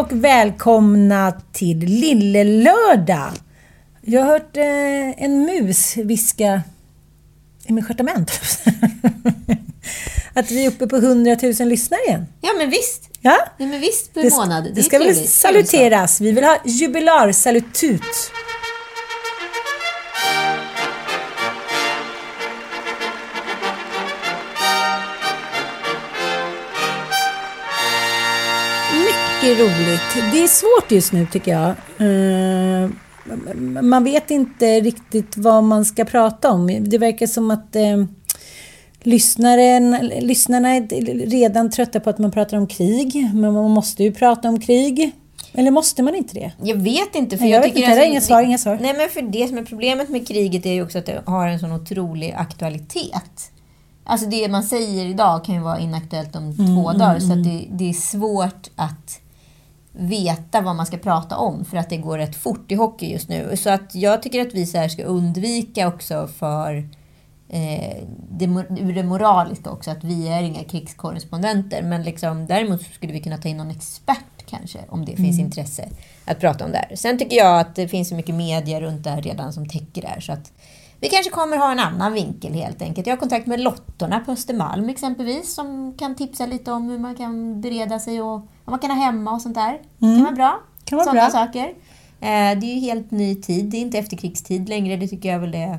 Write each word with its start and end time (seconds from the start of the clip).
Och 0.00 0.12
välkomna 0.12 1.32
till 1.52 1.78
Lillelördag. 1.78 3.32
Jag 4.00 4.20
har 4.20 4.28
hört 4.28 4.56
eh, 4.56 5.24
en 5.24 5.44
mus 5.44 5.96
viska 5.96 6.62
i 7.66 7.72
min 7.72 7.84
stjärtament. 7.84 8.30
att 10.34 10.50
vi 10.50 10.64
är 10.64 10.68
uppe 10.68 10.86
på 10.86 10.96
100 10.96 11.36
000 11.42 11.68
lyssnare 11.68 12.00
igen. 12.06 12.26
Ja, 12.40 12.50
men 12.58 12.70
visst. 12.70 13.08
Ja? 13.20 13.36
Ja, 13.58 13.66
men 13.66 13.80
visst 13.80 14.14
per 14.14 14.30
månad. 14.30 14.64
Det, 14.64 14.70
det 14.70 14.82
ska 14.82 14.98
väl 14.98 15.16
saluteras. 15.16 16.20
Vi 16.20 16.32
vill 16.32 16.44
ha 16.44 16.58
jubilarsalutut. 16.64 18.32
Mycket 29.42 29.58
roligt. 29.58 30.32
Det 30.32 30.42
är 30.42 30.48
svårt 30.48 30.90
just 30.92 31.12
nu 31.12 31.26
tycker 31.32 31.50
jag. 31.52 31.68
Eh, 31.70 32.90
Man 33.82 34.04
vet 34.04 34.30
inte 34.30 34.80
riktigt 34.80 35.36
vad 35.36 35.64
man 35.64 35.84
ska 35.84 36.04
prata 36.04 36.50
om. 36.50 36.66
Det 36.80 36.98
verkar 36.98 37.26
som 37.26 37.50
att 37.50 37.76
eh, 37.76 38.04
lyssnaren, 39.02 39.90
lyssnarna 40.20 40.68
är 40.68 41.26
redan 41.26 41.70
trötta 41.70 42.00
på 42.00 42.10
att 42.10 42.18
man 42.18 42.30
pratar 42.30 42.56
om 42.56 42.66
krig. 42.66 43.30
Men 43.34 43.52
man 43.54 43.70
måste 43.70 44.02
ju 44.02 44.12
prata 44.12 44.48
om 44.48 44.60
krig. 44.60 45.10
Eller 45.52 45.70
måste 45.70 46.02
man 46.02 46.14
inte 46.14 46.34
det? 46.34 46.52
Jag 46.62 46.76
vet 46.76 47.14
inte. 47.14 47.36
För 47.36 47.44
Nej, 47.44 47.52
jag, 47.52 47.58
jag 47.58 47.64
tycker 47.64 47.78
inte. 47.80 47.90
Det 47.90 47.96
är 47.96 47.98
alltså- 48.00 48.10
inga 48.10 48.20
svar, 48.20 48.42
inga 48.42 48.58
svar. 48.58 48.78
Nej, 48.82 48.94
men 48.96 49.08
för 49.08 49.22
det 49.22 49.48
som 49.48 49.58
är 49.58 49.62
problemet 49.62 50.08
med 50.08 50.28
kriget 50.28 50.66
är 50.66 50.72
ju 50.72 50.82
också 50.82 50.98
att 50.98 51.06
det 51.06 51.22
har 51.26 51.48
en 51.48 51.58
sån 51.58 51.72
otrolig 51.72 52.34
aktualitet. 52.38 53.50
Alltså 54.04 54.26
det 54.26 54.48
man 54.48 54.62
säger 54.62 55.06
idag 55.06 55.44
kan 55.44 55.54
ju 55.54 55.60
vara 55.60 55.78
inaktuellt 55.78 56.36
om 56.36 56.42
Mm, 56.44 56.66
två 56.66 56.92
dagar. 56.92 57.18
Så 57.18 57.32
att 57.32 57.44
det, 57.44 57.64
det 57.70 57.88
är 57.88 57.92
svårt 57.92 58.68
att 58.76 59.20
veta 59.92 60.60
vad 60.60 60.76
man 60.76 60.86
ska 60.86 60.96
prata 60.96 61.36
om 61.36 61.64
för 61.64 61.76
att 61.76 61.90
det 61.90 61.96
går 61.96 62.18
rätt 62.18 62.36
fort 62.36 62.72
i 62.72 62.74
hockey 62.74 63.12
just 63.12 63.28
nu. 63.28 63.56
Så 63.56 63.70
att 63.70 63.94
jag 63.94 64.22
tycker 64.22 64.40
att 64.46 64.54
vi 64.54 64.66
så 64.66 64.88
ska 64.88 65.02
undvika 65.02 65.88
också 65.88 66.26
för 66.26 66.88
eh, 67.48 68.04
det, 68.30 68.46
det 68.94 69.02
moraliska 69.02 69.70
också, 69.70 69.90
att 69.90 70.04
vi 70.04 70.28
är 70.28 70.42
inga 70.42 70.64
krigskorrespondenter. 70.64 71.82
Men 71.82 72.02
liksom, 72.02 72.46
däremot 72.46 72.82
skulle 72.82 73.12
vi 73.12 73.20
kunna 73.20 73.38
ta 73.38 73.48
in 73.48 73.56
någon 73.56 73.70
expert 73.70 74.46
kanske, 74.46 74.78
om 74.88 75.04
det 75.04 75.16
finns 75.16 75.38
intresse 75.38 75.88
att 76.24 76.40
prata 76.40 76.64
om 76.64 76.72
det 76.72 76.78
här. 76.78 76.96
Sen 76.96 77.18
tycker 77.18 77.36
jag 77.36 77.60
att 77.60 77.74
det 77.74 77.88
finns 77.88 78.08
så 78.08 78.14
mycket 78.14 78.34
media 78.34 78.80
runt 78.80 79.04
det 79.04 79.10
här 79.10 79.22
redan 79.22 79.52
som 79.52 79.68
täcker 79.68 80.02
det 80.02 80.08
här. 80.08 80.20
Så 80.20 80.32
att 80.32 80.52
vi 81.00 81.08
kanske 81.08 81.30
kommer 81.30 81.56
ha 81.56 81.72
en 81.72 81.78
annan 81.78 82.12
vinkel 82.12 82.52
helt 82.54 82.82
enkelt. 82.82 83.06
Jag 83.06 83.14
har 83.16 83.20
kontakt 83.20 83.46
med 83.46 83.60
Lottorna 83.60 84.20
på 84.20 84.32
Östermalm 84.32 84.88
exempelvis, 84.88 85.54
som 85.54 85.94
kan 85.98 86.14
tipsa 86.14 86.46
lite 86.46 86.72
om 86.72 86.88
hur 86.88 86.98
man 86.98 87.14
kan 87.14 87.60
bereda 87.60 87.98
sig 87.98 88.22
och 88.22 88.40
vad 88.64 88.70
man 88.72 88.78
kan 88.78 88.90
ha 88.90 88.96
hemma 89.04 89.32
och 89.32 89.42
sånt 89.42 89.54
där. 89.54 89.78
kan 90.00 90.22
vara 90.24 90.32
bra. 90.34 90.60
Kan 90.84 90.96
vara 90.96 91.06
Sådana 91.06 91.20
bra. 91.20 91.30
saker. 91.30 91.68
Eh, 92.20 92.58
det 92.60 92.66
är 92.66 92.74
ju 92.74 92.80
helt 92.80 93.10
ny 93.10 93.34
tid. 93.34 93.64
Det 93.64 93.76
är 93.76 93.80
inte 93.80 93.98
efterkrigstid 93.98 94.68
längre. 94.68 94.96
Det 94.96 95.08
tycker 95.08 95.32
jag 95.32 95.38
väl 95.40 95.54
är 95.54 95.78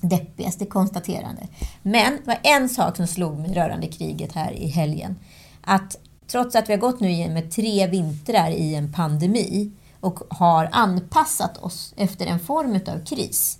deppigaste 0.00 0.66
konstaterande. 0.66 1.48
Men 1.82 2.12
det 2.12 2.26
var 2.26 2.38
en 2.42 2.68
sak 2.68 2.96
som 2.96 3.06
slog 3.06 3.38
mig 3.38 3.54
rörande 3.54 3.86
kriget 3.86 4.32
här 4.32 4.52
i 4.52 4.68
helgen. 4.68 5.16
Att 5.60 5.96
trots 6.26 6.56
att 6.56 6.68
vi 6.68 6.72
har 6.72 6.80
gått 6.80 7.00
nu 7.00 7.28
med 7.28 7.52
tre 7.52 7.86
vintrar 7.86 8.50
i 8.50 8.74
en 8.74 8.92
pandemi 8.92 9.70
och 10.00 10.20
har 10.30 10.68
anpassat 10.72 11.58
oss 11.58 11.94
efter 11.96 12.26
en 12.26 12.40
form 12.40 12.74
av 12.74 13.04
kris. 13.04 13.58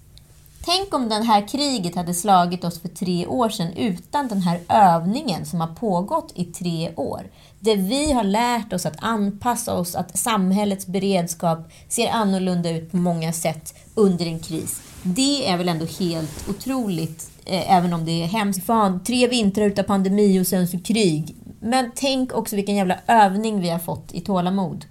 Tänk 0.66 0.94
om 0.94 1.08
det 1.08 1.14
här 1.14 1.48
kriget 1.48 1.94
hade 1.94 2.14
slagit 2.14 2.64
oss 2.64 2.80
för 2.80 2.88
tre 2.88 3.26
år 3.26 3.48
sedan 3.48 3.72
utan 3.72 4.28
den 4.28 4.42
här 4.42 4.60
övningen 4.68 5.46
som 5.46 5.60
har 5.60 5.74
pågått 5.74 6.32
i 6.34 6.44
tre 6.44 6.92
år. 6.96 7.30
Där 7.60 7.76
vi 7.76 8.12
har 8.12 8.24
lärt 8.24 8.72
oss 8.72 8.86
att 8.86 8.96
anpassa 8.98 9.74
oss, 9.74 9.94
att 9.94 10.18
samhällets 10.18 10.86
beredskap 10.86 11.58
ser 11.88 12.10
annorlunda 12.10 12.70
ut 12.70 12.90
på 12.90 12.96
många 12.96 13.32
sätt 13.32 13.74
under 13.94 14.26
en 14.26 14.38
kris. 14.38 14.82
Det 15.02 15.48
är 15.48 15.56
väl 15.56 15.68
ändå 15.68 15.86
helt 16.00 16.48
otroligt, 16.48 17.30
eh, 17.44 17.72
även 17.76 17.92
om 17.92 18.04
det 18.04 18.22
är 18.22 18.26
hemskt. 18.26 18.66
Fan, 18.66 19.04
tre 19.04 19.28
vintrar 19.28 19.64
utav 19.64 19.82
pandemi 19.82 20.40
och 20.40 20.46
sen 20.46 20.68
så 20.68 20.78
krig. 20.78 21.36
Men 21.60 21.90
tänk 21.94 22.32
också 22.32 22.56
vilken 22.56 22.76
jävla 22.76 22.98
övning 23.06 23.60
vi 23.60 23.68
har 23.68 23.78
fått 23.78 24.12
i 24.12 24.20
tålamod. 24.20 24.84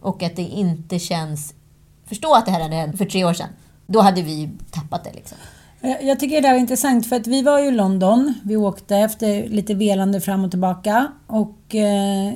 Och 0.00 0.22
att 0.22 0.36
det 0.36 0.42
inte 0.42 0.98
känns... 0.98 1.54
Förstå 2.06 2.34
att 2.34 2.46
det 2.46 2.52
här 2.52 2.60
hade 2.60 2.76
hänt 2.76 2.98
för 2.98 3.04
tre 3.04 3.24
år 3.24 3.34
sedan. 3.34 3.48
Då 3.92 4.00
hade 4.00 4.22
vi 4.22 4.50
tappat 4.70 5.04
det 5.04 5.12
liksom. 5.12 5.38
Eh, 5.82 6.06
jag 6.06 6.20
tycker 6.20 6.40
det 6.40 6.48
här 6.48 6.54
var 6.54 6.60
intressant 6.60 7.06
för 7.06 7.16
att 7.16 7.26
vi 7.26 7.42
var 7.42 7.60
ju 7.60 7.68
i 7.68 7.70
London. 7.70 8.34
Vi 8.44 8.56
åkte 8.56 8.96
efter 8.96 9.48
lite 9.48 9.74
velande 9.74 10.20
fram 10.20 10.44
och 10.44 10.50
tillbaka. 10.50 11.12
Och 11.26 11.74
eh, 11.74 12.32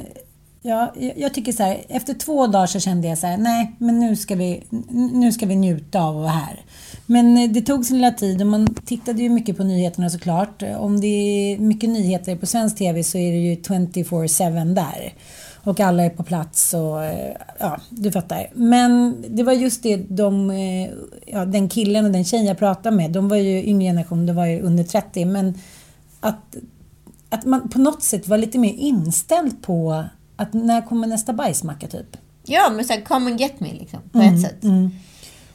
ja, 0.63 0.95
jag 1.17 1.35
tycker 1.35 1.53
så 1.53 1.63
här, 1.63 1.85
efter 1.89 2.15
två 2.15 2.47
dagar 2.47 2.67
så 2.67 2.81
kände 2.81 3.09
jag 3.09 3.19
så 3.19 3.27
här, 3.27 3.37
nej 3.37 3.73
men 3.79 4.01
nu 4.01 4.17
ska 4.17 4.35
vi, 4.35 4.63
nu 5.13 5.33
ska 5.33 5.47
vi 5.47 5.57
njuta 5.57 6.01
av 6.01 6.17
att 6.17 6.23
vara 6.23 6.33
här. 6.33 6.65
Men 7.07 7.37
eh, 7.37 7.51
det 7.51 7.61
tog 7.61 7.87
sin 7.87 7.97
lilla 7.97 8.11
tid 8.11 8.41
och 8.41 8.47
man 8.47 8.75
tittade 8.75 9.23
ju 9.23 9.29
mycket 9.29 9.57
på 9.57 9.65
nyheterna 9.65 10.11
såklart. 10.11 10.63
Om 10.79 11.01
det 11.01 11.07
är 11.07 11.59
mycket 11.59 11.91
nyheter 11.91 12.37
på 12.37 12.47
svensk 12.47 12.79
TV 12.79 13.05
så 13.05 13.19
är 13.19 13.33
det 13.33 13.39
ju 13.39 13.55
24-7 13.55 14.75
där. 14.75 15.13
Och 15.67 15.81
alla 15.81 16.03
är 16.03 16.11
på 16.11 16.23
plats 16.23 16.75
och 16.75 17.05
eh, 17.05 17.37
ja, 17.59 17.81
du 17.91 18.13
fattar. 18.13 18.47
Men 18.55 19.25
det 19.29 19.43
var 19.43 19.53
just 19.53 19.83
det 19.83 19.97
de, 19.97 20.51
eh, 20.51 20.91
ja, 21.27 21.45
den 21.45 21.69
killen 21.69 22.05
och 22.05 22.11
den 22.11 22.25
tjejen 22.25 22.47
jag 22.47 22.59
pratade 22.59 22.97
med, 22.97 23.11
de 23.11 23.29
var 23.29 23.37
ju 23.37 23.65
yngre 23.65 23.89
generation, 23.89 24.27
de 24.27 24.37
var 24.37 24.47
ju 24.47 24.61
under 24.61 24.85
30. 24.85 25.25
Men 25.25 25.55
att, 26.21 26.57
att 27.29 27.45
man 27.45 27.69
på 27.69 27.79
något 27.79 28.03
sätt 28.03 28.29
var 28.29 28.39
lite 28.39 28.59
mer 28.59 28.73
inställd 28.73 29.63
på 29.63 30.05
att 30.37 30.53
när 30.53 30.87
kommer 30.87 31.07
nästa 31.07 31.33
bajsmacka 31.33 31.87
typ. 31.87 32.17
Ja, 32.45 32.73
men 32.77 32.85
såhär, 32.85 33.01
come 33.01 33.31
and 33.31 33.41
get 33.41 33.61
me 33.61 33.73
liksom, 33.73 34.01
på 34.13 34.19
ett 34.19 34.43
sätt. 34.43 34.65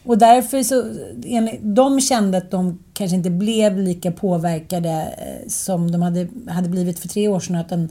Och 0.03 0.17
därför 0.17 0.63
så, 0.63 0.83
enligt, 1.25 1.59
de 1.63 2.01
kände 2.01 2.37
att 2.37 2.51
de 2.51 2.79
kanske 3.01 3.17
inte 3.17 3.29
blev 3.29 3.77
lika 3.77 4.11
påverkade 4.11 4.91
eh, 5.17 5.49
som 5.49 5.91
de 5.91 6.01
hade, 6.01 6.27
hade 6.49 6.69
blivit 6.69 6.99
för 6.99 7.07
tre 7.07 7.27
år 7.27 7.39
sedan. 7.39 7.55
Utan 7.55 7.89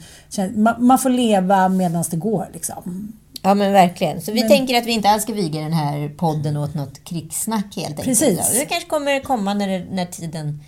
man, 0.62 0.87
man 0.87 0.98
får 0.98 1.10
leva 1.10 1.69
medan 1.69 2.04
det 2.10 2.16
går 2.16 2.48
liksom. 2.53 3.12
Ja, 3.43 3.54
men 3.54 3.72
verkligen. 3.72 4.21
Så 4.21 4.32
vi 4.32 4.48
tänker 4.48 4.78
att 4.78 4.87
vi 4.87 4.93
inte 4.93 5.09
alls 5.10 5.22
ska 5.22 5.32
viga 5.32 5.60
den 5.60 5.72
här 5.72 6.09
podden 6.09 6.56
åt 6.56 6.75
något 6.75 7.04
krigssnack 7.04 7.76
helt 7.76 7.88
enkelt. 7.88 8.04
Precis. 8.04 8.53
Det 8.60 8.66
kanske 8.66 8.88
kommer 8.88 9.21
komma 9.21 9.54
när, 9.54 9.69
det- 9.69 9.87
när 9.93 10.06
tiden 10.06 10.60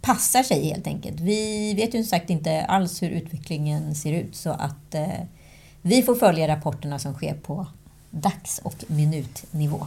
passar 0.00 0.42
sig 0.42 0.68
helt 0.68 0.86
enkelt. 0.86 1.20
Vi 1.20 1.74
vet 1.74 1.94
ju 1.94 2.02
som 2.02 2.08
sagt 2.10 2.30
inte 2.30 2.62
alls 2.64 3.02
hur 3.02 3.10
utvecklingen 3.10 3.94
ser 3.94 4.12
ut 4.12 4.36
så 4.36 4.50
att 4.50 4.94
eh, 4.94 5.06
vi 5.82 6.02
får 6.02 6.14
följa 6.14 6.48
rapporterna 6.48 6.98
som 6.98 7.14
sker 7.14 7.34
på 7.34 7.66
dags 8.10 8.60
och 8.64 8.84
minutnivå. 8.86 9.86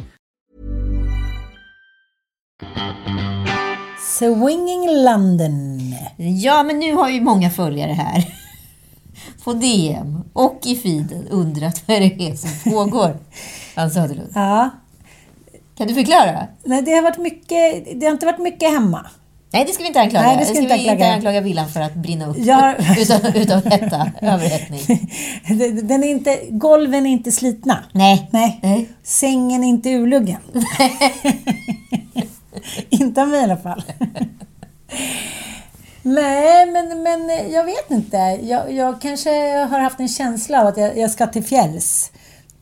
Swinging 4.17 5.03
London. 5.03 5.79
Ja, 6.17 6.63
men 6.63 6.79
nu 6.79 6.93
har 6.95 7.09
ju 7.09 7.21
många 7.21 7.49
följare 7.49 7.91
här 7.91 8.25
på 9.43 9.53
DM 9.53 10.23
och 10.33 10.59
i 10.63 10.75
feeden 10.75 11.27
undrat 11.29 11.83
vad 11.85 12.01
det 12.01 12.27
är 12.29 12.35
som 12.35 12.71
pågår. 12.71 13.17
Ann 13.75 13.91
Söderlund? 13.91 14.31
Ja. 14.35 14.69
Kan 15.77 15.87
du 15.87 15.93
förklara? 15.93 16.47
Nej, 16.63 16.81
det 16.81 16.91
har, 16.91 17.01
varit 17.01 17.17
mycket, 17.17 17.85
det 17.99 18.05
har 18.05 18.11
inte 18.13 18.25
varit 18.25 18.39
mycket 18.39 18.69
hemma. 18.71 19.05
Nej, 19.53 19.65
det 19.67 19.73
ska 19.73 19.81
vi 19.83 19.87
inte 19.87 20.01
anklaga. 20.01 20.25
Nej, 20.25 20.37
det 20.39 20.45
ska 20.45 20.53
vi 20.53 20.59
inte 20.61 20.73
vi 20.75 20.79
inte 20.79 20.91
anklaga. 20.91 21.13
anklaga 21.13 21.41
villan 21.41 21.69
för 21.69 21.81
att 21.81 21.95
brinna 21.95 22.25
upp 22.27 22.37
har- 22.37 22.99
utav, 23.01 23.35
utav 23.37 23.65
hetta, 23.65 24.11
överhettning. 24.21 25.09
Den 25.87 26.03
är 26.03 26.07
inte, 26.07 26.39
golven 26.49 27.05
är 27.05 27.09
inte 27.11 27.31
slitna. 27.31 27.83
Nej. 27.91 28.29
Nej. 28.31 28.59
Nej. 28.63 28.89
Sängen 29.03 29.63
är 29.63 29.67
inte 29.67 29.89
urluggen. 29.89 30.39
inte 32.89 33.21
av 33.21 33.27
mig 33.27 33.39
i 33.39 33.43
alla 33.43 33.57
fall. 33.57 33.83
Nej, 36.03 36.71
men, 36.71 37.03
men 37.03 37.51
jag 37.51 37.63
vet 37.63 37.91
inte. 37.91 38.17
Jag, 38.43 38.73
jag 38.73 39.01
kanske 39.01 39.57
har 39.57 39.79
haft 39.79 39.99
en 39.99 40.07
känsla 40.07 40.61
av 40.61 40.67
att 40.67 40.77
jag, 40.77 40.97
jag 40.97 41.11
ska 41.11 41.27
till 41.27 41.43
fjälls. 41.43 42.11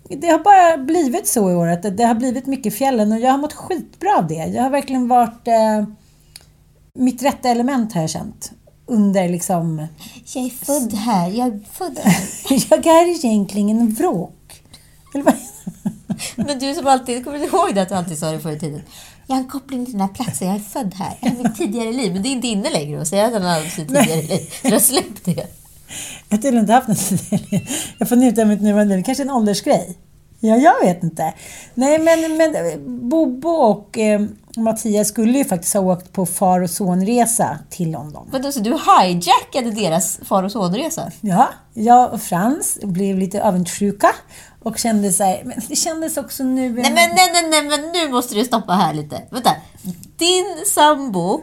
Det 0.10 0.28
har 0.28 0.40
bara 0.40 0.78
blivit 0.78 1.28
så 1.28 1.52
i 1.52 1.56
år 1.56 1.68
att 1.68 1.98
det, 1.98 2.04
har 2.04 2.16
blivit 2.16 2.46
mycket 2.46 2.74
fjällen 2.74 3.12
och 3.12 3.20
jag 3.20 3.32
har 3.32 3.38
mått 3.38 3.54
skitbra 3.54 4.18
av 4.18 4.28
det. 4.28 4.34
Jag 4.46 4.64
har 4.64 4.70
verkligen 4.70 5.08
varit 5.08 5.48
eh, 5.48 5.84
mitt 6.94 7.24
rätta 7.24 7.50
element 7.50 7.94
har 7.94 8.02
jag 8.02 8.10
känt. 8.10 8.52
Under 8.86 9.30
liksom... 9.30 9.88
Jag 10.34 10.46
är 10.46 10.50
född 10.50 10.94
här. 10.94 11.30
Jag 11.30 11.48
är 11.48 11.60
född 11.72 12.00
här. 12.04 12.24
jag 12.70 12.86
är 12.86 13.26
egentligen 13.26 13.70
en 13.70 13.94
vråk. 13.94 14.64
Men 16.36 16.60
du 16.60 16.76
som 16.76 16.88
alltid, 16.88 17.24
kommer 17.24 17.40
du 17.40 17.46
ihåg 17.46 17.76
det 17.76 17.82
att 17.82 17.90
du 17.90 17.96
alltid 17.96 18.18
sa 18.18 18.32
det 18.32 18.40
förr 18.40 18.52
i 18.52 18.60
tiden? 18.60 18.82
Jag 19.30 19.36
har 19.36 19.42
en 19.44 19.50
koppling 19.50 19.86
till 19.86 19.92
den 19.92 20.02
här 20.02 20.08
platsen, 20.08 20.48
jag 20.48 20.56
är 20.56 20.60
född 20.60 20.94
här. 20.94 21.18
Jag 21.22 21.30
har 21.30 21.44
mitt 21.44 21.56
tidigare 21.56 21.92
liv. 21.92 22.14
Men 22.14 22.22
det 22.22 22.30
är 22.30 22.32
inte 22.32 22.48
inne 22.48 22.70
längre 22.70 23.02
att 23.02 23.08
säga 23.08 23.26
att 23.26 23.34
han 23.34 23.42
har 23.42 23.62
sitt 23.62 23.88
tidigare 23.88 24.22
liv. 24.22 24.54
Du 24.64 24.72
har 24.72 24.80
släppt 24.80 25.26
det. 25.26 25.48
Jag 26.30 26.38
har 26.38 26.42
tydligen 26.42 26.60
inte 26.60 26.74
haft 26.74 26.88
något 26.88 27.32
Jag 27.98 28.10
får 28.10 28.16
njuta 28.16 28.42
av 28.42 28.48
mitt 28.48 28.62
nuvarande 28.62 28.96
liv. 28.96 29.04
Kanske 29.04 29.24
en 29.24 29.30
åldersgrej. 29.30 29.98
Ja, 30.40 30.56
jag 30.56 30.80
vet 30.80 31.04
inte. 31.04 31.34
Nej, 31.74 32.00
men, 32.00 32.38
men 32.38 33.10
Bobo 33.10 33.50
och 33.50 33.98
eh, 33.98 34.22
Mattias 34.58 35.08
skulle 35.08 35.38
ju 35.38 35.46
faktiskt 35.46 35.74
ha 35.74 35.82
åkt 35.82 36.14
på 36.14 36.26
far 36.26 36.62
och 36.62 36.70
sonresa 36.70 37.60
till 37.70 37.92
London. 37.92 38.28
Vadå, 38.32 38.52
så 38.52 38.60
du 38.60 38.70
hijackade 38.70 39.72
deras 39.72 40.20
far 40.24 40.44
och 40.44 40.52
sonresa? 40.52 41.12
Ja, 41.22 41.50
jag 41.74 42.14
och 42.14 42.22
Frans 42.22 42.80
blev 42.84 43.18
lite 43.18 43.44
avundsjuka 43.44 44.16
och 44.64 44.78
kände 44.78 45.12
så 45.12 45.24
här, 45.24 45.42
men 45.46 45.62
det 45.68 45.76
kändes 45.76 46.18
också 46.18 46.44
nu... 46.44 46.70
Nej 46.70 46.84
men, 46.84 46.94
nej, 46.94 47.30
nej, 47.34 47.50
nej, 47.50 47.64
men 47.64 47.92
nu 47.92 48.12
måste 48.12 48.36
du 48.36 48.46
stoppa 48.46 48.74
här 48.74 48.94
lite. 48.94 49.22
Vänta. 49.30 49.52
Din 50.18 50.66
sambo, 50.66 51.42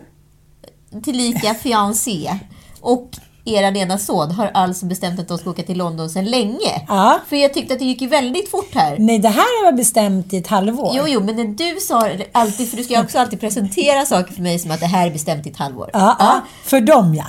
tillika 1.02 1.54
fiancé 1.54 2.38
och 2.80 3.10
er 3.46 3.76
ena 3.76 3.98
son 3.98 4.30
har 4.30 4.50
alltså 4.54 4.86
bestämt 4.86 5.20
att 5.20 5.28
de 5.28 5.38
ska 5.38 5.50
åka 5.50 5.62
till 5.62 5.78
London 5.78 6.10
sedan 6.10 6.24
länge. 6.24 6.86
Ja. 6.88 7.20
För 7.28 7.36
jag 7.36 7.54
tyckte 7.54 7.74
att 7.74 7.78
det 7.78 7.84
gick 7.84 8.00
ju 8.00 8.08
väldigt 8.08 8.50
fort 8.50 8.74
här. 8.74 8.96
Nej, 8.98 9.18
det 9.18 9.28
här 9.28 9.64
var 9.64 9.72
bestämt 9.72 10.32
i 10.32 10.36
ett 10.36 10.46
halvår. 10.46 10.92
Jo, 10.94 11.04
jo, 11.06 11.20
men 11.20 11.36
när 11.36 11.44
du 11.44 11.80
sa 11.80 12.08
alltid, 12.32 12.70
för 12.70 12.76
du 12.76 12.84
ska 12.84 12.94
ju 12.94 13.00
också 13.00 13.18
alltid 13.18 13.40
presentera 13.40 14.06
saker 14.06 14.34
för 14.34 14.42
mig 14.42 14.58
som 14.58 14.70
att 14.70 14.80
det 14.80 14.86
här 14.86 15.06
är 15.06 15.10
bestämt 15.10 15.46
i 15.46 15.50
ett 15.50 15.56
halvår. 15.56 15.90
Ja, 15.92 16.16
ja, 16.18 16.40
för 16.64 16.80
dem 16.80 17.14
ja. 17.14 17.26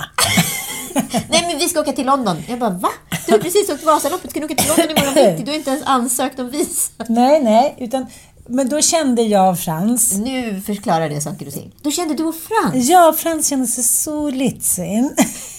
Nej, 1.28 1.44
men 1.48 1.58
vi 1.58 1.68
ska 1.68 1.80
åka 1.80 1.92
till 1.92 2.06
London. 2.06 2.36
Jag 2.48 2.58
bara, 2.58 2.70
va? 2.70 2.88
Du 3.26 3.32
har 3.32 3.38
precis 3.38 3.70
åkt 3.70 3.84
Vasaloppet, 3.84 4.30
ska 4.30 4.40
du 4.40 4.46
åka 4.46 4.54
till 4.54 4.68
London 4.68 4.96
imorgon 4.96 5.14
bitti? 5.14 5.42
Du 5.44 5.50
har 5.50 5.58
inte 5.58 5.70
ens 5.70 5.82
ansökt 5.86 6.38
om 6.38 6.50
visa. 6.50 6.92
Nej, 7.08 7.42
nej, 7.42 7.74
utan... 7.78 8.06
Men 8.50 8.68
då 8.68 8.80
kände 8.80 9.22
jag 9.22 9.50
och 9.50 9.58
Frans... 9.58 10.12
Nu 10.12 10.60
förklarar 10.60 11.08
det 11.08 11.20
saker 11.20 11.46
och 11.46 11.52
ting. 11.52 11.74
Då 11.82 11.90
kände 11.90 12.14
du 12.14 12.24
och 12.24 12.34
Frans. 12.34 12.88
Jag 12.88 13.08
och 13.08 13.16
Frans 13.16 13.48
kände 13.48 13.66
sig 13.66 13.84
så 13.84 14.30
litsin. 14.30 15.14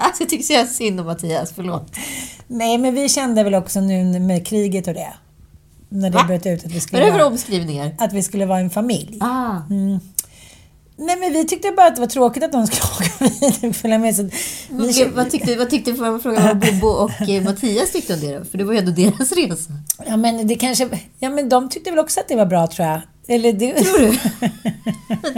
Alltså, 0.00 0.22
jag 0.22 0.28
tycker 0.30 0.44
så 0.44 0.52
jävla 0.52 0.70
synd 0.72 1.00
om 1.00 1.06
Mattias, 1.06 1.52
förlåt. 1.56 1.96
Nej, 2.46 2.78
men 2.78 2.94
vi 2.94 3.08
kände 3.08 3.42
väl 3.44 3.54
också 3.54 3.80
nu 3.80 4.20
med 4.20 4.46
kriget 4.46 4.86
och 4.88 4.94
det. 4.94 5.12
När 5.88 6.10
det 6.10 6.24
bröt 6.26 6.46
ut 6.46 6.64
att 6.64 6.64
vi 6.64 6.68
Vad 6.68 6.76
är 6.76 6.80
skulle, 6.80 7.04
det 7.04 7.10
för 7.12 7.18
vara, 7.18 7.26
omskrivningar? 7.26 7.94
att 7.98 8.12
vi 8.12 8.22
skulle 8.22 8.46
vara 8.46 8.58
en 8.58 8.70
familj. 8.70 9.18
Ah. 9.20 9.56
Nej, 11.00 11.16
men 11.16 11.32
vi 11.32 11.44
tyckte 11.46 11.70
bara 11.76 11.86
att 11.86 11.94
det 11.94 12.00
var 12.00 12.08
tråkigt 12.08 12.44
att 12.44 12.52
de 12.52 12.66
skulle 12.66 12.82
åka 12.98 13.24
vidare 13.40 13.68
och 13.68 13.76
följa 13.76 13.98
med. 13.98 14.16
Så 14.16 14.22
vi, 14.22 14.32
Vad, 14.70 15.12
vad 15.14 15.30
tyckte, 15.30 15.56
vad 15.56 15.70
tyckte 15.70 15.90
jag 15.90 16.22
fråga 16.22 16.40
vad 16.40 16.58
Bobo 16.58 16.86
och 16.88 17.28
eh, 17.28 17.42
Mattias 17.44 17.92
tyckte 17.92 18.14
om 18.14 18.20
det 18.20 18.38
då? 18.38 18.44
För 18.44 18.58
det 18.58 18.64
var 18.64 18.72
ju 18.72 18.78
ändå 18.78 18.92
deras 18.96 19.32
resa. 19.32 19.72
ja, 20.06 20.16
men 20.16 20.46
det 20.46 20.54
kanske, 20.54 20.88
ja, 21.18 21.30
men 21.30 21.48
de 21.48 21.68
tyckte 21.68 21.90
väl 21.90 21.98
också 21.98 22.20
att 22.20 22.28
det 22.28 22.36
var 22.36 22.46
bra 22.46 22.66
tror 22.66 22.88
jag. 22.88 23.00
Eller 23.30 23.52
det, 23.52 23.74
Tror 23.74 23.98
du? 23.98 24.18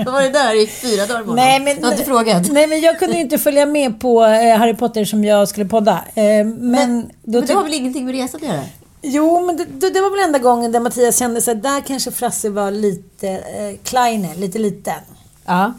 Då 0.05 0.11
var 0.11 0.23
det 0.23 0.29
där 0.29 0.63
i 0.63 0.67
fyra 0.67 1.07
dagar 1.07 1.25
med 1.25 1.35
Nej, 1.35 1.61
men, 1.61 1.77
Du 1.77 1.85
har 1.85 1.93
inte 1.93 2.05
frågat? 2.05 2.53
Nej, 2.53 2.67
men 2.67 2.81
jag 2.81 2.99
kunde 2.99 3.19
inte 3.19 3.39
följa 3.39 3.67
med 3.67 4.01
på 4.01 4.25
eh, 4.25 4.57
Harry 4.59 4.75
Potter 4.75 5.05
som 5.05 5.25
jag 5.25 5.49
skulle 5.49 5.67
podda. 5.67 6.05
Eh, 6.15 6.23
men, 6.25 6.57
Men, 6.59 7.11
men 7.23 7.47
det 7.47 7.53
har 7.53 7.63
väl 7.63 7.75
ingenting 7.75 8.05
med 8.05 8.15
resan 8.15 8.41
att 8.43 8.49
göra? 8.49 8.65
Jo, 9.03 9.47
men 9.47 9.57
det, 9.57 9.65
det, 9.65 9.91
det 9.91 10.01
var 10.01 10.11
väl 10.11 10.21
enda 10.27 10.39
gången 10.39 10.73
där 10.73 10.81
Mattias 10.81 11.19
kände 11.19 11.41
sig 11.41 11.55
där 11.55 11.81
kanske 11.81 12.11
Frasse 12.11 12.51
var 12.51 12.71
lite 12.71 13.29
eh, 13.29 13.79
kleiner, 13.85 14.35
lite 14.35 14.59
liten. 14.59 15.01
Ja. 15.47 15.73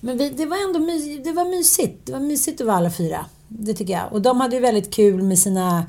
Men 0.00 0.18
vi, 0.18 0.28
det 0.28 0.46
var 0.46 0.56
ändå 0.66 0.78
my, 0.78 1.18
det 1.18 1.32
var 1.32 1.44
mysigt. 1.44 2.06
Det 2.06 2.12
var 2.12 2.20
mysigt 2.20 2.60
att 2.60 2.66
vara 2.66 2.76
alla 2.76 2.90
fyra. 2.90 3.26
Det 3.48 3.74
tycker 3.74 3.92
jag. 3.92 4.12
Och 4.12 4.22
de 4.22 4.40
hade 4.40 4.56
ju 4.56 4.62
väldigt 4.62 4.94
kul 4.94 5.22
med 5.22 5.38
sina 5.38 5.84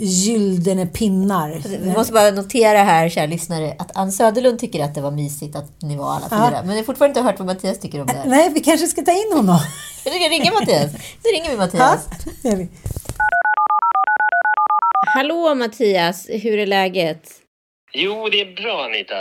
gyllene 0.00 0.86
pinnar. 0.86 1.62
Vi 1.80 1.92
måste 1.92 2.12
bara 2.12 2.30
notera 2.30 2.78
här, 2.78 3.08
kära 3.08 3.26
lyssnare, 3.26 3.74
att 3.78 3.96
Ann 3.96 4.12
Söderlund 4.12 4.58
tycker 4.58 4.84
att 4.84 4.94
det 4.94 5.00
var 5.00 5.10
mysigt 5.10 5.56
att 5.56 5.82
ni 5.82 5.96
var 5.96 6.10
alla 6.14 6.28
fyra. 6.28 6.60
Men 6.62 6.68
jag 6.70 6.76
har 6.76 6.82
fortfarande 6.82 7.18
inte 7.20 7.30
hört 7.30 7.38
vad 7.38 7.46
Mattias 7.46 7.78
tycker 7.80 8.00
om 8.00 8.06
det 8.06 8.12
här. 8.12 8.26
Nej, 8.26 8.50
vi 8.54 8.60
kanske 8.60 8.86
ska 8.86 9.02
ta 9.02 9.12
in 9.12 9.32
honom. 9.36 9.58
Jag 10.04 10.14
ska 10.14 10.28
ringa 10.28 10.52
Mattias. 10.52 10.92
Nu 11.24 11.30
ringer 11.34 11.48
vi 11.50 11.52
Ja, 11.52 11.56
Mattias. 11.58 12.08
gör 12.44 12.56
vi. 12.56 12.68
Hallå 15.14 15.54
Mattias, 15.54 16.26
hur 16.30 16.58
är 16.58 16.66
läget? 16.66 17.22
Jo, 17.92 18.28
det 18.28 18.40
är 18.40 18.62
bra 18.62 18.84
Anita. 18.84 19.14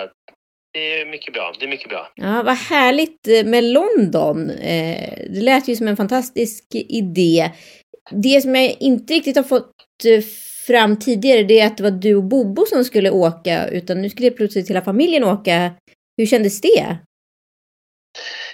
Det 0.73 1.01
är 1.01 1.11
mycket 1.11 1.33
bra. 1.33 1.53
Det 1.59 1.65
är 1.65 1.69
mycket 1.69 1.89
bra. 1.89 2.07
Ja, 2.15 2.43
vad 2.43 2.55
härligt 2.57 3.27
med 3.45 3.63
London. 3.63 4.49
Eh, 4.49 5.13
det 5.29 5.41
lät 5.41 5.67
ju 5.67 5.75
som 5.75 5.87
en 5.87 5.97
fantastisk 5.97 6.63
idé. 6.71 7.51
Det 8.11 8.41
som 8.41 8.55
jag 8.55 8.75
inte 8.79 9.13
riktigt 9.13 9.35
har 9.35 9.43
fått 9.43 9.71
eh, 10.05 10.23
fram 10.69 10.99
tidigare, 10.99 11.43
det 11.43 11.59
är 11.59 11.67
att 11.67 11.77
det 11.77 11.83
var 11.83 11.91
du 11.91 12.15
och 12.15 12.23
Bobo 12.23 12.65
som 12.65 12.83
skulle 12.85 13.09
åka, 13.09 13.67
utan 13.67 14.01
nu 14.01 14.09
skulle 14.09 14.31
plötsligt 14.31 14.69
hela 14.69 14.81
familjen 14.81 15.23
åka. 15.23 15.71
Hur 16.17 16.25
kändes 16.25 16.61
det? 16.61 16.97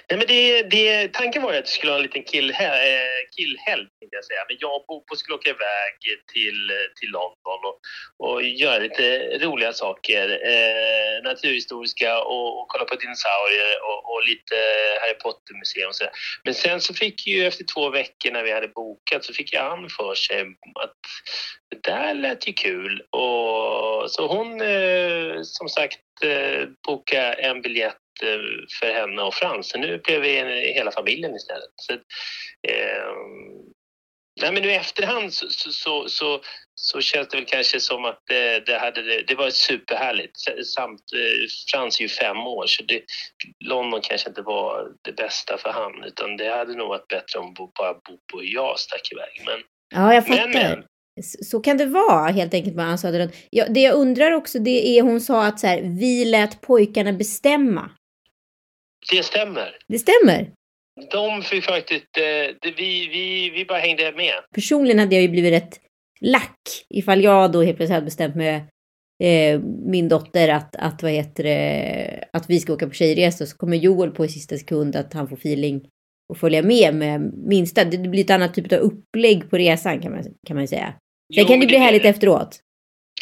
Nej, 0.08 0.18
men 0.18 0.26
det, 0.26 0.62
det, 0.62 1.08
tanken 1.12 1.42
var 1.42 1.52
ju 1.52 1.58
att 1.58 1.64
vi 1.64 1.70
skulle 1.70 1.92
ha 1.92 1.96
en 1.98 2.02
liten 2.02 2.22
eh, 2.22 3.22
killhelg, 3.36 3.86
tänkte 3.98 4.16
jag 4.16 4.24
säga. 4.24 4.44
Men 4.48 4.56
jag 4.60 4.74
och 4.76 4.84
Bobo 4.88 5.16
skulle 5.16 5.34
åka 5.34 5.50
iväg 5.50 5.92
till, 6.32 6.60
till 7.00 7.10
London 7.10 7.60
och, 7.68 7.78
och 8.26 8.42
göra 8.42 8.78
lite 8.78 9.38
roliga 9.38 9.72
saker. 9.72 10.24
Eh, 10.52 11.22
naturhistoriska 11.22 12.20
och, 12.20 12.60
och 12.60 12.68
kolla 12.68 12.84
på 12.84 12.94
dinosaurier 12.94 13.72
och, 13.88 14.00
och 14.12 14.24
lite 14.24 14.56
Harry 15.00 15.18
Potter-museum 15.24 15.88
och 15.88 15.96
sådär. 15.96 16.12
Men 16.44 16.54
sen 16.54 16.80
så 16.80 16.94
fick 16.94 17.26
ju 17.26 17.46
efter 17.46 17.64
två 17.74 17.90
veckor 17.90 18.30
när 18.30 18.42
vi 18.42 18.52
hade 18.52 18.68
bokat 18.68 19.24
så 19.24 19.32
fick 19.32 19.52
jag 19.52 19.72
Ann 19.72 19.88
för 19.98 20.14
sig 20.14 20.40
att 20.84 21.00
det 21.70 21.82
där 21.90 22.14
lät 22.14 22.48
ju 22.48 22.52
kul. 22.52 23.00
Och, 23.10 24.10
så 24.10 24.26
hon 24.26 24.60
eh, 24.60 25.42
som 25.42 25.68
sagt 25.68 26.00
eh, 26.22 26.68
bokade 26.86 27.32
en 27.32 27.62
biljett 27.62 27.96
för 28.80 28.92
henne 28.92 29.22
och 29.22 29.34
Frans. 29.34 29.68
Så 29.68 29.78
nu 29.78 29.98
blev 29.98 30.20
vi 30.20 30.28
hela 30.74 30.92
familjen 30.92 31.36
istället. 31.36 31.70
Så, 31.76 31.92
eh, 31.92 33.12
nej, 34.40 34.52
men 34.52 34.62
nu 34.62 34.68
i 34.68 34.74
efterhand 34.74 35.32
så, 35.32 35.46
så, 35.50 36.08
så, 36.08 36.40
så, 36.74 37.00
känns 37.00 37.28
det 37.28 37.36
väl 37.36 37.46
kanske 37.46 37.80
som 37.80 38.04
att 38.04 38.22
det, 38.26 38.66
det, 38.66 38.78
hade, 38.78 39.22
det, 39.22 39.34
var 39.34 39.50
superhärligt. 39.50 40.36
Samt 40.74 41.00
eh, 41.14 41.46
Frans 41.72 41.98
är 41.98 42.02
ju 42.02 42.08
fem 42.08 42.36
år 42.36 42.66
så 42.66 42.82
det, 42.82 43.02
London 43.64 44.00
kanske 44.02 44.28
inte 44.28 44.42
var 44.42 44.92
det 45.02 45.12
bästa 45.12 45.58
för 45.58 45.70
han 45.70 46.04
utan 46.04 46.36
det 46.36 46.48
hade 46.48 46.74
nog 46.74 46.88
varit 46.88 47.08
bättre 47.08 47.38
om 47.38 47.54
bara 47.54 47.94
Bobo 47.94 48.36
och 48.36 48.44
jag 48.44 48.78
stack 48.78 49.12
iväg. 49.12 49.42
Men, 49.46 49.62
Ja, 49.94 50.14
jag 50.14 50.26
fattar. 50.26 50.48
men 50.52 50.82
Så 51.22 51.44
så 51.44 51.60
kan 51.60 51.76
det 51.76 51.86
vara 51.86 52.30
helt 52.30 52.54
enkelt 52.54 52.76
med 52.76 52.86
Ann 52.86 52.98
Söderlund. 52.98 53.32
Ja, 53.50 53.64
det 53.68 53.80
jag 53.80 53.94
undrar 53.94 54.32
också 54.32 54.58
det 54.58 54.98
är, 54.98 55.02
hon 55.02 55.20
sa 55.20 55.46
att 55.46 55.60
så 55.60 55.66
här, 55.66 55.82
vi 55.82 56.24
lät 56.24 56.60
pojkarna 56.60 57.12
bestämma. 57.12 57.90
Det 59.10 59.22
stämmer. 59.22 59.76
Det 59.88 59.98
stämmer. 59.98 60.50
De 61.10 61.42
fick 61.42 61.64
faktiskt, 61.64 62.16
eh, 62.18 62.22
det, 62.60 62.70
vi, 62.76 63.08
vi, 63.08 63.50
vi 63.50 63.64
bara 63.64 63.78
hängde 63.78 64.12
med. 64.12 64.34
Personligen 64.54 64.98
hade 64.98 65.14
jag 65.14 65.22
ju 65.22 65.28
blivit 65.28 65.52
rätt 65.52 65.80
lack 66.20 66.60
ifall 66.94 67.24
jag 67.24 67.52
då 67.52 67.62
helt 67.62 67.76
plötsligt 67.76 67.94
hade 67.94 68.04
bestämt 68.04 68.36
med 68.36 68.56
eh, 69.22 69.60
min 69.86 70.08
dotter 70.08 70.48
att, 70.48 70.76
att, 70.76 71.02
vad 71.02 71.12
heter 71.12 71.44
det, 71.44 72.24
att 72.32 72.50
vi 72.50 72.60
ska 72.60 72.72
åka 72.72 72.86
på 72.86 72.94
tjejresa 72.94 73.46
så 73.46 73.56
kommer 73.56 73.76
Joel 73.76 74.10
på 74.10 74.24
i 74.24 74.28
sista 74.28 74.56
sekund 74.56 74.96
att 74.96 75.12
han 75.14 75.28
får 75.28 75.36
feeling 75.36 75.88
och 76.28 76.38
följa 76.38 76.62
med 76.62 76.94
med 76.94 77.20
minsta. 77.48 77.84
Det 77.84 77.96
det 77.96 78.08
blir 78.08 78.24
ett 78.24 78.30
annat 78.30 78.54
typ 78.54 78.72
av 78.72 78.78
upplägg 78.78 79.50
på 79.50 79.56
resan 79.58 80.00
kan 80.02 80.12
man, 80.12 80.24
kan 80.46 80.56
man 80.56 80.68
säga. 80.68 80.86
Sen 81.34 81.42
Jo, 81.42 81.44
kan 81.46 81.60
det 81.60 81.66
bli 81.66 81.76
det- 81.76 81.82
härligt 81.84 82.04
efteråt. 82.04 82.60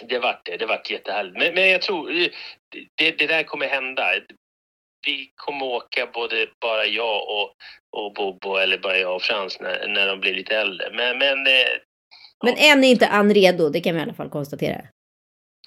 Det 0.08 0.18
vart 0.18 0.46
det. 0.46 0.56
Det 0.56 0.66
vart 0.66 0.90
jättehärligt. 0.90 1.36
Men, 1.38 1.54
men 1.54 1.68
jag 1.70 1.82
tror 1.82 2.10
eh, 2.10 2.26
det, 2.94 3.10
det 3.18 3.26
där 3.26 3.42
kommer 3.42 3.66
hända. 3.66 4.02
Vi 5.06 5.32
kommer 5.37 5.66
åka 5.66 6.06
både 6.14 6.46
bara 6.61 6.87
jag 6.87 7.16
och, 7.16 7.50
och 7.96 8.14
Bobo 8.14 8.56
eller 8.56 8.78
bara 8.78 8.99
jag 8.99 9.14
och 9.14 9.23
Frans 9.23 9.61
när, 9.61 9.88
när 9.88 10.06
de 10.06 10.20
blir 10.20 10.34
lite 10.34 10.56
äldre. 10.56 10.90
Men, 10.92 11.18
men, 11.18 11.46
eh, 11.46 11.75
Men 12.44 12.54
än 12.56 12.84
är 12.84 12.88
inte 12.88 13.08
Ann 13.08 13.34
redo, 13.34 13.68
det 13.68 13.80
kan 13.80 13.94
vi 13.94 14.00
i 14.00 14.02
alla 14.02 14.14
fall 14.14 14.30
konstatera. 14.30 14.80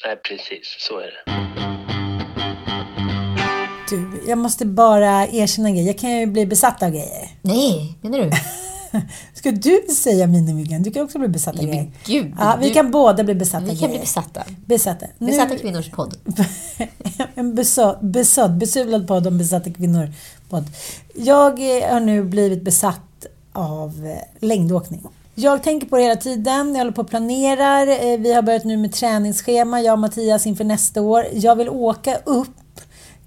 Nej, 0.05 0.15
precis. 0.15 0.75
Så 0.79 0.99
är 0.99 1.05
det. 1.05 1.47
Du, 3.89 4.21
jag 4.27 4.37
måste 4.37 4.65
bara 4.65 5.27
erkänna 5.27 5.67
en 5.67 5.75
grej. 5.75 5.87
Jag 5.87 5.97
kan 5.97 6.19
ju 6.19 6.25
bli 6.25 6.45
besatt 6.45 6.83
av 6.83 6.89
grejer. 6.89 7.27
Nej, 7.41 7.99
menar 8.03 8.19
du? 8.19 8.31
Ska 9.33 9.51
du 9.51 9.81
säga 9.95 10.27
minimyggen? 10.27 10.83
Du 10.83 10.91
kan 10.91 11.03
också 11.03 11.19
bli 11.19 11.27
besatt 11.27 11.59
av 11.59 11.65
grejer. 11.65 11.91
gud, 12.05 12.33
Ja, 12.39 12.57
vi 12.61 12.67
du- 12.67 12.73
kan 12.73 12.91
båda 12.91 13.23
bli 13.23 13.35
besatta 13.35 13.65
Vi 13.65 13.69
kan 13.69 13.77
bli 13.77 13.87
grejer. 13.87 13.99
besatta. 14.01 14.43
Besatta. 14.65 15.05
Nu- 15.17 15.27
Besatta 15.27 15.57
kvinnors 15.57 15.91
podd. 15.91 16.15
en 17.35 17.55
besådd, 18.01 18.57
besudlad 18.57 19.07
podd 19.07 19.27
om 19.27 19.37
besatta 19.37 19.69
kvinnor. 19.71 20.13
Podd. 20.49 20.65
Jag 21.15 21.77
eh, 21.83 21.91
har 21.93 21.99
nu 21.99 22.23
blivit 22.23 22.63
besatt 22.63 23.25
av 23.53 24.05
eh, 24.05 24.45
längdåkning. 24.47 25.03
Jag 25.35 25.63
tänker 25.63 25.87
på 25.87 25.97
det 25.97 26.03
hela 26.03 26.15
tiden, 26.15 26.67
jag 26.71 26.77
håller 26.77 26.91
på 26.91 27.01
och 27.01 27.09
planerar. 27.09 27.87
Eh, 27.87 28.19
Vi 28.19 28.33
har 28.33 28.41
börjat 28.41 28.63
nu 28.63 28.77
med 28.77 28.93
träningsschema, 28.93 29.81
jag 29.81 29.93
och 29.93 29.99
Mattias 29.99 30.45
inför 30.47 30.63
nästa 30.63 31.01
år. 31.01 31.25
Jag 31.33 31.55
vill 31.55 31.69
åka 31.69 32.15
upp 32.25 32.47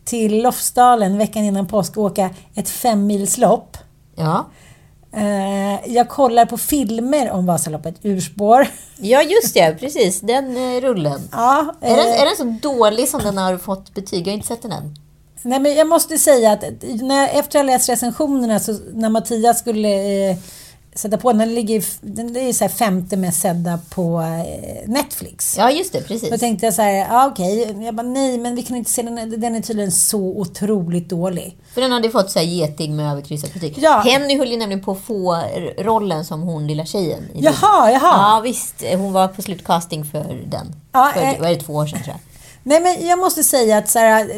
till 0.04 0.42
Lofsdalen 0.42 1.18
veckan 1.18 1.44
innan 1.44 1.66
påsk 1.66 1.96
och 1.96 2.04
åka 2.04 2.30
ett 2.54 2.68
femmilslopp. 2.68 3.76
Ja. 4.16 4.46
Eh, 5.12 5.92
Jag 5.94 6.08
kollar 6.08 6.46
på 6.46 6.58
filmer 6.58 7.30
om 7.30 7.46
Vasaloppet, 7.46 7.94
urspår. 8.02 8.66
ja, 8.96 9.22
just 9.22 9.54
det. 9.54 9.76
Precis. 9.80 10.20
Den 10.20 10.56
eh, 10.56 10.80
rullen. 10.80 11.20
Ja, 11.32 11.74
Är 11.80 11.96
den, 11.96 12.08
eh, 12.08 12.20
är 12.20 12.24
den 12.24 12.36
så 12.36 12.68
dålig 12.68 13.08
som 13.08 13.20
den 13.22 13.38
har 13.38 13.56
fått 13.58 13.94
betyg? 13.94 14.20
Jag 14.26 14.32
har 14.32 14.36
inte 14.36 14.46
sett 14.48 14.62
den 14.62 14.72
än. 14.72 14.94
Nej, 15.42 15.58
men 15.60 15.74
jag 15.74 15.88
måste 15.88 16.18
säga 16.18 16.52
att 16.52 16.64
när 16.82 17.16
jag, 17.20 17.36
efter 17.36 17.58
ha 17.58 17.62
läst 17.66 17.88
recensionerna, 17.88 18.60
så 18.60 18.78
när 18.92 19.08
Mattias 19.08 19.58
skulle 19.58 19.88
sätta 20.94 21.18
på 21.18 21.32
den, 21.32 21.38
den 21.38 21.54
ligger 21.54 21.84
den 22.00 22.36
är 22.36 22.52
så 22.52 22.68
femte 22.68 23.16
mest 23.16 23.40
sedda 23.40 23.78
på 23.90 24.20
eh, 24.20 24.90
Netflix. 24.90 25.56
Ja, 25.58 25.70
just 25.70 25.92
det. 25.92 26.00
Precis. 26.00 26.30
Då 26.30 26.38
tänkte 26.38 26.66
jag 26.66 26.74
så 26.74 26.82
här, 26.82 26.92
ja 26.92 27.26
okej. 27.26 27.76
Jag 27.84 27.94
bara, 27.94 28.06
nej 28.06 28.38
men 28.38 28.54
vi 28.54 28.62
kan 28.62 28.76
inte 28.76 28.90
se 28.90 29.02
den, 29.02 29.40
den 29.40 29.54
är 29.54 29.60
tydligen 29.60 29.92
så 29.92 30.20
otroligt 30.20 31.08
dålig. 31.08 31.56
För 31.74 31.80
den 31.80 31.92
hade 31.92 32.10
fått 32.10 32.30
så 32.30 32.38
här 32.38 32.46
geting 32.46 32.96
med 32.96 33.12
överkryssat 33.12 33.54
betyg. 33.54 33.78
Ja. 33.78 34.02
Henny 34.06 34.38
höll 34.38 34.50
ju 34.50 34.56
nämligen 34.56 34.84
på 34.84 34.92
att 34.92 35.00
få 35.00 35.42
rollen 35.78 36.24
som 36.24 36.42
hon 36.42 36.66
lilla 36.66 36.84
tjejen. 36.84 37.22
i 37.34 37.44
Jaha, 37.44 37.90
jaha. 37.90 38.00
Ja, 38.00 38.40
visst. 38.44 38.84
Hon 38.96 39.12
var 39.12 39.28
på 39.28 39.42
slutcasting 39.42 40.04
för 40.04 40.42
den. 40.46 40.74
Ja, 40.92 41.10
för, 41.14 41.22
eh. 41.22 41.34
vad 41.40 41.50
är 41.50 41.54
det, 41.54 41.60
två 41.60 41.74
år 41.74 41.86
sedan 41.86 42.02
tror 42.02 42.14
jag. 42.14 42.29
Nej 42.62 42.80
men 42.80 43.06
jag 43.06 43.18
måste 43.18 43.44
säga 43.44 43.78
att 43.78 43.88
så 43.88 43.98
här, 43.98 44.30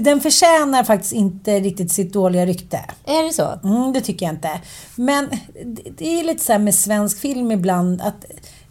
den 0.00 0.20
förtjänar 0.20 0.84
faktiskt 0.84 1.12
inte 1.12 1.60
riktigt 1.60 1.92
sitt 1.92 2.12
dåliga 2.12 2.46
rykte. 2.46 2.80
Är 3.06 3.22
det 3.26 3.32
så? 3.32 3.58
Mm, 3.64 3.92
det 3.92 4.00
tycker 4.00 4.26
jag 4.26 4.34
inte. 4.34 4.60
Men 4.96 5.28
det- 5.96 6.20
är 6.20 6.24
lite 6.24 6.44
så 6.44 6.52
här 6.52 6.58
med 6.58 6.74
svensk 6.74 7.18
film 7.20 7.52
ibland 7.52 8.00
att 8.02 8.24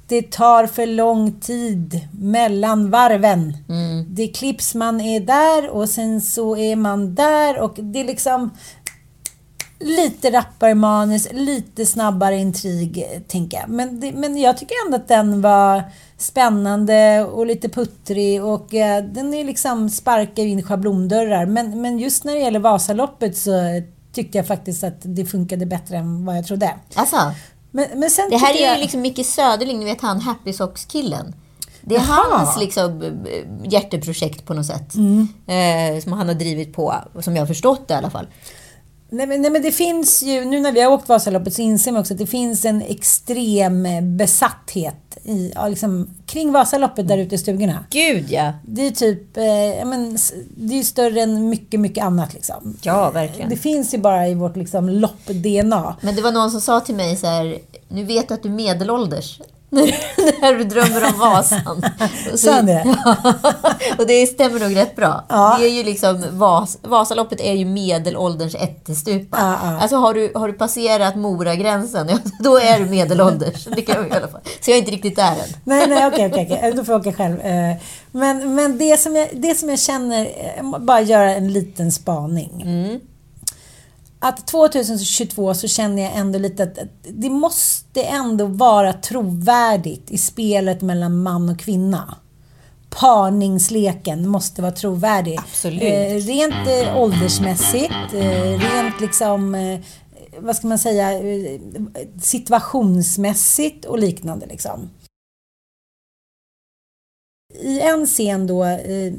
det 0.07 0.31
tar 0.31 0.67
för 0.67 0.85
lång 0.87 1.31
tid 1.39 2.07
mellan 2.19 2.89
varven. 2.89 3.57
Det 4.07 4.27
klipps, 4.27 4.75
man 4.75 5.01
är 5.01 5.19
där 5.19 5.69
och 5.69 5.89
sen 5.89 6.21
så 6.21 6.57
är 6.57 6.75
man 6.75 7.15
där 7.15 7.59
och 7.59 7.73
det 7.75 7.99
är 7.99 8.05
liksom 8.05 8.49
lite 9.79 10.31
rappare 10.31 10.75
manus, 10.75 11.27
lite 11.31 11.85
snabbare 11.85 12.37
intrig, 12.37 13.05
tänker 13.27 13.57
jag. 13.57 13.69
Men, 13.69 13.99
det, 13.99 14.11
men 14.11 14.37
jag 14.37 14.57
tycker 14.57 14.75
ändå 14.85 14.97
att 14.97 15.07
den 15.07 15.41
var 15.41 15.83
spännande 16.23 17.23
och 17.23 17.45
lite 17.45 17.69
puttrig 17.69 18.43
och 18.43 18.73
eh, 18.73 19.03
den 19.03 19.33
är 19.33 19.43
liksom 19.43 19.89
sparkar 19.89 20.43
in 20.43 20.63
schablondörrar. 20.63 21.45
Men, 21.45 21.81
men 21.81 21.99
just 21.99 22.23
när 22.23 22.33
det 22.33 22.39
gäller 22.39 22.59
Vasaloppet 22.59 23.37
så 23.37 23.51
tyckte 24.13 24.37
jag 24.37 24.47
faktiskt 24.47 24.83
att 24.83 24.97
det 25.01 25.25
funkade 25.25 25.65
bättre 25.65 25.97
än 25.97 26.25
vad 26.25 26.37
jag 26.37 26.47
trodde. 26.47 26.75
Alltså, 26.95 27.17
Men, 27.71 27.87
men 27.95 28.09
sen 28.09 28.29
det 28.29 28.37
här 28.37 28.55
är 28.55 28.61
jag... 28.61 28.75
ju 28.75 28.81
liksom 28.81 29.01
Micke 29.01 29.25
Söderling, 29.25 29.79
ni 29.79 29.85
vet 29.85 30.01
han 30.01 30.19
Happy 30.19 30.53
Socks-killen. 30.53 31.35
Det 31.81 31.95
är 31.95 31.99
Jaha. 31.99 32.37
hans 32.37 32.59
liksom, 32.59 33.01
eh, 33.01 33.71
hjärteprojekt 33.71 34.45
på 34.45 34.53
något 34.53 34.65
sätt. 34.65 34.95
Mm. 34.95 35.27
Eh, 35.47 36.01
som 36.03 36.13
han 36.13 36.27
har 36.27 36.35
drivit 36.35 36.73
på, 36.73 36.95
som 37.21 37.35
jag 37.35 37.41
har 37.41 37.47
förstått 37.47 37.87
det 37.87 37.93
i 37.93 37.97
alla 37.97 38.09
fall. 38.09 38.27
Nej 39.09 39.27
men, 39.27 39.41
nej 39.41 39.51
men 39.51 39.61
det 39.61 39.71
finns 39.71 40.23
ju, 40.23 40.45
nu 40.45 40.59
när 40.59 40.71
vi 40.71 40.81
har 40.81 40.91
åkt 40.91 41.09
Vasaloppet 41.09 41.53
så 41.53 41.61
inser 41.61 41.91
man 41.91 42.01
också 42.01 42.13
att 42.13 42.17
det 42.17 42.27
finns 42.27 42.65
en 42.65 42.81
extrem 42.81 43.87
besatthet 44.17 45.02
i, 45.23 45.51
ja, 45.55 45.67
liksom, 45.67 46.09
kring 46.25 46.51
Vasaloppet 46.51 47.07
där 47.07 47.17
ute 47.17 47.35
i 47.35 47.37
stugorna. 47.37 47.85
Gud 47.89 48.25
ja! 48.29 48.53
Det 48.65 48.87
är 48.87 48.91
typ, 48.91 49.37
eh, 49.37 49.85
men, 49.85 50.17
det 50.57 50.79
är 50.79 50.83
större 50.83 51.21
än 51.21 51.49
mycket, 51.49 51.79
mycket 51.79 52.03
annat 52.03 52.33
liksom. 52.33 52.77
Ja, 52.81 53.09
verkligen. 53.09 53.49
Det 53.49 53.55
finns 53.55 53.93
ju 53.93 53.97
bara 53.97 54.27
i 54.27 54.33
vårt 54.33 54.55
liksom 54.55 54.89
lopp-DNA. 54.89 55.95
Men 56.01 56.15
det 56.15 56.21
var 56.21 56.31
någon 56.31 56.51
som 56.51 56.61
sa 56.61 56.79
till 56.79 56.95
mig 56.95 57.15
så 57.15 57.27
här, 57.27 57.59
nu 57.87 58.03
vet 58.03 58.27
du 58.27 58.33
att 58.33 58.43
du 58.43 58.49
är 58.49 58.53
medelålders. 58.53 59.39
När 60.41 60.53
du 60.57 60.63
drömmer 60.63 61.03
om 61.13 61.19
Vasan. 61.19 61.83
Sa 62.35 62.51
han 62.51 62.65
det? 62.65 62.83
Ja, 63.05 63.15
och 63.97 64.07
det 64.07 64.27
stämmer 64.27 64.59
nog 64.59 64.75
rätt 64.75 64.95
bra. 64.95 65.25
Ja. 65.29 65.55
Det 65.59 65.65
är 65.65 65.69
ju 65.69 65.83
liksom, 65.83 66.23
Vas, 66.31 66.77
Vasaloppet 66.81 67.41
är 67.41 67.53
ju 67.53 67.65
medelålderns 67.65 68.55
ättestupa. 68.55 69.37
Ja, 69.39 69.57
ja. 69.71 69.79
Alltså 69.81 69.95
har 69.97 70.13
du, 70.13 70.31
har 70.35 70.47
du 70.47 70.53
passerat 70.53 71.15
Moragränsen, 71.15 72.19
då 72.39 72.57
är 72.57 72.79
du 72.79 72.85
medelålders. 72.85 73.65
Det 73.75 73.81
kan 73.81 73.95
jag 73.95 74.07
i 74.07 74.11
alla 74.11 74.27
fall. 74.27 74.41
Så 74.61 74.71
jag 74.71 74.75
är 74.75 74.79
inte 74.79 74.91
riktigt 74.91 75.15
där 75.15 75.31
än. 75.31 75.37
Nej, 75.63 75.87
nej, 75.87 76.07
okej, 76.07 76.27
okej, 76.31 76.47
okej. 76.51 76.73
Då 76.75 76.83
får 76.83 76.93
jag 76.93 77.01
åka 77.01 77.13
själv. 77.13 77.39
Eh, 77.41 77.75
Men, 78.11 78.55
men 78.55 78.77
det, 78.77 78.99
som 78.99 79.15
jag, 79.15 79.29
det 79.33 79.55
som 79.55 79.69
jag 79.69 79.79
känner, 79.79 80.21
eh, 80.25 80.79
bara 80.79 81.01
göra 81.01 81.35
en 81.35 81.53
liten 81.53 81.91
spaning. 81.91 82.65
Att 84.25 84.47
2022 84.47 85.53
så 85.53 85.67
känner 85.67 86.03
jag 86.03 86.15
ändå 86.15 86.39
lite 86.39 86.63
att 86.63 86.77
det 87.01 87.29
måste 87.29 88.03
ändå 88.03 88.45
vara 88.45 88.93
trovärdigt 88.93 90.11
i 90.11 90.17
spelet 90.17 90.81
mellan 90.81 91.23
man 91.23 91.49
och 91.49 91.59
kvinna. 91.59 92.17
Parningsleken 92.89 94.27
måste 94.27 94.61
vara 94.61 94.71
trovärdig. 94.71 95.39
Absolut. 95.39 95.83
Eh, 95.83 96.15
rent 96.15 96.67
eh, 96.67 96.97
åldersmässigt, 96.97 98.13
eh, 98.13 98.59
rent 98.59 99.01
liksom, 99.01 99.55
eh, 99.55 99.79
vad 100.39 100.55
ska 100.55 100.67
man 100.67 100.79
säga, 100.79 101.11
eh, 101.11 101.59
situationsmässigt 102.21 103.85
och 103.85 103.99
liknande 103.99 104.45
liksom. 104.45 104.89
I 107.53 107.79
en 107.79 108.05
scen 108.05 108.47
då, 108.47 108.63
eh, 108.65 109.13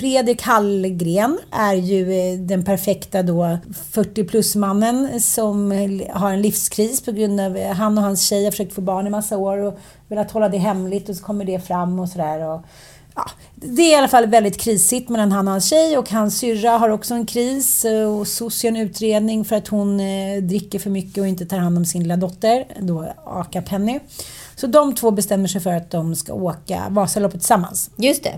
Fredrik 0.00 0.42
Hallgren 0.42 1.38
är 1.50 1.74
ju 1.74 2.12
eh, 2.12 2.38
den 2.38 2.64
perfekta 2.64 3.22
då 3.22 3.58
40 3.92 4.24
plus-mannen 4.24 5.20
som 5.20 5.70
har 6.12 6.30
en 6.32 6.42
livskris 6.42 7.00
på 7.04 7.12
grund 7.12 7.40
av 7.40 7.56
eh, 7.56 7.72
han 7.72 7.98
och 7.98 8.04
hans 8.04 8.22
tjej 8.22 8.44
har 8.44 8.50
försökt 8.50 8.74
få 8.74 8.80
barn 8.80 9.06
i 9.06 9.10
massa 9.10 9.36
år 9.36 9.58
och 9.58 9.78
velat 10.08 10.30
hålla 10.30 10.48
det 10.48 10.58
hemligt 10.58 11.08
och 11.08 11.16
så 11.16 11.24
kommer 11.24 11.44
det 11.44 11.60
fram 11.66 11.98
och 11.98 12.08
sådär. 12.08 12.48
och- 12.48 12.60
Ja, 13.14 13.30
det 13.54 13.82
är 13.82 13.92
i 13.92 13.94
alla 13.94 14.08
fall 14.08 14.26
väldigt 14.26 14.60
krisigt 14.60 15.08
mellan 15.08 15.32
han 15.32 15.48
och 15.48 15.52
hans 15.52 15.68
tjej 15.70 15.98
och 15.98 16.10
hans 16.10 16.38
syrra 16.38 16.70
har 16.70 16.88
också 16.88 17.14
en 17.14 17.26
kris 17.26 17.84
eh, 17.84 18.18
och 18.18 18.28
SOS 18.28 18.64
en 18.64 18.76
utredning 18.76 19.44
för 19.44 19.56
att 19.56 19.68
hon 19.68 19.98
dricker 20.42 20.78
för 20.78 20.90
mycket 20.90 21.18
och 21.18 21.26
inte 21.28 21.46
tar 21.46 21.58
hand 21.58 21.78
om 21.78 21.84
sin 21.84 22.02
lilla 22.02 22.16
dotter, 22.16 22.64
då 22.80 23.12
Aka 23.26 23.62
Penny. 23.62 24.00
Så 24.56 24.66
de 24.66 24.94
två 24.94 25.10
bestämmer 25.10 25.48
sig 25.48 25.60
för 25.60 25.72
att 25.72 25.90
de 25.90 26.14
ska 26.16 26.32
åka 26.34 26.82
Vasaloppet 26.90 27.40
tillsammans. 27.40 27.90
Just 27.96 28.22
det. 28.24 28.34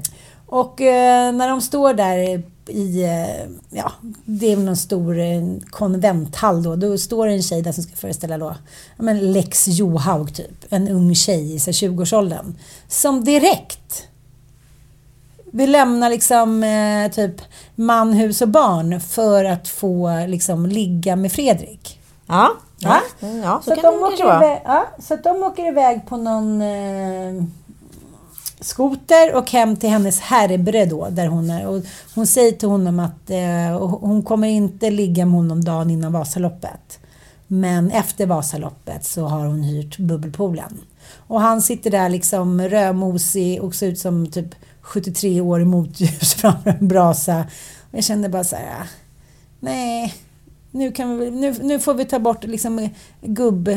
Och 0.52 0.80
eh, 0.80 1.32
när 1.32 1.49
de 1.49 1.61
står 1.61 1.94
där 1.94 2.42
i, 2.68 3.04
eh, 3.04 3.50
ja, 3.71 3.92
det 4.25 4.52
är 4.52 4.56
någon 4.56 4.76
stor 4.76 5.18
eh, 5.18 5.42
konventhall 5.71 6.62
då. 6.62 6.76
Då 6.76 6.99
står 6.99 7.26
det 7.26 7.32
en 7.32 7.42
tjej 7.42 7.62
där 7.62 7.73
som 7.73 7.82
ska 7.82 7.97
föreställa 7.97 8.38
då, 8.38 8.54
ja, 8.97 9.02
men 9.02 9.32
Lex 9.32 9.68
Johaug 9.68 10.35
typ. 10.35 10.73
En 10.73 10.88
ung 10.88 11.14
tjej 11.14 11.54
i 11.54 11.59
så 11.59 11.66
här 11.66 11.73
20-årsåldern. 11.73 12.54
Som 12.88 13.25
direkt 13.25 14.09
vill 15.52 15.73
lämna 15.73 16.09
liksom 16.09 16.64
eh, 16.64 17.11
typ 17.12 17.40
man, 17.75 18.12
hus 18.12 18.42
och 18.42 18.49
barn 18.49 19.00
för 19.00 19.44
att 19.44 19.68
få 19.68 20.26
liksom 20.26 20.66
ligga 20.66 21.16
med 21.16 21.32
Fredrik. 21.32 22.00
Ja, 22.26 22.52
Ja. 22.82 23.00
ja. 23.21 23.28
Mm, 23.28 23.42
så, 23.42 23.62
Så, 23.62 23.75
kan 23.80 23.92
de 23.92 23.99
det 23.99 24.06
åker 24.06 24.37
iväg, 24.37 24.62
ja, 24.64 24.87
så 24.99 25.14
att 25.14 25.25
de 25.25 25.42
åker 25.42 25.66
iväg 25.66 26.06
på 26.06 26.16
någon 26.16 26.62
eh, 26.62 27.44
skoter 28.62 29.35
och 29.35 29.50
hem 29.50 29.76
till 29.76 29.90
hennes 29.90 30.21
härbre 30.21 30.85
då, 30.85 31.09
där 31.11 31.26
hon 31.26 31.50
är. 31.50 31.66
Och 31.66 31.83
hon 32.14 32.26
säger 32.26 32.52
till 32.52 32.69
honom 32.69 33.00
att 33.00 33.31
eh, 33.31 33.88
hon 34.00 34.23
kommer 34.23 34.49
inte 34.49 34.90
ligga 34.90 35.26
med 35.26 35.35
honom 35.35 35.64
dagen 35.64 35.90
innan 35.90 36.12
Vasaloppet. 36.12 36.99
Men 37.47 37.90
efter 37.90 38.26
Vasaloppet 38.26 39.04
så 39.04 39.25
har 39.25 39.47
hon 39.47 39.62
hyrt 39.62 39.99
bubbelpoolen. 39.99 40.81
Och 41.26 41.40
han 41.40 41.62
sitter 41.62 41.90
där 41.90 42.09
liksom 42.09 42.61
rödmosig 42.61 43.62
och 43.62 43.75
ser 43.75 43.88
ut 43.88 43.99
som 43.99 44.26
typ 44.26 44.54
73 44.81 45.40
år 45.40 45.61
i 45.61 45.64
motljus 45.64 46.35
framför 46.37 46.71
en 46.81 46.88
brasa. 46.88 47.47
Och 47.90 47.99
jag 47.99 48.04
kände 48.04 48.28
bara 48.28 48.45
så 48.45 48.57
här, 48.57 48.87
nej, 49.61 50.14
nu, 50.71 50.92
kan 50.92 51.19
vi, 51.19 51.31
nu, 51.31 51.54
nu 51.62 51.78
får 51.78 51.95
vi 51.95 52.04
ta 52.04 52.19
bort 52.19 52.45
liksom 52.45 52.78
eh, 52.78 52.90
gubb, 53.21 53.71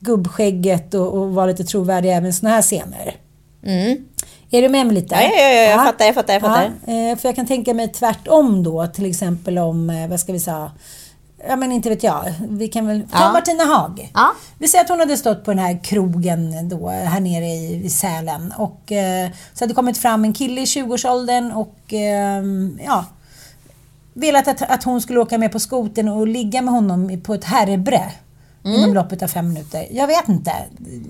gubbskägget 0.00 0.94
och, 0.94 1.18
och 1.18 1.34
vara 1.34 1.46
lite 1.46 1.64
trovärdiga 1.64 2.14
även 2.14 2.30
i 2.30 2.32
såna 2.32 2.52
här 2.52 2.62
scener. 2.62 3.16
Mm. 3.64 4.04
Är 4.50 4.62
du 4.62 4.68
med 4.68 4.86
mig 4.86 4.94
lite? 4.94 5.14
Ja, 5.14 5.20
ja, 5.22 5.28
ja, 5.38 5.48
ja, 5.48 5.62
jag 5.62 5.84
fattar, 5.86 6.04
jag 6.04 6.14
fattar, 6.14 6.32
jag 6.32 6.42
fattar. 6.42 6.72
Ja, 6.86 6.92
eh, 6.92 7.16
för 7.16 7.28
jag 7.28 7.36
kan 7.36 7.46
tänka 7.46 7.74
mig 7.74 7.88
tvärtom 7.88 8.62
då, 8.62 8.86
till 8.86 9.10
exempel 9.10 9.58
om, 9.58 9.90
eh, 9.90 10.08
vad 10.08 10.20
ska 10.20 10.32
vi 10.32 10.40
säga, 10.40 10.70
ja 11.48 11.56
men 11.56 11.72
inte 11.72 11.88
vet 11.88 12.02
jag, 12.02 12.34
vi 12.48 12.68
kan 12.68 12.86
väl 12.86 13.02
ta 13.12 13.18
Ja. 13.20 13.32
Martina 13.32 13.64
Haag. 13.64 14.10
Ja. 14.14 14.32
Vi 14.58 14.68
säger 14.68 14.84
att 14.84 14.90
hon 14.90 15.00
hade 15.00 15.16
stått 15.16 15.44
på 15.44 15.50
den 15.50 15.58
här 15.58 15.84
krogen 15.84 16.68
då, 16.68 16.88
här 16.88 17.20
nere 17.20 17.44
i, 17.46 17.84
i 17.84 17.90
Sälen 17.90 18.52
och 18.56 18.92
eh, 18.92 19.30
så 19.54 19.64
hade 19.64 19.74
kommit 19.74 19.98
fram 19.98 20.24
en 20.24 20.32
kille 20.32 20.60
i 20.60 20.64
20-årsåldern 20.64 21.52
och 21.52 21.94
eh, 21.94 22.42
ja, 22.84 23.04
velat 24.12 24.48
att, 24.48 24.62
att 24.62 24.84
hon 24.84 25.00
skulle 25.00 25.20
åka 25.20 25.38
med 25.38 25.52
på 25.52 25.60
skoten 25.60 26.08
och 26.08 26.28
ligga 26.28 26.62
med 26.62 26.74
honom 26.74 27.20
på 27.24 27.34
ett 27.34 27.44
herrebre 27.44 28.02
Mm. 28.64 28.78
inom 28.80 28.94
loppet 28.94 29.22
av 29.22 29.28
fem 29.28 29.48
minuter. 29.48 29.86
Jag 29.90 30.06
vet 30.06 30.28
inte. 30.28 30.52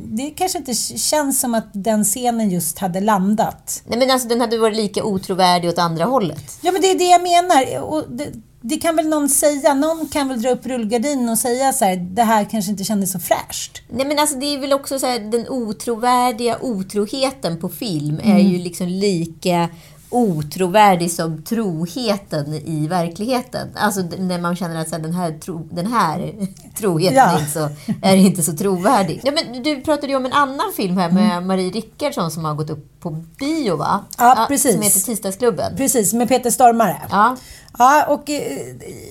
Det 0.07 0.31
kanske 0.31 0.59
inte 0.59 0.75
känns 0.99 1.41
som 1.41 1.55
att 1.55 1.69
den 1.73 2.05
scenen 2.05 2.51
just 2.51 2.79
hade 2.79 3.01
landat. 3.01 3.83
Nej, 3.87 3.99
men 3.99 4.11
alltså, 4.11 4.29
den 4.29 4.41
hade 4.41 4.59
varit 4.59 4.77
lika 4.77 5.05
otrovärdig 5.05 5.69
åt 5.71 5.79
andra 5.79 6.05
hållet. 6.05 6.59
Ja, 6.61 6.73
men 6.73 6.83
det 6.83 6.91
är 6.91 6.99
det 6.99 7.05
jag 7.05 7.23
menar. 7.23 7.81
Och 7.83 8.05
det, 8.11 8.29
det 8.61 8.77
kan 8.77 8.97
väl 8.97 9.09
någon 9.09 9.29
säga. 9.29 9.75
Någon 9.75 10.09
kan 10.09 10.29
väl 10.29 10.43
dra 10.43 10.51
upp 10.51 10.67
rullgardinen 10.67 11.29
och 11.29 11.39
säga 11.39 11.73
så 11.73 11.85
här, 11.85 11.97
det 11.97 12.23
här 12.23 12.45
kanske 12.51 12.71
inte 12.71 12.85
kändes 12.85 13.13
så 13.13 13.19
fräscht. 13.19 13.83
Nej 13.91 14.07
men 14.07 14.19
alltså 14.19 14.37
det 14.37 14.47
är 14.55 14.59
väl 14.59 14.73
också 14.73 14.99
så 14.99 15.07
här, 15.07 15.19
den 15.19 15.49
otrovärdiga 15.49 16.59
otroheten 16.61 17.61
på 17.61 17.69
film 17.69 18.19
är 18.19 18.31
Mm. 18.31 18.47
ju 18.53 18.59
liksom 18.59 18.87
lika 18.89 19.69
otrovärdig 20.15 21.13
som 21.13 21.43
troheten 21.43 22.55
i 22.55 22.89
verkligheten. 22.89 23.69
Alltså 23.75 24.01
när 24.19 24.39
man 24.41 24.57
känner 24.57 24.81
att 24.81 24.89
så 24.89 24.95
här, 24.95 25.03
den, 25.03 25.15
här 25.15 25.33
tro, 25.39 25.69
den 25.73 25.87
här 25.87 26.33
troheten 26.79 27.17
Ja. 27.17 27.31
är, 27.33 27.39
inte 27.39 27.51
så, 27.53 27.69
är 28.03 28.17
inte 28.17 28.43
så 28.43 28.53
trovärdig. 28.57 29.21
Ja, 29.25 29.33
men 29.33 29.63
du 29.63 29.81
pratade 29.81 30.07
ju 30.09 30.17
om 30.17 30.27
en 30.27 30.33
annan 30.33 30.73
film 30.77 30.97
här 30.97 31.11
med 31.11 31.47
Marie 31.47 31.71
Rickardsson 31.71 32.31
som 32.31 32.45
har 32.45 32.55
gått 32.55 32.71
upp 32.71 33.01
på 33.01 33.11
bio 33.39 33.77
va? 33.77 34.05
Mm. 34.19 34.35
Ja, 34.37 34.45
precis. 34.49 34.73
Som 34.73 34.83
heter 34.83 35.01
Tisdagsklubben. 35.01 35.77
Precis, 35.77 36.13
med 36.13 36.29
Peter 36.29 36.51
Stormare. 36.51 36.97
Ja. 37.11 37.37
Ja, 37.79 38.07
och 38.09 38.31
eh, 38.31 38.59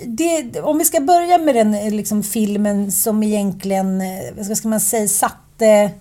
det, 0.05 0.61
om 0.61 0.77
vi 0.77 0.85
ska 0.85 0.99
börja 1.01 1.37
med 1.37 1.55
den 1.55 1.73
eh, 1.73 1.91
liksom, 1.91 2.23
filmen 2.23 2.91
som 2.91 3.23
egentligen, 3.23 4.01
eh, 4.01 4.07
vad 4.37 4.57
ska 4.57 4.67
man 4.67 4.79
säga, 4.79 5.07
satte 5.07 5.91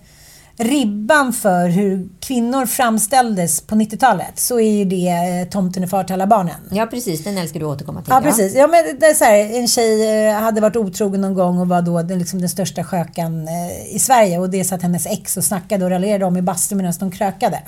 ribban 0.57 1.33
för 1.33 1.69
hur 1.69 2.09
kvinnor 2.19 2.65
framställdes 2.65 3.61
på 3.61 3.75
90-talet 3.75 4.39
så 4.39 4.59
är 4.59 4.71
ju 4.71 4.85
det 4.85 5.09
eh, 5.09 5.49
Tomten 5.49 5.83
är 5.83 5.87
far 5.87 6.03
till 6.03 6.13
alla 6.13 6.27
barnen. 6.27 6.55
ja, 6.71 6.85
precis. 6.85 7.23
Den 7.23 7.37
älskar 7.37 7.59
du 7.59 7.65
att 7.65 7.71
återkomma 7.71 8.01
till. 8.01 8.13
Ja, 8.13 8.21
precis. 8.21 8.55
Ja, 8.55 8.67
men 8.67 8.99
det 8.99 9.05
är 9.05 9.13
så 9.13 9.23
här, 9.23 9.59
en 9.59 9.67
tjej 9.67 10.27
eh, 10.27 10.33
hade 10.33 10.61
varit 10.61 10.75
otrogen 10.75 11.21
någon 11.21 11.33
gång 11.33 11.59
och 11.59 11.67
var 11.67 11.81
då 11.81 12.01
den, 12.01 12.19
liksom, 12.19 12.39
den 12.39 12.49
största 12.49 12.83
skökan 12.83 13.47
eh, 13.47 13.95
i 13.95 13.99
Sverige. 13.99 14.39
Och 14.39 14.49
det 14.49 14.63
satt 14.63 14.81
hennes 14.81 15.05
ex 15.05 15.37
och 15.37 15.43
snackade 15.43 15.85
och 15.85 15.91
raljerade 15.91 16.25
om 16.25 16.37
i 16.37 16.41
bastun 16.41 16.77
medan 16.77 16.93
de 16.99 17.11
krökade. 17.11 17.59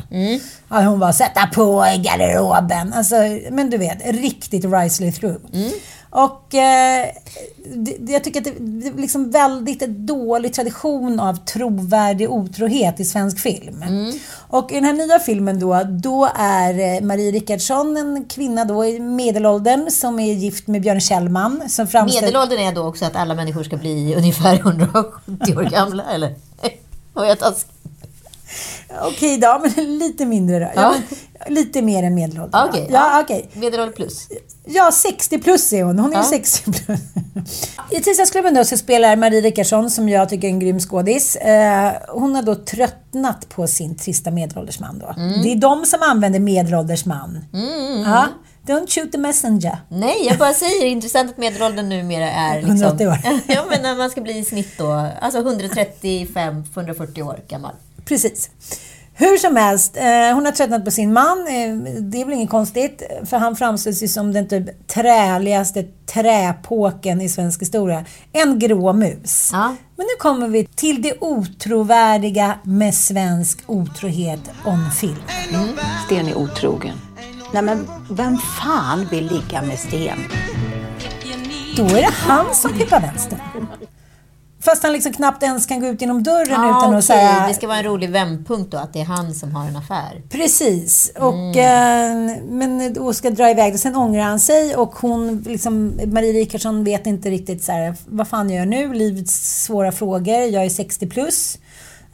Ja, 0.69 0.81
hon 0.81 0.99
var 0.99 1.11
sätta 1.11 1.47
på 1.53 1.85
i 1.95 1.97
garderoben. 1.97 2.93
Alltså, 2.93 3.15
men 3.51 3.69
du 3.69 3.77
vet, 3.77 3.97
riktigt 4.05 4.65
Risley 4.65 5.11
through. 5.11 5.35
Och 6.17 6.55
eh, 6.55 7.07
det, 7.75 8.12
jag 8.12 8.24
tycker 8.24 8.39
att 8.39 8.45
det, 8.45 8.53
det 8.60 8.88
är 8.88 8.93
liksom 8.93 9.31
väldigt 9.31 9.79
dålig 9.88 10.53
tradition 10.53 11.19
av 11.19 11.34
trovärdig 11.45 12.31
otrohet 12.31 13.00
i 13.00 13.05
svensk 13.05 13.39
film. 13.39 13.84
Och 14.48 14.72
i 14.72 14.75
den 14.75 14.84
här 14.84 14.93
nya 14.93 15.19
filmen 15.19 15.60
då, 15.60 15.81
då 15.89 16.29
är 16.36 16.95
eh, 16.95 17.01
Marie 17.01 17.31
Rickardsson 17.31 17.98
en 17.98 18.25
kvinna 18.25 18.65
då 18.65 18.86
i 18.86 19.00
medelåldern 19.00 19.91
som 19.91 20.19
är 20.19 20.34
gift 20.34 20.68
med 20.68 20.81
Björn 20.81 21.01
Kjellman. 21.01 21.70
Som 21.70 21.87
framställ- 21.87 22.22
Medelåldern 22.22 22.59
är 22.59 22.72
då 22.75 22.81
också 22.87 23.05
att 23.05 23.16
alla 23.16 23.33
människor 23.33 23.63
ska 23.63 23.77
bli 23.77 24.16
ungefär 24.18 24.55
170 24.55 25.57
år 25.57 25.63
gamla, 25.63 26.03
eller? 26.03 26.35
Vad 27.13 27.29
jag 27.29 27.39
taskig? 27.39 27.72
Okej 29.01 29.37
då, 29.37 29.61
men 29.75 29.98
lite 29.98 30.25
mindre 30.25 30.59
då. 30.59 30.70
Ja. 30.75 30.96
Lite 31.48 31.81
mer 31.81 32.03
än 32.03 32.16
medelåldern. 32.16 32.62
då. 32.64 32.70
Okej, 32.70 32.88
ja, 32.92 33.22
okej. 33.24 33.50
Medelålder 33.53 33.94
plus. 33.96 34.27
Ja, 34.66 34.92
60 34.92 35.40
plus 35.40 35.74
är 35.74 35.84
hon. 35.84 36.00
Hon 36.00 36.12
är 36.14 36.16
ju 36.18 36.22
Ja. 36.24 36.29
60 36.29 36.72
plus. 36.72 37.00
I 37.92 38.01
Tisdagsklubben 38.01 38.53
då 38.53 38.64
så 38.66 38.77
spelar 38.77 39.16
Marie 39.16 39.42
Rickardsson, 39.42 39.90
som 39.92 40.10
jag 40.10 40.29
tycker 40.29 40.48
är 40.48 40.51
en 40.51 40.60
grym 40.60 40.79
skådis. 40.79 41.36
Eh, 41.36 41.92
hon 42.10 42.36
har 42.36 42.42
då 42.42 42.55
tröttnat 42.55 43.50
på 43.50 43.68
sin 43.68 43.96
trista 43.98 44.31
medelålders 44.31 44.79
man 44.79 45.00
då. 45.00 45.14
Mm. 45.18 45.42
Det 45.42 45.51
är 45.51 45.55
de 45.55 45.86
som 45.86 46.00
använder 46.01 46.40
medelålders 46.40 47.05
man. 47.05 47.46
Ja, 48.05 48.27
don't 48.68 48.88
shoot 48.96 49.12
the 49.12 49.18
messenger. 49.18 49.77
Nej, 49.90 50.25
jag 50.29 50.38
bara 50.38 50.53
säger 50.53 50.86
intressant 50.86 51.31
att 51.31 51.38
medelåldern 51.38 51.90
numera 51.90 52.31
är... 52.31 52.55
Liksom, 52.55 52.72
180 52.75 53.08
år. 53.08 53.18
ja, 53.48 53.66
men 53.70 53.81
när 53.81 53.96
man 53.96 54.10
ska 54.10 54.22
bli 54.22 54.38
i 54.38 54.46
snitt 54.46 54.77
då, 54.77 55.08
alltså 55.22 55.40
135-140 55.42 57.22
år 57.22 57.40
gammal. 57.48 57.74
Precis. 58.05 58.50
Hur 59.17 59.37
som 59.37 59.55
helst, 59.55 59.97
eh, 59.97 60.33
hon 60.33 60.45
har 60.45 60.51
tröttnat 60.51 60.85
på 60.85 60.91
sin 60.91 61.13
man. 61.13 61.47
Eh, 61.47 61.75
det 62.01 62.21
är 62.21 62.25
väl 62.25 62.33
inget 62.33 62.49
konstigt, 62.49 63.03
för 63.25 63.37
han 63.37 63.55
framställs 63.55 64.03
ju 64.03 64.07
som 64.07 64.33
den 64.33 64.47
typ 64.47 64.87
träligaste 64.87 65.83
träpåken 66.13 67.21
i 67.21 67.29
svensk 67.29 67.61
historia. 67.61 68.05
En 68.33 68.59
grå 68.59 68.93
mus. 68.93 69.49
Ja. 69.53 69.75
Men 69.95 70.05
nu 70.05 70.15
kommer 70.19 70.47
vi 70.47 70.65
till 70.65 71.01
det 71.01 71.13
otrovärdiga 71.21 72.59
med 72.63 72.95
svensk 72.95 73.59
otrohet 73.65 74.51
om 74.65 74.91
film. 74.91 75.23
Sten 76.05 76.27
är 76.27 76.37
otrogen. 76.37 76.95
Nej 77.53 77.61
men 77.61 77.87
vem 78.09 78.37
fan 78.37 79.07
vill 79.11 79.25
ligga 79.25 79.61
med 79.61 79.79
Sten? 79.79 80.17
Då 81.75 81.83
är 81.85 82.01
det 82.01 82.13
han 82.13 82.55
som 82.55 82.73
klippar 82.73 83.01
vänster. 83.01 83.39
Fast 84.65 84.83
han 84.83 84.93
liksom 84.93 85.13
knappt 85.13 85.43
ens 85.43 85.65
kan 85.65 85.79
gå 85.79 85.87
ut 85.87 86.01
genom 86.01 86.23
dörren 86.23 86.47
Ja, 86.61 86.69
utan 86.69 86.85
okej. 86.85 86.97
att 86.97 87.05
säga... 87.05 87.45
Det 87.47 87.53
ska 87.53 87.67
vara 87.67 87.77
en 87.77 87.83
rolig 87.83 88.09
vändpunkt 88.09 88.71
då, 88.71 88.77
att 88.77 88.93
det 88.93 89.01
är 89.01 89.05
han 89.05 89.33
som 89.33 89.55
har 89.55 89.67
en 89.67 89.75
affär. 89.75 90.21
Precis. 90.29 91.11
Och, 91.15 91.57
eh, 91.57 92.37
men 92.49 92.93
då 92.93 93.13
ska 93.13 93.29
dra 93.29 93.49
iväg 93.49 93.73
och 93.73 93.79
sen 93.79 93.95
ångrar 93.95 94.23
han 94.23 94.39
sig 94.39 94.75
och 94.75 94.95
hon, 94.95 95.43
liksom, 95.47 95.93
Marie 96.05 96.33
Rickardsson 96.33 96.83
vet 96.83 97.07
inte 97.07 97.29
riktigt 97.29 97.63
så 97.63 97.71
här, 97.71 97.95
vad 98.05 98.27
fan 98.27 98.49
gör 98.49 98.57
jag 98.57 98.67
nu? 98.67 98.93
Livets 98.93 99.63
svåra 99.63 99.91
frågor. 99.91 100.39
Jag 100.41 100.65
är 100.65 100.69
60 100.69 101.07
plus. 101.07 101.57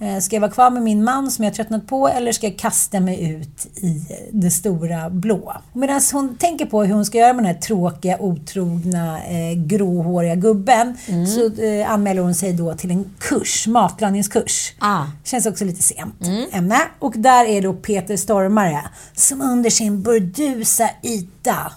Eh, 0.02 0.20
Ska 0.20 0.36
jag 0.36 0.42
vara 0.42 0.52
kvar 0.52 0.70
med 0.70 0.82
min 0.84 1.04
man 1.04 1.32
som 1.32 1.46
jag 1.46 1.54
tröttnat 1.54 1.88
på 1.88 2.08
eller 2.08 2.32
ska 2.32 2.48
jag 2.48 2.58
kasta 2.60 3.00
mig 3.00 3.30
ut 3.32 3.66
i 3.66 4.06
det 4.32 4.52
stora 4.52 5.10
blå? 5.10 5.54
Medan 5.74 6.02
hon 6.14 6.36
tänker 6.38 6.66
på 6.66 6.84
hur 6.84 6.94
hon 6.94 7.06
ska 7.06 7.18
göra 7.18 7.34
med 7.34 7.44
den 7.46 7.54
här 7.56 7.62
tråkiga, 7.62 8.18
otrogna, 8.20 9.24
eh, 9.24 9.54
gråhåriga 9.54 10.36
gubben 10.36 10.98
så 11.28 11.64
eh, 11.64 11.92
anmäler 11.92 12.22
hon 12.22 12.36
sig 12.36 12.54
då 12.54 12.74
till 12.74 12.92
en 12.92 13.06
kurs, 13.20 13.68
matlagningskurs. 13.68 14.74
Ah. 14.80 15.04
Känns 15.24 15.46
också 15.46 15.66
lite 15.66 15.84
sent 15.84 16.16
ämne. 16.52 16.80
Och 17.00 17.14
där 17.18 17.46
är 17.46 17.62
då 17.62 17.74
Peter 17.74 18.18
Stormare 18.18 18.82
som 19.14 19.42
under 19.42 19.70
sin 19.70 20.02
burdusa 20.02 20.90
yta 21.04 21.72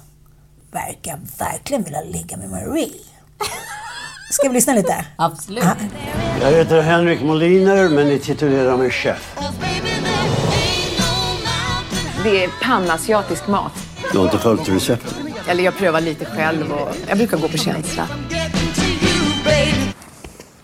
verkar 0.73 1.19
verkligen 1.39 1.83
vilja 1.83 2.01
ligga 2.01 2.37
med 2.37 2.51
Marie. 2.51 2.91
Ska 4.35 4.49
vi 4.49 4.55
lyssna 4.55 4.73
lite? 4.73 5.05
Absolut. 5.17 5.65
Jag 6.41 6.53
heter 6.53 6.81
Henrik 6.83 7.23
Moliner, 7.23 7.89
men 7.89 8.09
ni 8.09 8.19
titulerar 8.19 8.77
mig 8.77 8.91
chef. 8.91 9.37
Det 12.25 12.45
är 12.45 12.51
panasiatisk 12.63 13.47
mat. 13.49 13.73
Du 14.13 14.19
har 14.19 14.25
inte 14.25 14.39
följt 14.39 14.69
receptet? 14.69 15.15
Eller 15.49 15.65
jag 15.65 15.77
prövar 15.77 16.01
lite 16.01 16.25
själv 16.25 16.73
och 16.73 16.89
jag 17.09 17.19
brukar 17.19 17.37
gå 17.37 17.49
på 17.49 17.59
känsla. 17.59 18.09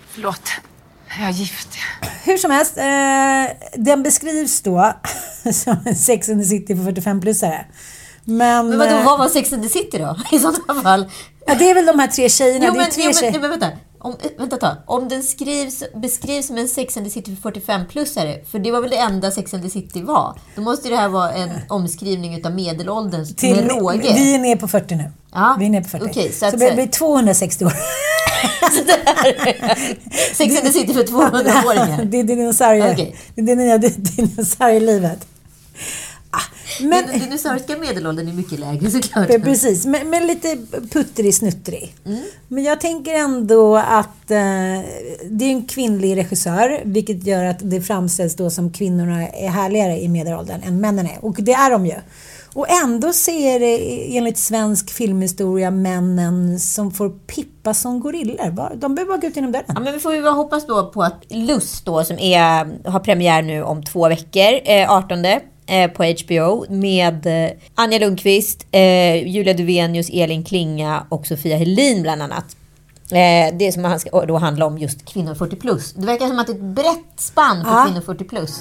Förlåt, 0.08 0.50
jag 1.18 1.28
är 1.28 1.32
gift. 1.32 1.68
Hur 2.24 2.36
som 2.36 2.50
helst, 2.50 2.76
eh, 2.76 3.56
den 3.74 4.02
beskrivs 4.02 4.60
då 4.62 4.92
som 5.52 5.76
en 5.84 5.96
Sex 5.96 6.28
and 6.28 6.42
the 6.42 6.48
City 6.48 6.76
för 6.76 6.82
45-plussare. 6.82 7.64
Men, 8.24 8.68
Men 8.68 8.78
vadå, 8.78 8.94
eh, 8.96 9.04
vad 9.04 9.18
var 9.18 9.28
Sex 9.28 9.52
and 9.52 9.62
the 9.62 9.68
City 9.68 9.98
då? 9.98 10.16
I 10.36 10.38
sådana 10.38 10.82
fall. 10.82 11.10
Ja, 11.52 11.58
det 11.58 11.70
är 11.70 11.74
väl 11.74 11.86
de 11.86 11.98
här 11.98 12.08
tre 12.08 12.28
tjejerna. 12.28 12.66
Jo, 12.66 12.72
det 12.72 12.78
är 12.78 12.82
men, 12.82 12.90
tre 12.90 13.02
jo, 13.04 13.10
men, 13.22 13.32
nej, 13.32 13.40
men 13.40 13.50
vänta. 13.50 13.66
Om, 14.02 14.12
eh, 14.22 14.30
vänta 14.38 14.56
tag. 14.56 14.76
Om 14.86 15.08
den 15.08 15.22
skrivs, 15.22 15.82
beskrivs 15.94 16.46
som 16.46 16.58
en 16.58 16.68
Sex 16.68 16.96
and 16.96 17.06
the 17.06 17.10
City 17.10 17.36
för 17.42 17.50
45-plussare, 17.50 18.44
för 18.50 18.58
det 18.58 18.70
var 18.70 18.80
väl 18.80 18.90
det 18.90 18.96
enda 18.96 19.30
Sex 19.30 19.54
and 19.54 19.62
the 19.62 19.70
City 19.70 20.02
var, 20.02 20.38
då 20.56 20.62
måste 20.62 20.88
det 20.88 20.96
här 20.96 21.08
vara 21.08 21.32
en 21.32 21.50
omskrivning 21.68 22.34
utav 22.34 22.54
medelåldern 22.54 23.34
Till, 23.34 23.56
med 23.56 23.70
råge. 23.70 24.12
vi 24.14 24.34
är 24.34 24.38
nere 24.38 24.56
på 24.56 24.68
40 24.68 24.94
nu. 24.94 25.12
Ja, 25.32 25.56
Vi 25.58 25.66
är 25.66 25.70
nere 25.70 25.82
på 25.82 25.88
40. 25.88 26.04
okej, 26.10 26.32
så 26.32 26.38
så 26.38 26.46
att 26.46 26.58
det 26.58 26.58
så- 26.68 26.74
blir 26.74 26.86
260 26.86 27.64
år. 27.64 27.72
Sex 30.34 30.56
and 30.56 30.66
the 30.66 30.72
City 30.72 30.94
för 30.94 31.02
200-åringar. 31.04 32.04
det 32.10 32.20
är 32.20 32.24
dinosaurier. 32.24 32.92
Okej. 32.92 33.16
Det 33.34 33.40
är 33.40 33.46
det 33.46 33.54
nya 33.54 33.78
dinosaurielivet. 33.78 35.26
Men, 36.82 37.06
Den 37.06 37.20
dinosauriska 37.20 37.76
medelåldern 37.76 38.28
är 38.28 38.32
mycket 38.32 38.58
lägre 38.58 38.90
såklart. 38.90 39.28
Precis, 39.28 39.86
men, 39.86 40.10
men 40.10 40.26
lite 40.26 40.56
puttrig-snuttrig. 40.90 41.94
Mm. 42.06 42.22
Men 42.48 42.64
jag 42.64 42.80
tänker 42.80 43.14
ändå 43.14 43.76
att 43.76 44.30
eh, 44.30 44.36
det 45.30 45.44
är 45.44 45.50
en 45.50 45.64
kvinnlig 45.64 46.16
regissör, 46.16 46.80
vilket 46.84 47.26
gör 47.26 47.44
att 47.44 47.58
det 47.60 47.80
framställs 47.80 48.36
då 48.36 48.50
som 48.50 48.72
kvinnorna 48.72 49.28
är 49.28 49.48
härligare 49.48 50.00
i 50.00 50.08
medelåldern 50.08 50.62
än 50.62 50.80
männen 50.80 51.06
är. 51.06 51.24
Och 51.24 51.36
det 51.38 51.52
är 51.52 51.70
de 51.70 51.86
ju. 51.86 51.94
Och 52.54 52.70
ändå 52.70 53.12
ser 53.12 53.60
det 53.60 54.16
enligt 54.16 54.38
svensk 54.38 54.90
filmhistoria 54.90 55.70
männen 55.70 56.60
som 56.60 56.90
får 56.90 57.10
pippa 57.10 57.74
som 57.74 58.00
gorillor. 58.00 58.76
De 58.76 58.94
behöver 58.94 59.12
bara 59.12 59.20
gå 59.20 59.26
ut 59.26 59.36
genom 59.36 59.52
dörren. 59.52 59.66
Ja, 59.68 59.80
men 59.80 59.92
vi 59.92 60.00
får 60.00 60.14
ju 60.14 60.28
hoppas 60.28 60.66
då 60.66 60.90
på 60.90 61.02
att 61.02 61.24
Lust 61.28 61.84
då, 61.84 62.04
som 62.04 62.18
är, 62.18 62.88
har 62.88 63.00
premiär 63.00 63.42
nu 63.42 63.62
om 63.62 63.82
två 63.82 64.08
veckor, 64.08 64.60
eh, 64.64 64.92
18 64.92 65.24
eh, 65.24 65.38
på 65.94 66.04
HBO 66.04 66.66
med 66.74 67.26
eh, 67.26 67.50
Anja 67.74 67.98
Lundqvist, 67.98 68.66
eh, 68.72 69.28
Julia 69.28 69.54
Duvenius, 69.54 70.10
Elin 70.12 70.44
Klinga 70.44 71.06
och 71.08 71.26
Sofia 71.26 71.56
Helin 71.56 72.02
bland 72.02 72.22
annat. 72.22 72.44
Eh, 73.12 73.56
det 73.58 73.72
som 73.72 73.84
han 73.84 74.00
ska 74.00 74.26
då 74.26 74.38
handla 74.38 74.66
om 74.66 74.78
just 74.78 75.04
kvinnor 75.04 75.34
40 75.34 75.56
plus. 75.56 75.92
Det 75.92 76.06
verkar 76.06 76.26
som 76.26 76.38
att 76.38 76.46
det 76.46 76.52
är 76.52 76.56
ett 76.56 76.62
brett 76.62 77.14
spann 77.20 77.64
för 77.64 77.70
Ja. 77.70 77.84
kvinnor 77.86 78.00
40 78.00 78.24
plus. 78.24 78.60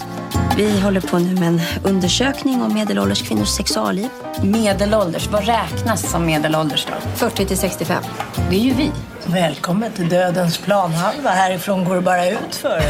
Vi 0.57 0.79
håller 0.79 1.01
på 1.01 1.19
nu 1.19 1.33
med 1.39 1.47
en 1.47 1.61
undersökning 1.83 2.61
om 2.61 2.73
medelålders 2.73 3.21
kvinnors 3.21 3.47
sexualliv. 3.49 4.09
Medelålders, 4.43 5.27
vad 5.27 5.45
räknas 5.45 6.11
som 6.11 6.25
medelålders 6.25 6.87
då? 6.89 7.09
40 7.15 7.45
till 7.45 7.57
65. 7.57 8.03
Det 8.49 8.55
är 8.55 8.59
ju 8.59 8.73
vi. 8.73 8.91
Välkommen 9.25 9.91
till 9.91 10.09
dödens 10.09 10.57
planhalva. 10.57 11.29
Härifrån 11.29 11.85
går 11.85 11.95
det 11.95 12.01
bara 12.01 12.29
ut 12.29 12.55
för. 12.55 12.81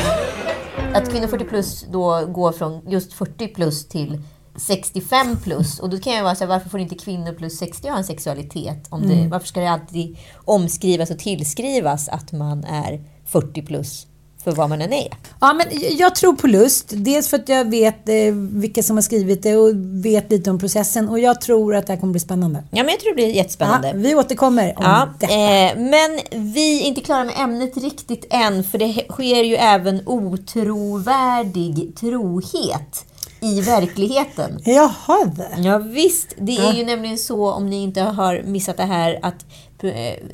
Att 0.93 1.11
kvinnor 1.11 1.27
40 1.27 1.45
plus 1.45 1.85
då 1.91 2.25
går 2.25 2.51
från 2.51 2.81
just 2.87 3.13
40 3.13 3.47
plus 3.47 3.87
till 3.87 4.21
65 4.55 5.37
plus. 5.43 5.79
Och 5.79 5.89
då 5.89 5.97
kan 5.97 6.13
jag 6.13 6.23
vara 6.23 6.35
så 6.35 6.43
här, 6.43 6.49
varför 6.49 6.69
får 6.69 6.79
inte 6.79 6.95
kvinnor 6.95 7.33
plus 7.33 7.57
60 7.57 7.89
ha 7.89 7.97
en 7.97 8.03
sexualitet? 8.03 8.87
Om 8.89 9.07
det, 9.07 9.13
Mm. 9.13 9.29
Varför 9.29 9.47
ska 9.47 9.59
det 9.59 9.69
alltid 9.69 10.17
omskrivas 10.35 11.11
och 11.11 11.19
tillskrivas 11.19 12.09
att 12.09 12.31
man 12.31 12.63
är 12.63 13.03
40 13.25 13.61
plus 13.61 14.07
för 14.51 14.57
vad 14.57 14.69
man 14.69 14.81
än 14.81 14.93
är? 14.93 15.07
Ja, 15.41 15.53
men 15.53 15.67
jag 15.97 16.15
tror 16.15 16.33
på 16.33 16.47
lust. 16.47 16.85
Dels 16.89 17.27
för 17.29 17.37
att 17.37 17.49
jag 17.49 17.69
vet 17.69 18.09
eh, 18.09 18.15
vilka 18.33 18.83
som 18.83 18.97
har 18.97 19.01
skrivit 19.01 19.43
det 19.43 19.55
och 19.55 19.69
vet 20.05 20.31
lite 20.31 20.49
om 20.51 20.59
processen. 20.59 21.09
Och 21.09 21.19
jag 21.19 21.41
tror 21.41 21.75
att 21.75 21.87
det 21.87 21.93
här 21.93 21.99
kommer 21.99 22.11
bli 22.11 22.19
spännande. 22.19 22.63
Ja, 22.71 22.83
men 22.83 22.89
jag 22.89 22.99
tror 22.99 23.11
det 23.11 23.15
blir 23.15 23.31
jättespännande. 23.35 23.87
Ja, 23.87 23.93
vi 23.95 24.15
återkommer 24.15 24.67
om 24.77 24.83
Ja, 24.83 25.07
detta. 25.19 25.33
eh, 25.33 25.77
men 25.77 26.19
vi 26.53 26.81
är 26.81 26.85
inte 26.87 27.01
klara 27.01 27.23
med 27.23 27.33
ämnet 27.37 27.77
riktigt 27.77 28.25
än, 28.29 28.63
för 28.63 28.77
det 28.77 29.05
sker 29.09 29.43
ju 29.43 29.55
även 29.55 30.01
otrovärdig 30.05 31.95
trohet 31.99 33.05
i 33.41 33.61
verkligheten. 33.61 34.59
Jaha. 34.65 35.31
Ja, 35.57 35.77
visst, 35.77 36.27
det 36.37 36.57
är 36.57 36.63
Ja. 36.63 36.73
ju 36.73 36.85
nämligen 36.85 37.17
så, 37.17 37.51
om 37.51 37.69
ni 37.69 37.83
inte 37.83 38.01
har 38.01 38.41
missat 38.45 38.77
det 38.77 38.83
här, 38.83 39.19
att 39.21 39.45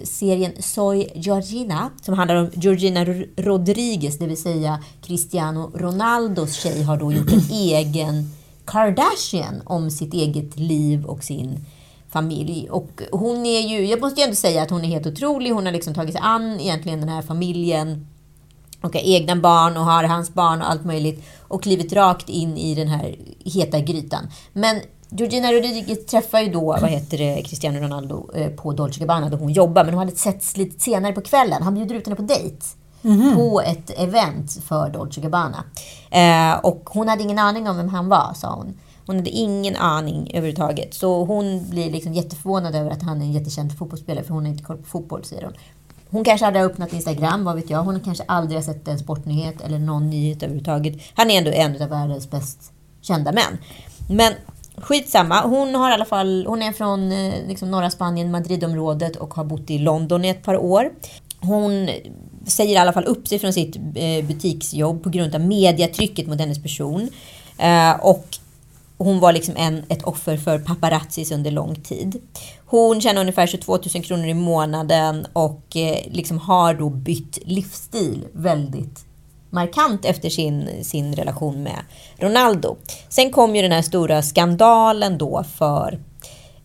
serien 0.03 0.51
Soy 0.59 1.07
Georgina, 1.15 1.89
som 2.01 2.13
handlar 2.13 2.35
om 2.35 2.49
Georgina 2.53 3.05
Rodriguez, 3.37 4.17
det 4.17 4.27
vill 4.27 4.41
säga 4.41 4.83
Cristiano 5.01 5.71
Ronaldos 5.75 6.53
tjej, 6.53 6.83
har 6.83 6.97
då 6.97 7.11
gjort 7.13 7.31
en 7.31 7.41
egen 7.51 8.31
Kardashian 8.65 9.61
om 9.65 9.91
sitt 9.91 10.13
eget 10.13 10.59
liv 10.59 11.05
och 11.05 11.23
sin 11.23 11.65
familj. 12.09 12.69
Och 12.69 13.01
hon 13.11 13.45
är 13.45 13.59
ju, 13.59 13.85
jag 13.85 14.01
måste 14.01 14.21
ju 14.21 14.23
ändå 14.23 14.35
säga 14.35 14.61
att 14.61 14.69
hon 14.69 14.83
är 14.83 14.87
helt 14.87 15.07
otrolig. 15.07 15.51
Hon 15.51 15.65
har 15.65 15.73
liksom 15.73 15.93
tagit 15.93 16.13
sig 16.13 16.21
an 16.23 16.59
egentligen 16.59 16.99
den 16.99 17.09
här 17.09 17.21
familjen 17.21 18.07
och 18.81 18.93
har 18.93 19.01
egna 19.01 19.35
barn 19.35 19.77
och 19.77 19.85
har 19.85 20.03
hans 20.03 20.33
barn 20.33 20.61
och 20.61 20.71
allt 20.71 20.85
möjligt 20.85 21.23
och 21.39 21.63
klivit 21.63 21.93
rakt 21.93 22.29
in 22.29 22.57
i 22.57 22.75
den 22.75 22.87
här 22.87 23.15
heta 23.45 23.79
grytan. 23.79 24.27
Men 24.53 24.81
Georgina 25.17 25.51
Rodriguez 25.51 26.05
träffar 26.05 26.39
ju 26.39 26.51
då, 26.51 26.65
vad 26.65 26.89
heter 26.89 27.17
det, 27.17 27.41
Cristiano 27.45 27.79
Ronaldo 27.79 28.29
eh, 28.35 28.49
på 28.49 28.73
Dolce 28.73 28.99
Gabbana 28.99 29.29
där 29.29 29.37
hon 29.37 29.51
jobbar, 29.51 29.83
men 29.83 29.93
hon 29.93 29.99
hade 29.99 30.17
setts 30.17 30.57
lite 30.57 30.79
senare 30.79 31.13
på 31.13 31.21
kvällen. 31.21 31.63
Han 31.63 31.73
bjuder 31.75 31.95
ut 31.95 32.05
henne 32.05 32.15
på 32.15 32.21
dejt 32.21 32.57
på 33.35 33.61
ett 33.61 33.99
event 33.99 34.51
för 34.67 34.89
Dolce 34.89 35.21
Gabbana. 35.21 35.63
Eh, 36.11 36.59
och 36.65 36.89
hon 36.91 37.07
hade 37.07 37.23
ingen 37.23 37.39
aning 37.39 37.69
om 37.69 37.77
vem 37.77 37.89
han 37.89 38.09
var, 38.09 38.33
sa 38.35 38.55
hon. 38.55 38.73
Hon 39.05 39.15
hade 39.15 39.29
ingen 39.29 39.75
aning 39.75 40.31
överhuvudtaget. 40.33 40.93
Så 40.93 41.25
hon 41.25 41.69
blir 41.69 41.91
liksom 41.91 42.13
jätteförvånad 42.13 42.75
över 42.75 42.91
att 42.91 43.01
han 43.01 43.21
är 43.21 43.25
en 43.25 43.31
jättekänd 43.31 43.77
fotbollsspelare, 43.77 44.23
för 44.23 44.33
hon 44.33 44.45
har 44.45 44.51
inte 44.51 44.63
koll 44.63 44.77
på 44.77 44.85
fotboll, 44.85 45.23
säger 45.23 45.43
hon. 45.43 45.53
Hon 46.09 46.23
kanske 46.23 46.45
hade 46.45 46.61
öppnat 46.61 46.93
Instagram, 46.93 47.43
vad 47.43 47.55
vet 47.55 47.69
jag. 47.69 47.83
Hon 47.83 47.99
kanske 47.99 48.23
aldrig 48.27 48.57
har 48.57 48.63
sett 48.63 48.87
en 48.87 48.99
sportnyhet 48.99 49.61
eller 49.61 49.79
någon 49.79 50.09
nyhet 50.09 50.43
överhuvudtaget. 50.43 51.01
Han 51.13 51.31
är 51.31 51.37
ändå 51.37 51.51
en 51.51 51.81
av 51.81 51.89
världens 51.89 52.29
bäst 52.29 52.71
kända 53.01 53.31
män. 53.31 53.57
Men 54.09 54.33
skitsamma, 54.77 55.41
hon 55.41 55.75
har 55.75 55.91
i 55.91 55.93
alla 55.93 56.05
fall, 56.05 56.45
hon 56.47 56.61
är 56.61 56.71
från 56.71 57.11
eh, 57.11 57.47
liksom, 57.47 57.71
norra 57.71 57.89
Spanien, 57.89 58.31
Madridområdet 58.31 59.15
och 59.15 59.33
har 59.33 59.43
bott 59.43 59.69
i 59.69 59.77
London 59.77 60.25
i 60.25 60.29
ett 60.29 60.43
par 60.43 60.57
år. 60.57 60.91
Hon 61.39 61.89
säger 62.45 62.73
i 62.73 62.77
alla 62.77 62.93
fall 62.93 63.03
upp 63.05 63.27
sig 63.27 63.39
från 63.39 63.53
sitt 63.53 63.75
eh, 63.75 64.25
butiksjobb 64.25 65.03
på 65.03 65.09
grund 65.09 65.35
av 65.35 65.41
mediatrycket 65.41 66.27
mot 66.27 66.39
hennes 66.39 66.63
person. 66.63 67.09
Eh, 67.57 67.91
och 67.91 68.37
hon 68.97 69.19
var 69.19 69.33
liksom 69.33 69.55
en, 69.57 69.83
ett 69.89 70.03
offer 70.03 70.37
för 70.37 70.59
paparazzis 70.59 71.31
under 71.31 71.51
lång 71.51 71.75
tid. 71.75 72.21
Hon 72.65 73.01
tjänar 73.01 73.21
ungefär 73.21 73.47
22 73.47 73.77
000 73.95 74.03
kronor 74.03 74.25
i 74.25 74.33
månaden 74.33 75.27
och 75.33 75.77
liksom 76.05 76.37
har 76.37 76.73
då 76.73 76.89
bytt 76.89 77.39
livsstil 77.45 78.25
väldigt 78.33 79.04
markant 79.55 80.05
efter 80.05 80.29
sin, 80.29 80.83
sin 80.83 81.15
relation 81.15 81.63
med 81.63 81.79
Ronaldo. 82.17 82.77
Sen 83.09 83.31
kom 83.31 83.55
ju 83.55 83.61
den 83.61 83.71
här 83.71 83.81
stora 83.81 84.21
skandalen 84.21 85.17
då 85.17 85.43
för 85.43 85.99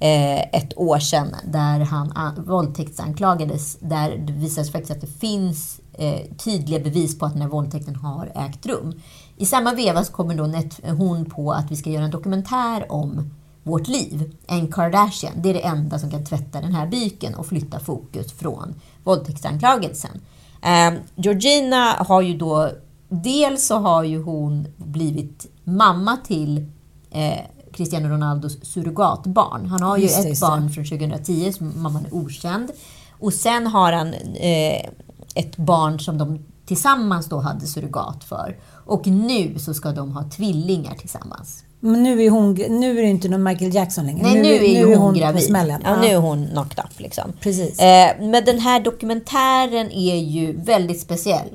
eh, 0.00 0.40
ett 0.40 0.78
år 0.78 0.98
sedan 0.98 1.36
där 1.44 1.80
han 1.80 2.44
våldtäktsanklagades. 2.46 3.76
Där 3.80 4.16
det 4.16 4.32
visade 4.32 4.64
sig 4.64 4.72
faktiskt 4.72 4.92
att 4.92 5.00
det 5.00 5.18
finns 5.20 5.80
eh, 5.92 6.20
tydliga 6.44 6.80
bevis 6.80 7.18
på 7.18 7.26
att 7.26 7.32
den 7.32 7.42
här 7.42 7.48
våldtäkten 7.48 7.96
har 7.96 8.32
ägt 8.34 8.66
rum. 8.66 9.00
I 9.36 9.46
samma 9.46 9.74
veva 9.74 10.04
så 10.04 10.12
kommer 10.12 10.34
då 10.34 10.44
hon 10.92 11.24
på 11.24 11.52
att 11.52 11.70
vi 11.70 11.76
ska 11.76 11.90
göra 11.90 12.04
en 12.04 12.10
dokumentär 12.10 12.92
om 12.92 13.30
vårt 13.62 13.88
liv. 13.88 14.36
En 14.46 14.72
Kardashian. 14.72 15.32
Det 15.36 15.50
är 15.50 15.54
det 15.54 15.66
enda 15.66 15.98
som 15.98 16.10
kan 16.10 16.24
tvätta 16.24 16.60
den 16.60 16.74
här 16.74 16.86
byken 16.86 17.34
och 17.34 17.46
flytta 17.46 17.80
fokus 17.80 18.32
från 18.32 18.74
våldtäktsanklagelsen. 19.04 20.20
Eh, 20.62 20.92
Georgina 21.14 21.92
har 21.92 22.22
ju 22.22 22.36
då... 22.36 22.70
Dels 23.12 23.66
så 23.66 23.78
har 23.78 24.04
ju 24.04 24.22
hon 24.22 24.66
blivit 24.76 25.46
mamma 25.64 26.16
till 26.16 26.66
eh, 27.10 27.40
Cristiano 27.72 28.08
Ronaldos 28.08 28.58
surrogatbarn. 28.62 29.66
Han 29.66 29.82
har 29.82 29.96
ju 29.96 30.02
Just 30.02 30.18
ett 30.18 30.28
just 30.28 30.40
barn 30.40 30.70
från 30.70 30.84
2010 30.84 31.52
som 31.52 31.82
mamman 31.82 32.06
är 32.06 32.14
okänd. 32.14 32.70
Och 33.18 33.34
sen 33.34 33.66
har 33.66 33.92
han 33.92 34.14
eh, 34.14 34.90
ett 35.34 35.56
barn 35.56 36.00
som 36.00 36.18
de 36.18 36.38
tillsammans 36.66 37.26
då 37.26 37.38
hade 37.38 37.66
surrogat 37.66 38.24
för. 38.24 38.58
Och 38.86 39.06
nu 39.06 39.58
så 39.58 39.74
ska 39.74 39.92
de 39.92 40.12
ha 40.12 40.30
tvillingar 40.30 40.94
tillsammans. 40.94 41.64
Men 41.80 42.02
nu 42.02 42.22
är, 42.22 42.30
hon, 42.30 42.54
nu 42.54 42.98
är 42.98 43.02
det 43.02 43.08
inte 43.08 43.28
någon 43.28 43.42
Michael 43.42 43.74
Jackson 43.74 44.06
längre. 44.06 44.22
Nej, 44.22 44.42
nu, 44.42 44.48
är 44.48 44.88
ju 44.88 44.94
hon, 44.94 45.12
på 45.12 45.18
gravid. 45.18 45.42
smällen. 45.42 45.82
Ja, 45.84 46.00
nu 46.00 46.06
är 46.06 46.16
hon 46.16 46.46
knocked 46.46 46.84
up 46.84 47.00
liksom. 47.00 47.32
Precis. 47.40 47.80
Eh, 47.80 48.10
men 48.20 48.44
den 48.44 48.58
här 48.58 48.80
dokumentären 48.80 49.90
är 49.90 50.16
ju 50.16 50.52
väldigt 50.52 51.00
speciell. 51.00 51.48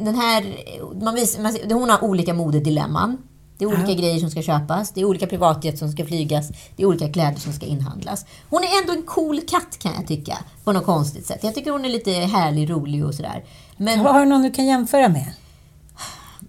Den 0.00 0.14
här, 0.14 0.44
man 1.04 1.14
vis, 1.14 1.38
man, 1.38 1.56
hon 1.72 1.90
har 1.90 2.04
olika 2.04 2.34
modedilemman. 2.34 3.18
Det 3.58 3.64
är 3.64 3.68
olika 3.68 3.94
grejer 3.94 4.18
som 4.18 4.30
ska 4.30 4.42
köpas, 4.42 4.90
det 4.90 5.00
är 5.00 5.04
olika 5.04 5.26
privatjet 5.26 5.78
som 5.78 5.92
ska 5.92 6.04
flygas, 6.04 6.48
det 6.76 6.82
är 6.82 6.86
olika 6.86 7.12
kläder 7.12 7.40
som 7.40 7.52
ska 7.52 7.66
inhandlas. 7.66 8.26
Hon 8.50 8.62
är 8.62 8.80
ändå 8.80 8.92
en 8.92 9.02
cool 9.02 9.40
katt 9.40 9.78
kan 9.78 9.92
jag 9.94 10.06
tycka, 10.06 10.38
på 10.64 10.72
något 10.72 10.84
konstigt 10.84 11.26
sätt. 11.26 11.44
Jag 11.44 11.54
tycker 11.54 11.70
hon 11.70 11.84
är 11.84 11.88
lite 11.88 12.10
härlig, 12.10 12.70
rolig 12.70 13.04
och 13.04 13.14
sådär. 13.14 13.44
Men, 13.76 13.98
Har 13.98 14.20
du 14.20 14.26
någon 14.26 14.42
du 14.42 14.50
kan 14.50 14.66
jämföra 14.66 15.08
med? 15.08 15.26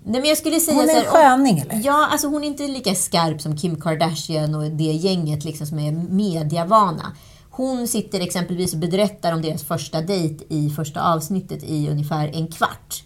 Nej, 0.04 0.22
men 0.22 0.30
jag 0.30 0.38
skulle 0.38 0.60
säga 0.60 0.78
Hon 0.78 0.90
är 0.90 0.96
en 0.96 1.06
sköning 1.06 1.60
eller? 1.60 1.82
Ja, 1.84 2.08
alltså 2.12 2.28
hon 2.28 2.44
är 2.44 2.48
inte 2.48 2.68
lika 2.68 2.96
skarp 2.96 3.42
som 3.42 3.58
Kim 3.58 3.82
Kardashian 3.82 4.56
och 4.56 4.64
det 4.64 4.84
gänget 4.84 5.44
liksom 5.44 5.68
som 5.68 5.80
är 5.80 5.92
mediavana. 5.92 7.16
Hon 7.50 7.88
sitter 7.88 8.20
exempelvis 8.20 8.74
och 8.74 8.80
berättar 8.80 9.34
om 9.34 9.42
deras 9.42 9.64
första 9.64 10.02
dejt 10.02 10.46
i 10.50 10.70
första 10.70 11.14
avsnittet 11.14 11.64
i 11.64 11.90
ungefär 11.90 12.32
en 12.34 12.48
kvart. 12.48 13.04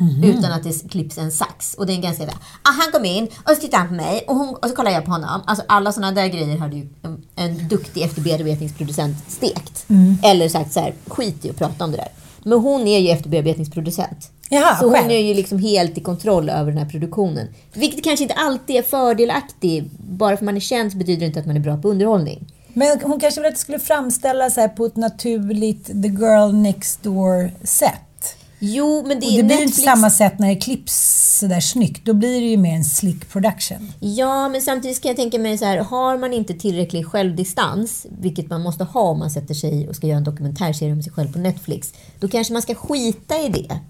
Mhm. 0.00 0.24
Utan 0.24 0.52
att 0.52 0.62
det 0.62 0.90
klipps 0.90 1.18
en 1.18 1.32
sax. 1.32 1.74
Och 1.74 1.86
det 1.86 1.92
är 1.92 1.94
en 1.94 2.00
ganska... 2.00 2.24
Ah, 2.24 2.30
han 2.62 2.92
kom 2.92 3.04
in 3.04 3.24
och 3.24 3.50
så 3.50 3.60
tittade 3.60 3.76
han 3.76 3.88
på 3.88 3.94
mig 3.94 4.24
och, 4.28 4.36
hon, 4.36 4.54
och 4.54 4.68
så 4.68 4.76
kollade 4.76 4.94
jag 4.94 5.04
på 5.04 5.10
honom. 5.10 5.42
Alltså 5.46 5.64
alla 5.68 5.92
sådana 5.92 6.12
där 6.12 6.26
grejer 6.26 6.58
hade 6.58 6.76
ju 6.76 6.88
en, 7.02 7.24
en 7.36 7.68
duktig 7.68 8.02
efterbearbetningsproducent 8.02 9.30
stekt. 9.30 9.84
Mm. 9.88 10.16
Eller 10.22 10.48
sagt 10.48 10.72
så 10.72 10.80
här, 10.80 10.94
skit 11.06 11.44
i 11.44 11.50
att 11.50 11.56
prata 11.56 11.84
om 11.84 11.90
det 11.90 11.96
där. 11.96 12.08
Men 12.42 12.58
hon 12.58 12.86
är 12.86 12.98
ju 12.98 13.08
efterbearbetningsproducent. 13.08 14.30
Jaha, 14.52 14.76
så 14.76 14.84
hon 14.84 14.94
själv. 14.94 15.10
är 15.10 15.18
ju 15.18 15.34
liksom 15.34 15.58
helt 15.58 15.98
i 15.98 16.00
kontroll 16.00 16.48
över 16.48 16.72
den 16.72 16.78
här 16.78 16.90
produktionen. 16.90 17.48
Vilket 17.72 18.04
kanske 18.04 18.22
inte 18.22 18.34
alltid 18.34 18.76
är 18.76 18.82
fördelaktigt. 18.82 19.86
Bara 19.98 20.36
för 20.36 20.44
man 20.44 20.56
är 20.56 20.60
känd 20.60 20.98
betyder 20.98 21.20
det 21.20 21.26
inte 21.26 21.40
att 21.40 21.46
man 21.46 21.56
är 21.56 21.60
bra 21.60 21.76
på 21.76 21.88
underhållning. 21.88 22.46
Men 22.72 23.00
hon 23.02 23.20
kanske 23.20 23.40
ville 23.40 23.48
att 23.48 23.54
det 23.54 23.60
skulle 23.60 23.78
framställas 23.78 24.56
här 24.56 24.68
på 24.68 24.84
ett 24.84 24.96
naturligt 24.96 25.86
the 25.86 26.08
girl 26.08 26.54
next 26.54 27.02
door 27.02 27.52
sätt. 27.62 28.36
Jo, 28.58 29.04
men 29.06 29.20
det 29.20 29.26
Och 29.26 29.32
det 29.32 29.42
blir 29.42 29.42
Netflix... 29.42 29.78
inte 29.78 29.82
samma 29.82 30.10
sätt 30.10 30.38
när 30.38 30.48
det 30.48 30.56
klipps 30.56 31.20
sådär 31.40 31.60
snyggt. 31.60 32.04
Då 32.04 32.14
blir 32.14 32.40
det 32.40 32.46
ju 32.46 32.56
mer 32.56 32.74
en 32.74 32.84
slick 32.84 33.28
production. 33.32 33.92
Ja, 34.00 34.48
men 34.48 34.62
samtidigt 34.62 35.02
kan 35.02 35.08
jag 35.08 35.16
tänka 35.16 35.38
mig 35.38 35.58
så 35.58 35.64
här, 35.64 35.78
har 35.78 36.18
man 36.18 36.32
inte 36.32 36.54
tillräcklig 36.54 37.06
självdistans, 37.06 38.06
vilket 38.20 38.50
man 38.50 38.60
måste 38.60 38.84
ha 38.84 39.00
om 39.00 39.18
man 39.18 39.30
sätter 39.30 39.54
sig 39.54 39.88
och 39.88 39.96
ska 39.96 40.06
göra 40.06 40.18
en 40.18 40.24
dokumentärserie 40.24 40.92
om 40.92 41.02
sig 41.02 41.12
själv 41.12 41.32
på 41.32 41.38
Netflix, 41.38 41.92
då 42.20 42.28
kanske 42.28 42.52
man 42.52 42.62
ska 42.62 42.74
skita 42.74 43.40
i 43.40 43.48
det. 43.48 43.80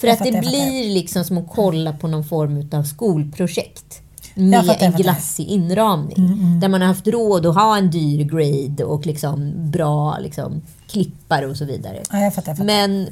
För 0.00 0.06
Jag 0.06 0.12
att 0.12 0.18
fattar, 0.18 0.32
det 0.32 0.40
blir 0.40 0.94
liksom 0.94 1.24
som 1.24 1.38
att 1.38 1.48
kolla 1.50 1.92
på 1.92 2.08
någon 2.08 2.24
form 2.24 2.68
av 2.72 2.82
skolprojekt. 2.82 4.02
Med 4.34 4.66
fattar, 4.66 4.86
en 4.86 4.92
glassig 4.92 5.46
inramning. 5.46 6.60
Där 6.60 6.68
man 6.68 6.80
har 6.80 6.88
haft 6.88 7.06
råd 7.06 7.46
att 7.46 7.54
ha 7.54 7.76
en 7.76 7.90
dyr 7.90 8.24
grade 8.24 8.84
och 8.84 9.06
liksom 9.06 9.52
bra 9.70 10.18
liksom, 10.18 10.62
klippare 10.88 11.46
och 11.46 11.56
så 11.56 11.64
vidare. 11.64 12.02
Ja, 12.12 12.18
jag 12.20 12.34
fattar, 12.34 12.54
jag. 12.58 12.66
Men 12.66 13.08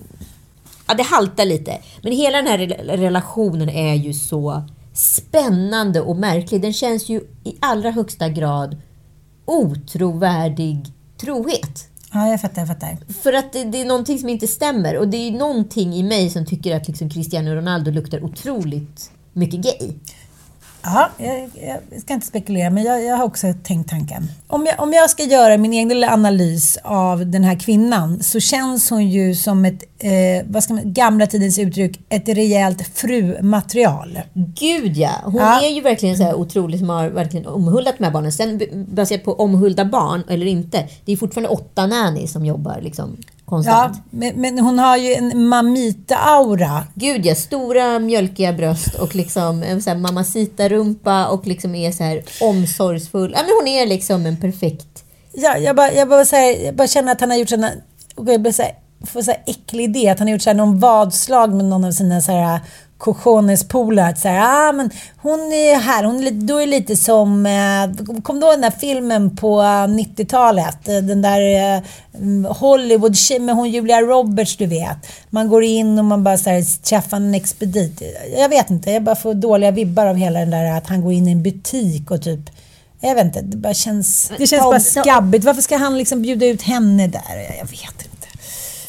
ja, 0.86 0.94
det 0.94 1.02
haltar 1.02 1.44
lite. 1.44 1.78
Men 2.02 2.12
hela 2.12 2.36
den 2.36 2.46
här 2.46 2.58
re- 2.58 2.96
relationen 2.96 3.68
är 3.68 3.94
ju 3.94 4.14
så 4.14 4.62
spännande 4.92 6.00
och 6.00 6.16
märklig. 6.16 6.62
Den 6.62 6.72
känns 6.72 7.08
ju 7.08 7.20
i 7.44 7.54
allra 7.60 7.90
högsta 7.90 8.28
grad 8.28 8.76
otrovärdig 9.44 10.92
trohet. 11.20 11.88
Ja, 12.12 12.28
jag 12.28 12.40
fattar, 12.40 12.62
jag 12.62 12.68
fattar. 12.68 12.96
För 13.22 13.32
att 13.32 13.52
det, 13.52 13.64
det 13.64 13.80
är 13.80 13.84
någonting 13.84 14.18
som 14.18 14.28
inte 14.28 14.46
stämmer. 14.46 14.98
Och 14.98 15.08
det 15.08 15.16
är 15.16 15.30
någonting 15.30 15.94
i 15.94 16.02
mig 16.02 16.30
som 16.30 16.46
tycker 16.46 16.76
att 16.76 16.88
liksom 16.88 17.10
Cristiano 17.10 17.50
Ronaldo 17.54 17.90
luktar 17.90 18.24
otroligt 18.24 19.10
mycket 19.32 19.60
gay. 19.60 19.92
Ja, 20.94 21.08
jag, 21.18 21.50
jag 21.92 22.00
ska 22.00 22.14
inte 22.14 22.26
spekulera, 22.26 22.70
men 22.70 22.82
jag, 22.84 23.04
jag 23.04 23.16
har 23.16 23.24
också 23.24 23.46
tänkt 23.64 23.90
tanken. 23.90 24.28
Om 24.46 24.66
jag, 24.66 24.80
om 24.80 24.92
jag 24.92 25.10
ska 25.10 25.22
göra 25.24 25.56
min 25.56 25.72
egen 25.72 25.88
lilla 25.88 26.12
analys 26.12 26.78
av 26.82 27.26
den 27.26 27.44
här 27.44 27.54
kvinnan 27.60 28.22
så 28.22 28.40
känns 28.40 28.90
hon 28.90 29.08
ju 29.08 29.34
som 29.34 29.64
ett, 29.64 29.82
eh, 29.98 30.46
vad 30.48 30.64
ska 30.64 30.74
man, 30.74 30.92
gamla 30.92 31.26
tidens 31.26 31.58
uttryck, 31.58 32.00
ett 32.08 32.28
rejält 32.28 32.86
frumaterial. 32.94 34.18
Gud 34.34 34.96
ja! 34.96 35.10
Hon 35.24 35.34
Ja. 35.36 35.62
är 35.62 35.68
ju 35.70 35.80
verkligen 35.80 36.16
så 36.16 36.22
här 36.22 36.34
otrolig 36.34 36.78
som 36.78 36.88
har 36.88 37.08
verkligen 37.08 37.46
omhuldat 37.46 37.94
de 37.98 38.04
här 38.04 38.10
barnen. 38.10 38.32
Sen 38.32 38.60
baserat 38.88 39.24
på 39.24 39.32
omhulda 39.34 39.84
barn 39.84 40.22
eller 40.28 40.46
inte, 40.46 40.88
det 41.04 41.12
är 41.12 41.16
fortfarande 41.16 41.48
åtta 41.48 41.86
nannies 41.86 42.32
som 42.32 42.46
jobbar 42.46 42.78
liksom 42.80 43.16
Ja, 43.50 43.56
konstant. 43.56 44.02
men, 44.10 44.40
men 44.40 44.58
hon 44.58 44.78
har 44.78 44.96
ju 44.96 45.14
en 45.14 45.48
mamita-aura. 45.48 46.82
Gud 46.94 47.26
ja, 47.26 47.34
stora 47.34 47.98
mjölkiga 47.98 48.52
bröst 48.52 48.94
och 48.94 49.14
liksom 49.14 49.62
en 49.62 49.82
så 49.82 49.90
här 49.90 49.96
mamacita-rumpa 49.96 51.26
och 51.26 51.46
liksom 51.46 51.74
är 51.74 51.92
så 51.92 52.04
här 52.04 52.22
omsorgsfull. 52.40 53.32
Ja, 53.36 53.42
men 53.42 53.50
hon 53.60 53.68
är 53.68 53.86
liksom 53.86 54.26
en 54.26 54.36
perfekt... 54.36 55.04
Ja, 55.32 55.56
jag, 55.58 55.76
bara, 55.76 55.92
jag, 55.92 56.08
bara, 56.08 56.24
här, 56.32 56.64
jag 56.64 56.74
bara 56.74 56.88
känner 56.88 57.12
att 57.12 57.20
han 57.20 57.30
har 57.30 57.36
gjort 57.36 57.48
såna, 57.48 57.70
och 58.14 58.28
jag 58.28 58.42
blir 58.42 58.52
så 58.52 58.62
här, 58.62 58.72
får 59.06 59.22
så 59.22 59.30
här 59.30 59.42
äcklig 59.46 59.84
idé 59.84 60.08
att 60.08 60.18
han 60.18 60.28
har 60.28 60.32
gjort 60.32 60.42
så 60.42 60.50
här 60.50 60.54
någon 60.54 60.78
vadslag 60.78 61.54
med 61.54 61.64
någon 61.64 61.84
av 61.84 61.92
sina 61.92 62.20
så 62.20 62.32
här 62.32 62.60
cojones-polare. 62.98 64.08
Att 64.08 64.18
så 64.18 64.28
här, 64.28 64.68
ah, 64.68 64.72
men 64.72 64.90
hon 65.16 65.40
är 65.40 65.78
här, 65.78 66.04
hon 66.04 66.16
är 66.18 66.22
lite, 66.22 66.46
då 66.46 66.58
är 66.62 66.66
lite 66.66 66.96
som, 66.96 67.46
eh, 67.46 68.20
kom 68.22 68.40
då 68.40 68.50
den 68.50 68.60
där 68.60 68.70
filmen 68.80 69.36
på 69.36 69.60
eh, 69.60 69.64
90-talet? 69.64 70.88
Eh, 70.88 70.94
Den 70.98 71.22
där 71.22 71.74
eh, 71.76 71.82
hollywood 72.52 73.16
med 73.40 73.54
hon 73.54 73.70
Julia 73.70 74.00
Roberts, 74.00 74.56
du 74.56 74.66
vet. 74.66 74.96
Man 75.30 75.48
går 75.48 75.64
in 75.64 75.98
och 75.98 76.04
man 76.04 76.24
bara 76.24 76.38
så 76.38 76.50
här, 76.50 76.82
träffar 76.82 77.16
en 77.16 77.34
expedit. 77.34 78.02
Jag 78.38 78.48
vet 78.48 78.70
inte, 78.70 78.90
jag 78.90 79.02
bara 79.02 79.16
får 79.16 79.34
dåliga 79.34 79.70
vibbar 79.70 80.06
av 80.06 80.16
hela 80.16 80.38
den 80.40 80.50
där 80.50 80.76
att 80.76 80.86
han 80.86 81.02
går 81.02 81.12
in 81.12 81.28
i 81.28 81.32
en 81.32 81.42
butik 81.42 82.10
och 82.10 82.22
typ 82.22 82.50
jag 83.00 83.14
vet 83.14 83.24
inte, 83.24 83.40
det 83.40 83.56
bara 83.56 83.74
känns, 83.74 84.32
det 84.38 84.46
känns 84.46 84.62
bara 84.62 84.80
skabbigt. 84.80 85.44
Varför 85.44 85.62
ska 85.62 85.76
han 85.76 85.98
liksom 85.98 86.22
bjuda 86.22 86.46
ut 86.46 86.62
henne 86.62 87.06
där? 87.06 87.56
Jag 87.58 87.66
vet 87.66 88.06
inte. 88.12 88.17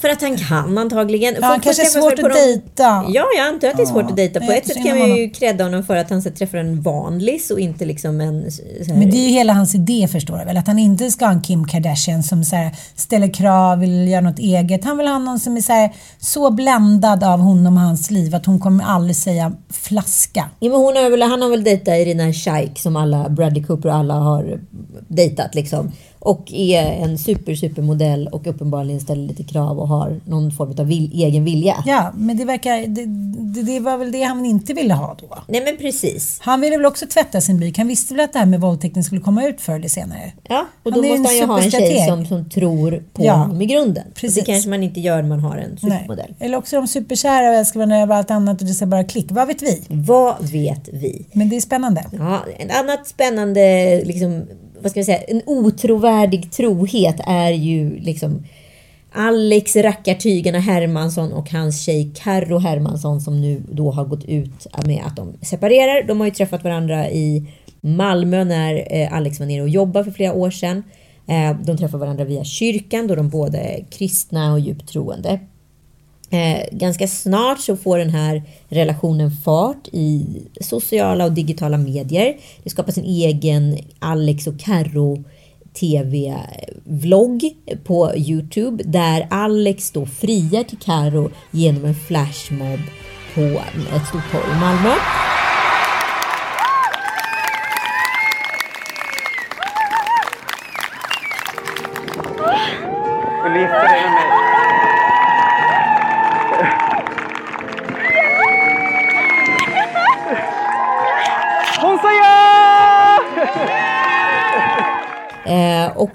För 0.01 0.09
att 0.09 0.21
han 0.21 0.37
kan 0.37 0.77
antagligen. 0.77 1.35
Ja, 1.41 1.47
han 1.47 1.59
kanske 1.59 1.83
är 1.83 1.85
svårt 1.85 2.13
att 2.13 2.19
de- 2.19 2.29
dejta. 2.29 3.05
Ja, 3.07 3.25
jag 3.37 3.47
antar 3.47 3.67
att 3.67 3.77
det 3.77 3.83
är 3.83 3.85
svårt 3.85 4.03
Ja, 4.03 4.09
att 4.09 4.15
dejta. 4.15 4.39
På 4.39 4.51
ett 4.51 4.67
sätt 4.67 4.85
kan 4.85 4.95
vi 4.95 5.21
ju 5.21 5.29
credda 5.29 5.63
honom 5.63 5.83
för 5.83 5.95
att 5.95 6.09
han 6.09 6.21
så 6.21 6.29
träffar 6.29 6.57
en 6.57 6.81
vanlis 6.81 7.51
och 7.51 7.59
inte 7.59 7.85
liksom 7.85 8.21
en... 8.21 8.43
Här, 8.87 8.93
Men 8.93 9.09
det 9.09 9.17
är 9.17 9.27
ju 9.27 9.29
hela 9.29 9.53
hans 9.53 9.75
idé 9.75 10.07
förstår 10.11 10.37
du 10.37 10.45
väl? 10.45 10.57
Att 10.57 10.67
han 10.67 10.79
inte 10.79 11.11
ska 11.11 11.25
ha 11.25 11.31
en 11.31 11.41
Kim 11.41 11.67
Kardashian 11.67 12.23
som 12.23 12.43
så 12.43 12.55
här, 12.55 12.71
ställer 12.95 13.33
krav, 13.33 13.79
vill 13.79 14.07
göra 14.07 14.21
något 14.21 14.39
eget. 14.39 14.85
Han 14.85 14.97
vill 14.97 15.07
ha 15.07 15.19
någon 15.19 15.39
som 15.39 15.57
är 15.57 15.61
så, 15.61 15.73
här, 15.73 15.93
så 16.19 16.51
bländad 16.51 17.23
av 17.23 17.39
honom 17.39 17.77
och 17.77 17.83
hans 17.83 18.11
liv 18.11 18.35
att 18.35 18.45
hon 18.45 18.59
kommer 18.59 18.85
aldrig 18.85 19.15
säga 19.15 19.53
flaska. 19.69 20.49
Ja, 20.59 20.69
men 20.69 20.79
hon 20.79 20.95
har 20.95 21.09
väl, 21.09 21.21
han 21.21 21.41
har 21.41 21.49
väl 21.49 21.63
dejtat 21.63 21.93
Irina 21.93 22.33
Shayk 22.33 22.79
som 22.79 22.95
alla, 22.95 23.29
Bradley 23.29 23.63
Cooper 23.63 23.89
och 23.89 23.95
alla 23.95 24.13
har 24.13 24.59
dejtat 25.07 25.55
liksom. 25.55 25.91
Och 26.21 26.53
är 26.53 26.83
en 26.83 27.17
super, 27.17 27.55
supermodell 27.55 28.27
och 28.27 28.47
uppenbarligen 28.47 28.99
ställer 29.01 29.27
lite 29.27 29.43
krav 29.43 29.79
och 29.79 29.87
har 29.87 30.19
någon 30.25 30.51
form 30.51 30.73
av 30.79 30.85
vil, 30.85 31.11
egen 31.13 31.43
vilja. 31.45 31.83
Ja, 31.85 32.11
men 32.17 32.37
det 32.37 32.45
verkar... 32.45 32.87
Det, 32.87 33.05
det, 33.05 33.61
det 33.73 33.79
var 33.79 33.97
väl 33.97 34.11
det 34.11 34.23
han 34.23 34.45
inte 34.45 34.73
ville 34.73 34.93
ha 34.93 35.15
då. 35.21 35.37
Nej 35.47 35.61
men 35.65 35.77
precis. 35.77 36.39
Han 36.41 36.61
ville 36.61 36.77
väl 36.77 36.85
också 36.85 37.05
tvätta 37.05 37.41
sin 37.41 37.59
byk. 37.59 37.77
Han 37.77 37.87
visste 37.87 38.13
väl 38.13 38.23
att 38.23 38.33
det 38.33 38.39
här 38.39 38.45
med 38.45 38.61
våldtäkten 38.61 39.03
skulle 39.03 39.21
komma 39.21 39.45
ut 39.45 39.61
förr 39.61 39.73
eller 39.73 39.87
senare. 39.89 40.31
Ja, 40.49 40.65
och 40.83 40.91
Han 40.91 41.01
då 41.01 41.07
är 41.07 41.17
måste 41.17 41.27
han 41.27 41.37
ju 41.37 41.45
ha 41.45 41.61
en 41.61 41.71
tjej 41.71 42.05
som, 42.07 42.25
som 42.25 42.49
tror 42.49 43.03
på 43.13 43.25
Ja, 43.25 43.33
honom 43.33 43.61
i 43.61 43.65
grunden. 43.65 44.03
precis. 44.15 44.35
Det 44.45 44.51
kanske 44.51 44.69
man 44.69 44.83
inte 44.83 44.99
gör 44.99 45.21
när 45.21 45.29
man 45.29 45.39
har 45.39 45.57
en 45.57 45.77
Nej. 45.81 45.91
supermodell. 45.97 46.33
Eller 46.39 46.57
också 46.57 46.75
är 46.75 46.81
de 46.81 46.87
superkära 46.87 47.49
och 47.49 47.55
älskar 47.55 47.79
varandra 47.79 47.97
över 47.97 48.15
allt 48.15 48.31
annat 48.31 48.61
och 48.61 48.67
det 48.67 48.73
ska 48.73 48.85
bara 48.85 49.03
klick. 49.03 49.27
Vad 49.31 49.47
vet 49.47 49.61
vi? 49.63 49.81
Vad 49.89 50.49
vet 50.49 50.89
vi? 50.93 51.25
Men 51.33 51.49
det 51.49 51.55
är 51.55 51.61
spännande. 51.61 52.05
Ja, 52.11 52.39
en 52.57 52.71
annat 52.71 53.07
spännande, 53.07 53.95
liksom, 54.05 54.45
vad 54.81 54.91
ska 54.91 54.99
jag 54.99 55.05
säga, 55.05 55.21
en 55.21 55.41
otrovärdig 55.45 56.51
trohet 56.51 57.15
är 57.25 57.51
ju 57.51 57.99
liksom 57.99 58.43
Alex 59.11 59.75
rackartygarna 59.75 60.59
Hermansson 60.59 61.33
och 61.33 61.51
hans 61.51 61.81
tjej 61.81 62.11
Carro 62.15 62.57
Hermansson 62.57 63.21
som 63.21 63.41
nu 63.41 63.61
då 63.71 63.91
har 63.91 64.05
gått 64.05 64.25
ut 64.25 64.67
med 64.85 65.03
att 65.05 65.15
de 65.15 65.33
separerar. 65.41 66.03
De 66.03 66.19
har 66.19 66.27
ju 66.27 66.33
träffat 66.33 66.63
varandra 66.63 67.09
i 67.09 67.45
Malmö 67.81 68.43
när 68.43 68.87
eh, 68.95 69.13
Alex 69.13 69.39
var 69.39 69.47
nere 69.47 69.61
och 69.61 69.69
jobbade 69.69 70.05
för 70.05 70.11
flera 70.11 70.33
år 70.33 70.51
sedan. 70.51 70.83
Eh, 71.27 71.57
de 71.63 71.77
träffar 71.77 71.97
varandra 71.97 72.23
via 72.23 72.43
kyrkan 72.43 73.07
då 73.07 73.15
de 73.15 73.29
båda 73.29 73.57
är 73.57 73.85
kristna 73.89 74.53
och 74.53 74.59
djupt 74.59 74.89
troende. 74.89 75.39
Eh, 76.29 76.61
ganska 76.71 77.07
snart 77.07 77.59
så 77.59 77.77
får 77.77 77.97
den 77.97 78.09
här 78.09 78.43
relationen 78.67 79.31
fart 79.31 79.87
i 79.91 80.25
sociala 80.61 81.25
och 81.25 81.31
digitala 81.31 81.77
medier. 81.77 82.37
Det 82.63 82.69
skapas 82.69 82.97
en 82.97 83.05
egen 83.05 83.77
Alex 83.99 84.47
och 84.47 84.59
Carro 84.59 85.23
TV-vlogg 85.79 87.43
eh, 87.65 87.77
på 87.77 88.15
Youtube 88.15 88.83
där 88.83 89.27
Alex 89.29 89.91
då 89.91 90.05
friar 90.05 90.63
till 90.63 90.77
Carro 90.77 91.31
genom 91.51 91.85
en 91.85 91.95
flashmob 91.95 92.79
på 93.35 93.41
ett 93.95 94.07
stort 94.07 94.31
torg 94.31 94.43
i 94.55 94.59
Malmö. 94.59 94.93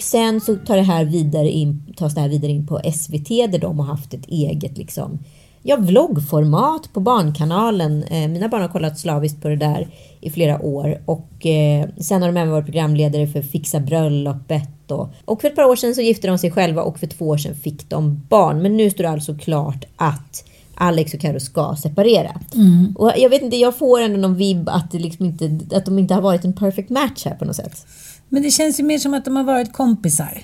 Sen 0.05 0.41
så 0.41 0.57
tar 0.57 0.77
det 0.77 0.83
här 0.83 1.05
vidare 1.05 1.51
in, 1.51 1.95
tas 1.97 2.15
det 2.15 2.21
här 2.21 2.29
vidare 2.29 2.53
in 2.53 2.67
på 2.67 2.81
SVT 2.95 3.29
där 3.29 3.59
de 3.59 3.79
har 3.79 3.87
haft 3.87 4.15
ett 4.15 4.27
eget 4.29 4.79
liksom, 4.79 5.19
ja, 5.63 5.77
vloggformat 5.77 6.93
på 6.93 7.01
Barnkanalen. 7.01 8.03
Eh, 8.03 8.29
mina 8.29 8.49
barn 8.49 8.63
har 8.63 8.69
kollat 8.69 8.99
slaviskt 8.99 9.43
på 9.43 9.49
det 9.49 9.57
där 9.57 9.89
i 10.21 10.31
flera 10.31 10.63
år 10.63 11.03
och 11.05 11.47
eh, 11.47 11.89
sen 11.99 12.23
har 12.23 12.29
de 12.33 12.41
även 12.41 12.53
varit 12.53 12.65
programledare 12.65 13.27
för 13.27 13.43
Fixa 13.43 13.81
bröllopet 13.81 14.91
och, 14.91 15.09
och 15.25 15.41
för 15.41 15.49
ett 15.49 15.57
par 15.57 15.65
år 15.65 15.77
sedan 15.77 15.95
så 15.95 16.01
gifte 16.01 16.27
de 16.27 16.39
sig 16.39 16.51
själva 16.51 16.83
och 16.83 16.99
för 16.99 17.07
två 17.07 17.29
år 17.29 17.37
sedan 17.37 17.55
fick 17.55 17.89
de 17.89 18.23
barn. 18.29 18.63
Men 18.63 18.77
nu 18.77 18.91
står 18.91 19.05
det 19.05 19.11
alltså 19.11 19.35
klart 19.35 19.85
att 19.97 20.45
Alex 20.75 21.15
och 21.15 21.21
Karo 21.21 21.41
ska 21.41 21.77
separera. 21.83 22.41
Mm. 22.55 22.95
Och 22.99 23.13
jag 23.17 23.31
vet 23.31 23.43
inte, 23.43 23.57
jag 23.57 23.77
får 23.77 24.01
ändå 24.01 24.17
någon 24.17 24.37
vibb 24.37 24.69
att, 24.69 24.91
det 24.91 24.99
liksom 24.99 25.27
inte, 25.27 25.77
att 25.77 25.85
de 25.85 25.99
inte 25.99 26.15
har 26.15 26.23
varit 26.23 26.45
en 26.45 26.53
perfect 26.53 26.91
match 26.91 27.25
här 27.25 27.35
på 27.35 27.45
något 27.45 27.57
sätt. 27.57 27.87
Men 28.35 28.43
det 28.43 28.51
känns 28.51 28.81
ju 28.81 28.85
mer 28.85 28.99
som 28.99 29.15
att 29.15 29.25
de 29.25 29.37
har 29.37 29.45
varit 29.45 29.73
kompisar. 29.73 30.43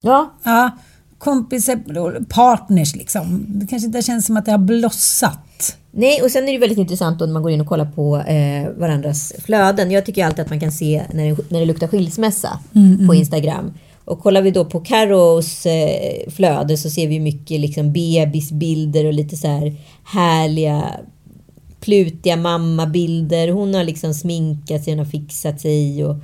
Ja, 0.00 0.34
Ja, 0.42 0.70
kompisar, 1.18 2.24
partners 2.24 2.96
liksom. 2.96 3.44
Det 3.48 3.66
kanske 3.66 3.86
inte 3.86 4.02
känns 4.02 4.26
som 4.26 4.36
att 4.36 4.44
det 4.44 4.50
har 4.50 4.58
blossat. 4.58 5.76
Nej, 5.90 6.22
och 6.22 6.30
sen 6.30 6.48
är 6.48 6.52
det 6.52 6.58
väldigt 6.58 6.78
intressant 6.78 7.18
då 7.18 7.26
när 7.26 7.32
man 7.32 7.42
går 7.42 7.52
in 7.52 7.60
och 7.60 7.66
kollar 7.66 7.84
på 7.84 8.16
eh, 8.16 8.68
varandras 8.76 9.32
flöden. 9.38 9.90
Jag 9.90 10.06
tycker 10.06 10.24
alltid 10.24 10.40
att 10.40 10.50
man 10.50 10.60
kan 10.60 10.72
se 10.72 11.02
när 11.12 11.30
det, 11.30 11.50
när 11.50 11.60
det 11.60 11.66
luktar 11.66 11.86
skilsmässa 11.86 12.58
Mm, 12.74 12.96
på 12.96 13.02
mm. 13.02 13.16
Instagram. 13.16 13.72
Och 14.04 14.20
kollar 14.20 14.42
vi 14.42 14.50
då 14.50 14.64
på 14.64 14.80
Carros 14.80 15.66
eh, 15.66 16.30
flöde 16.30 16.76
så 16.76 16.90
ser 16.90 17.08
vi 17.08 17.20
mycket 17.20 17.60
liksom 17.60 17.92
bebisbilder 17.92 19.06
och 19.06 19.12
lite 19.12 19.36
så 19.36 19.48
här 19.48 19.76
härliga 20.04 20.84
plutiga 21.80 22.36
mammabilder. 22.36 23.48
Hon 23.48 23.74
har 23.74 23.84
liksom 23.84 24.14
sminkat 24.14 24.84
sig, 24.84 24.92
hon 24.92 24.98
har 24.98 25.10
fixat 25.10 25.60
sig 25.60 26.04
och 26.04 26.16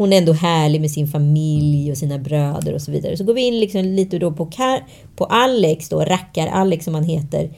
hon 0.00 0.12
är 0.12 0.18
ändå 0.18 0.32
härlig 0.32 0.80
med 0.80 0.90
sin 0.90 1.06
familj 1.08 1.90
och 1.90 1.98
sina 1.98 2.18
bröder 2.18 2.74
och 2.74 2.82
så 2.82 2.92
vidare. 2.92 3.16
Så 3.16 3.24
går 3.24 3.34
vi 3.34 3.46
in 3.46 3.60
liksom 3.60 3.82
lite 3.84 4.18
då 4.18 4.32
på, 4.32 4.46
Car- 4.46 4.82
på 5.16 5.24
Alex 5.24 5.88
då, 5.88 6.00
rackar-Alex 6.00 6.84
som 6.84 6.94
han 6.94 7.04
heter, 7.04 7.50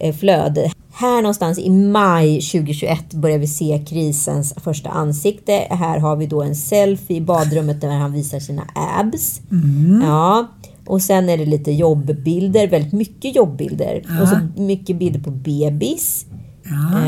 eh, 0.00 0.14
flöde. 0.14 0.70
Här 0.92 1.22
någonstans 1.22 1.58
i 1.58 1.70
maj 1.70 2.40
2021 2.40 3.14
börjar 3.14 3.38
vi 3.38 3.46
se 3.46 3.84
krisens 3.88 4.54
första 4.54 4.88
ansikte. 4.90 5.52
Här 5.70 5.98
har 5.98 6.16
vi 6.16 6.26
då 6.26 6.42
en 6.42 6.54
selfie 6.56 7.16
i 7.16 7.20
badrummet 7.20 7.80
där 7.80 7.88
han 7.88 8.12
visar 8.12 8.40
sina 8.40 8.62
abs. 8.74 9.40
Mm. 9.50 10.02
Ja. 10.06 10.46
Och 10.86 11.02
sen 11.02 11.28
är 11.28 11.38
det 11.38 11.46
lite 11.46 11.72
jobbbilder, 11.72 12.68
väldigt 12.68 12.92
mycket 12.92 13.36
jobbbilder. 13.36 14.02
Ja. 14.08 14.22
Och 14.22 14.28
så 14.28 14.60
mycket 14.62 14.96
bilder 14.98 15.20
på 15.20 15.30
bebis. 15.30 16.26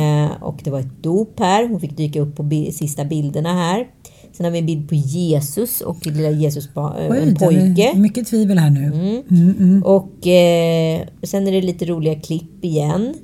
Eh, 0.01 0.43
och 0.43 0.61
det 0.65 0.71
var 0.71 0.81
ett 0.81 1.03
dop 1.03 1.39
här. 1.41 1.69
Hon 1.69 1.81
fick 1.81 1.97
dyka 1.97 2.21
upp 2.21 2.37
på 2.37 2.43
bi- 2.43 2.73
sista 2.73 3.05
bilderna 3.05 3.53
här. 3.55 3.87
Sen 4.33 4.45
har 4.45 4.51
vi 4.51 4.59
en 4.59 4.67
bild 4.67 4.89
på 4.89 4.95
Jesus 4.95 5.81
och 5.81 6.07
lilla 6.07 6.31
Jesus, 6.31 6.69
eh, 6.77 7.07
en 7.07 7.35
det 7.35 7.41
pojke. 7.41 7.95
Mycket 7.95 8.27
tvivel 8.27 8.59
här 8.59 8.71
nu. 8.71 8.85
Mm. 8.85 9.23
Mm, 9.31 9.57
mm. 9.59 9.83
Och 9.83 10.27
eh, 10.27 11.07
sen 11.23 11.47
är 11.47 11.53
det 11.53 11.63
lite 11.63 11.85
roliga 11.85 12.21
klipp 12.21 12.65
igen. 12.65 13.15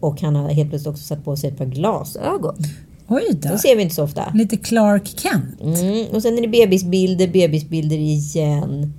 Och 0.00 0.20
han 0.20 0.36
har 0.36 0.48
helt 0.48 0.70
plötsligt 0.70 0.92
också 0.92 1.04
satt 1.04 1.24
på 1.24 1.36
sig 1.36 1.50
ett 1.50 1.58
par 1.58 1.66
glasögon. 1.66 2.54
Oj 3.08 3.22
då. 3.30 3.48
De 3.48 3.58
ser 3.58 3.76
vi 3.76 3.82
inte 3.82 3.94
så 3.94 4.04
ofta. 4.04 4.32
Lite 4.34 4.56
Clark 4.56 5.20
Kent. 5.20 5.60
Mm. 5.60 6.06
Och 6.12 6.22
sen 6.22 6.38
är 6.38 6.42
det 6.42 6.48
bebisbilder, 6.48 7.28
bebisbilder 7.28 7.96
igen. 7.96 8.92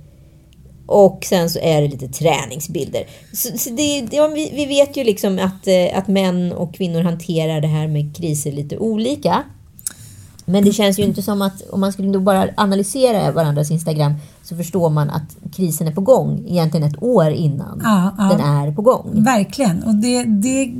Och 0.86 1.24
sen 1.24 1.50
så 1.50 1.58
är 1.58 1.82
det 1.82 1.88
lite 1.88 2.08
träningsbilder. 2.08 3.04
Så, 3.32 3.58
så 3.58 3.70
det, 3.70 4.08
ja, 4.10 4.26
vi, 4.26 4.52
vi 4.54 4.66
vet 4.66 4.96
ju 4.96 5.04
liksom 5.04 5.38
att, 5.38 5.66
eh, 5.66 5.98
att 5.98 6.08
män 6.08 6.52
och 6.52 6.74
kvinnor 6.74 7.00
hanterar 7.00 7.60
det 7.60 7.68
här 7.68 7.88
med 7.88 8.16
kriser 8.16 8.52
lite 8.52 8.78
olika. 8.78 9.42
Men 10.48 10.64
det 10.64 10.72
känns 10.72 10.98
ju 10.98 11.02
inte 11.02 11.22
som 11.22 11.42
att 11.42 11.62
om 11.70 11.80
man 11.80 11.92
skulle 11.92 12.12
då 12.12 12.20
bara 12.20 12.48
analysera 12.56 13.32
varandras 13.32 13.70
Instagram 13.70 14.14
så 14.42 14.56
förstår 14.56 14.90
man 14.90 15.10
att 15.10 15.36
krisen 15.56 15.86
är 15.88 15.92
på 15.92 16.00
gång 16.00 16.44
egentligen 16.48 16.86
ett 16.90 17.02
år 17.02 17.30
innan 17.30 17.80
Ja, 17.84 18.14
ja. 18.18 18.24
den 18.24 18.40
är 18.40 18.72
på 18.72 18.82
gång. 18.82 19.10
Verkligen. 19.14 19.82
Och 19.82 19.94
det, 19.94 20.24
det, 20.24 20.72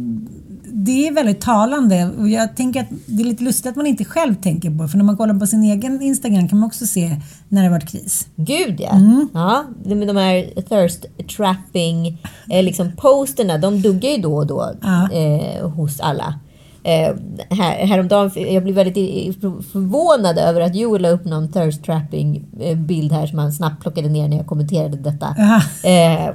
det 0.73 1.09
är 1.09 1.13
väldigt 1.13 1.41
talande. 1.41 2.11
Och 2.19 2.29
jag 2.29 2.57
tänker 2.57 2.81
att 2.81 2.87
det 3.07 3.23
är 3.23 3.27
lite 3.27 3.45
lustigt 3.45 3.67
att 3.67 3.77
man 3.77 3.87
inte 3.87 4.05
själv 4.05 4.35
tänker 4.35 4.71
på 4.77 4.83
det. 4.83 4.89
För 4.89 4.99
när 4.99 5.05
man 5.05 5.17
kollar 5.17 5.35
på 5.35 5.47
sin 5.47 5.63
egen 5.65 6.03
Instagram 6.03 6.49
kan 6.49 6.59
man 6.59 6.67
också 6.67 6.87
se 6.87 7.21
när 7.49 7.63
det 7.65 7.71
varit 7.71 7.89
kris. 7.89 8.27
Gud 8.37 8.81
ja! 8.81 8.91
Mm. 8.91 9.29
ja 9.35 9.65
de, 9.85 9.95
de 10.07 10.17
här 10.17 10.63
thirst 10.69 11.07
trapping 11.37 12.23
eh, 12.51 12.63
liksom 12.63 12.93
posterna, 12.97 13.59
de 13.59 13.83
duggar 13.83 14.11
ju 14.11 14.17
då 14.17 14.37
och 14.37 14.47
då 14.47 14.71
Ja. 14.83 15.11
eh, 15.13 15.69
hos 15.71 16.01
alla. 16.01 16.35
Eh, 16.87 17.15
här, 17.51 17.87
häromdagen, 17.87 18.31
jag 18.53 18.63
blev 18.63 18.75
väldigt 18.75 19.37
förvånad 19.73 20.39
över 20.39 20.61
att 20.61 20.75
Joel 20.75 21.03
la 21.03 21.09
upp 21.09 21.25
någon 21.25 21.53
thirst 21.53 21.85
trapping 21.85 22.45
eh, 22.61 22.77
bild 22.79 23.13
här 23.13 23.27
som 23.27 23.39
han 23.39 23.53
snabbt 23.53 23.83
plockade 23.83 24.09
ner 24.09 24.29
när 24.29 24.37
jag 24.37 24.47
kommenterade 24.47 24.97
detta. 24.97 25.37
Eh, 25.85 26.35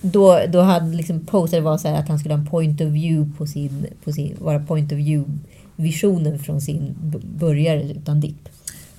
då, 0.00 0.40
då 0.48 0.60
hade 0.60 0.96
liksom 0.96 1.20
poster 1.26 1.60
var 1.60 1.78
så 1.78 1.88
att 1.88 2.08
han 2.08 2.18
skulle 2.18 2.34
ha 2.34 2.40
en 2.40 2.46
point 2.46 2.80
of 2.80 2.86
view 2.86 3.38
på 3.38 3.46
sin, 3.46 3.86
på 4.04 4.12
sin 4.12 4.36
vara 4.40 4.58
point 4.58 4.92
of 4.92 4.98
view 4.98 5.30
visionen 5.76 6.38
från 6.38 6.60
sin 6.60 6.94
börjare 7.38 7.82
utan 7.82 8.20
dipp. 8.20 8.48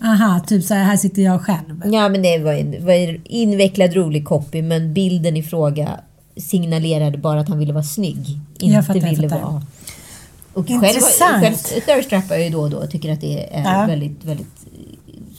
Aha, 0.01 0.39
typ 0.47 0.63
så 0.63 0.73
här, 0.73 0.83
här 0.83 0.97
sitter 0.97 1.21
jag 1.21 1.41
själv. 1.41 1.81
Ja, 1.85 2.09
men 2.09 2.21
det 2.21 2.38
var 2.39 2.53
en, 2.53 2.85
var 2.85 2.93
en 2.93 3.21
invecklad 3.25 3.93
rolig 3.93 4.25
copy, 4.25 4.62
men 4.62 4.93
bilden 4.93 5.38
i 5.38 5.43
fråga 5.43 5.89
signalerade 6.38 7.17
bara 7.17 7.39
att 7.39 7.49
han 7.49 7.59
ville 7.59 7.73
vara 7.73 7.83
snygg. 7.83 8.39
Inte 8.59 8.75
Jag 8.75 8.85
fattar, 8.85 8.99
jag 9.01 9.09
ville 9.09 9.29
fattar. 9.29 9.43
vara... 9.43 9.62
Och 10.53 10.67
själv, 10.67 10.83
Intressant. 10.83 11.43
själv 11.43 11.55
thirstrappar 11.55 12.35
jag 12.35 12.43
ju 12.43 12.49
då 12.49 12.62
och 12.62 12.69
då 12.69 12.77
och 12.77 12.91
tycker 12.91 13.13
att 13.13 13.21
det 13.21 13.55
är 13.55 13.63
Ja. 13.63 13.85
väldigt, 13.85 14.25
väldigt 14.25 14.47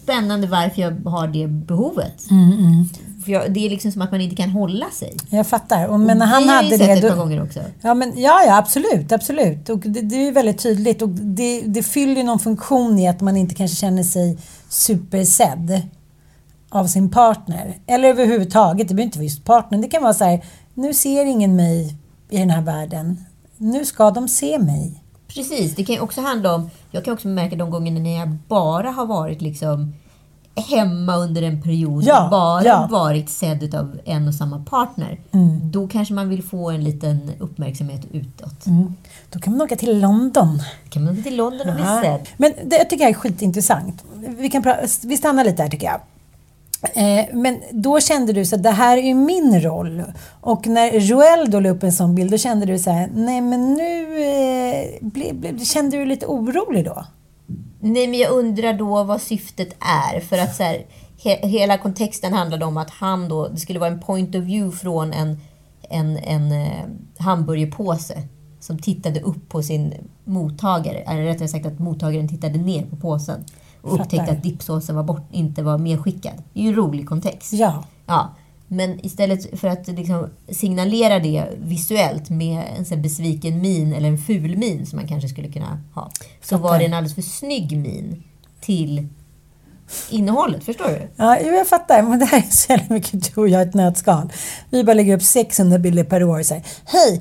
spännande 0.02 0.46
varför 0.46 0.82
jag 0.82 1.10
har 1.10 1.28
det 1.28 1.46
behovet. 1.46 2.30
Mm, 2.30 2.52
mm. 2.52 2.88
För 3.24 3.32
jag, 3.32 3.52
det 3.52 3.66
är 3.66 3.70
liksom 3.70 3.92
som 3.92 4.02
att 4.02 4.10
man 4.10 4.20
inte 4.20 4.36
kan 4.36 4.50
hålla 4.50 4.90
sig. 4.90 5.16
Jag 5.30 5.46
fattar. 5.46 5.86
Och, 5.86 6.00
men 6.00 6.18
när 6.18 6.26
han 6.26 6.42
vi 6.42 6.48
har 6.48 6.62
ju 6.62 6.64
hade 6.64 6.78
sett 6.78 6.86
det... 7.02 7.08
ett 7.08 7.12
par 7.12 7.16
gånger 7.16 7.42
också. 7.42 7.60
Ja, 7.80 7.94
men, 7.94 8.12
ja, 8.16 8.42
ja, 8.46 8.56
absolut. 8.58 9.12
absolut. 9.12 9.68
Och 9.68 9.78
det, 9.78 10.00
det 10.00 10.28
är 10.28 10.32
väldigt 10.32 10.58
tydligt. 10.58 11.02
Och 11.02 11.08
det, 11.08 11.60
det 11.60 11.82
fyller 11.82 12.22
någon 12.24 12.38
funktion 12.38 12.98
i 12.98 13.08
att 13.08 13.20
man 13.20 13.36
inte 13.36 13.54
kanske 13.54 13.76
känner 13.76 14.02
sig 14.02 14.38
supersedd 14.68 15.82
av 16.68 16.86
sin 16.86 17.10
partner. 17.10 17.74
Eller 17.86 18.08
överhuvudtaget. 18.08 18.88
Det 18.88 18.94
behöver 18.94 19.06
inte 19.06 19.18
vara 19.18 19.24
just 19.24 19.44
partnern. 19.44 19.80
Det 19.80 19.88
kan 19.88 20.02
vara 20.02 20.14
så 20.14 20.24
här, 20.24 20.44
nu 20.74 20.94
ser 20.94 21.24
ingen 21.24 21.56
mig 21.56 21.96
i 22.30 22.38
den 22.38 22.50
här 22.50 22.62
världen. 22.62 23.24
Nu 23.62 23.84
ska 23.84 24.10
de 24.10 24.28
se 24.28 24.58
mig. 24.58 25.04
Precis, 25.28 25.74
det 25.74 25.84
kan 25.84 26.00
också 26.00 26.20
handla 26.20 26.54
om... 26.54 26.70
Jag 26.90 27.04
kan 27.04 27.14
också 27.14 27.28
märka 27.28 27.56
de 27.56 27.70
gångerna 27.70 28.00
när 28.00 28.18
jag 28.18 28.28
bara 28.48 28.90
har 28.90 29.06
varit 29.06 29.42
liksom 29.42 29.94
hemma 30.54 31.16
under 31.16 31.42
en 31.42 31.62
period 31.62 32.04
Ja, 32.04 32.24
och 32.24 32.30
bara 32.30 32.64
ja. 32.64 32.88
varit 32.90 33.30
sedd 33.30 33.74
av 33.74 34.00
en 34.04 34.28
och 34.28 34.34
samma 34.34 34.64
partner. 34.64 35.20
Mm. 35.32 35.70
Då 35.70 35.88
kanske 35.88 36.14
man 36.14 36.28
vill 36.28 36.42
få 36.42 36.70
en 36.70 36.84
liten 36.84 37.30
uppmärksamhet 37.38 38.00
utåt. 38.12 38.66
Mm. 38.66 38.94
Då 39.30 39.38
kan 39.38 39.52
man 39.52 39.62
åka 39.62 39.76
till 39.76 40.00
London. 40.00 40.62
Kan 40.88 41.04
man 41.04 41.12
åka 41.12 41.22
till 41.22 41.36
London 41.36 41.68
och 41.68 41.74
bli 41.74 41.84
sedd? 41.84 42.28
Men 42.36 42.52
det 42.64 42.76
jag 42.76 42.90
tycker 42.90 43.04
jag 43.04 43.10
är 43.10 43.14
skitintressant. 43.14 44.04
Vi, 44.14 44.50
kan 44.50 44.64
vi 45.02 45.16
stannar 45.16 45.44
lite 45.44 45.62
här 45.62 45.70
tycker 45.70 45.86
jag. 45.86 46.00
Eh, 46.82 47.24
men 47.32 47.62
då 47.72 48.00
kände 48.00 48.32
du 48.32 48.44
så 48.44 48.56
att 48.56 48.62
det 48.62 48.70
här 48.70 48.98
är 48.98 49.02
ju 49.02 49.14
min 49.14 49.60
roll. 49.60 50.02
Och 50.40 50.66
när 50.66 50.92
Joel 50.92 51.50
då 51.50 51.60
la 51.60 51.68
upp 51.68 51.82
en 51.82 51.92
sån 51.92 52.14
bild, 52.14 52.30
då 52.30 52.38
kände 52.38 52.66
du 52.66 52.78
så 52.78 52.90
här, 52.90 53.10
nej 53.14 53.40
men 53.40 53.74
nu 53.74 54.22
eh, 54.22 54.88
ble, 55.00 55.32
ble, 55.32 55.58
kände 55.58 55.96
du 55.96 56.04
lite 56.04 56.26
orolig 56.26 56.84
då? 56.84 57.04
Nej, 57.80 58.08
men 58.08 58.18
jag 58.18 58.32
undrar 58.32 58.72
då 58.72 59.04
vad 59.04 59.20
syftet 59.20 59.74
är. 59.80 60.20
För 60.20 60.38
att 60.38 60.56
så 60.56 60.62
här, 60.62 60.86
he, 61.24 61.48
hela 61.48 61.78
kontexten 61.78 62.32
handlade 62.32 62.64
om 62.64 62.76
att 62.76 62.90
han 62.90 63.28
då, 63.28 63.48
det 63.48 63.60
skulle 63.60 63.78
vara 63.78 63.90
en 63.90 64.00
point 64.00 64.34
of 64.34 64.42
view 64.42 64.78
från 64.78 65.12
en, 65.12 65.38
en, 65.90 66.16
en 66.16 66.52
eh, 66.52 66.84
hamburgerpåse 67.18 68.22
som 68.60 68.78
tittade 68.78 69.20
upp 69.20 69.48
på 69.48 69.62
sin 69.62 69.94
mottagare. 70.24 70.98
Eller 70.98 71.22
rättare 71.22 71.48
sagt 71.48 71.66
att 71.66 71.78
mottagaren 71.78 72.28
tittade 72.28 72.58
ner 72.58 72.86
på 72.86 72.96
påsen 72.96 73.44
och 73.82 73.90
Fattar. 73.90 74.04
upptäckte 74.04 74.32
att 74.32 74.42
dippsåsen 74.42 74.96
var 74.96 75.02
bort, 75.02 75.28
inte 75.32 75.62
var 75.62 75.78
medskickad. 75.78 76.34
Det 76.52 76.60
är 76.60 76.64
ju 76.64 76.68
en 76.68 76.74
rolig 76.76 77.08
kontext. 77.08 77.52
Ja. 77.52 77.84
Ja, 78.06 78.34
men 78.66 79.06
istället 79.06 79.60
för 79.60 79.68
att 79.68 79.88
liksom 79.88 80.28
signalera 80.48 81.18
det 81.18 81.46
visuellt 81.58 82.30
med 82.30 82.64
en 82.78 82.84
här 82.90 82.96
besviken 82.96 83.60
min 83.60 83.92
eller 83.92 84.08
en 84.08 84.18
ful 84.18 84.56
min 84.56 84.86
som 84.86 84.96
man 84.96 85.08
kanske 85.08 85.28
skulle 85.28 85.48
kunna 85.48 85.80
ha. 85.94 86.10
Så 86.40 86.58
Fattar. 86.58 86.62
var 86.62 86.78
det 86.78 86.84
en 86.84 86.94
alldeles 86.94 87.14
för 87.14 87.22
snygg 87.22 87.78
min 87.78 88.22
till 88.60 89.08
innehållet. 90.10 90.64
Förstår 90.64 90.88
du? 90.88 91.08
Ja, 91.16 91.40
jag 91.40 91.66
fattar. 91.68 92.02
Men 92.02 92.18
det 92.18 92.24
här 92.24 92.38
är 92.38 92.50
så 92.50 92.72
jävla 92.72 92.94
mycket 92.94 93.34
du 93.34 93.40
och 93.40 93.48
jag 93.48 93.66
i 93.66 93.68
ett 93.68 93.74
nötskal. 93.74 94.32
Vi 94.70 94.84
bara 94.84 94.94
lägger 94.94 95.16
upp 95.16 95.22
600 95.22 95.78
bilder 95.78 96.04
per 96.04 96.24
år 96.24 96.38
och 96.38 96.46
säger 96.46 96.64
hej, 96.84 97.20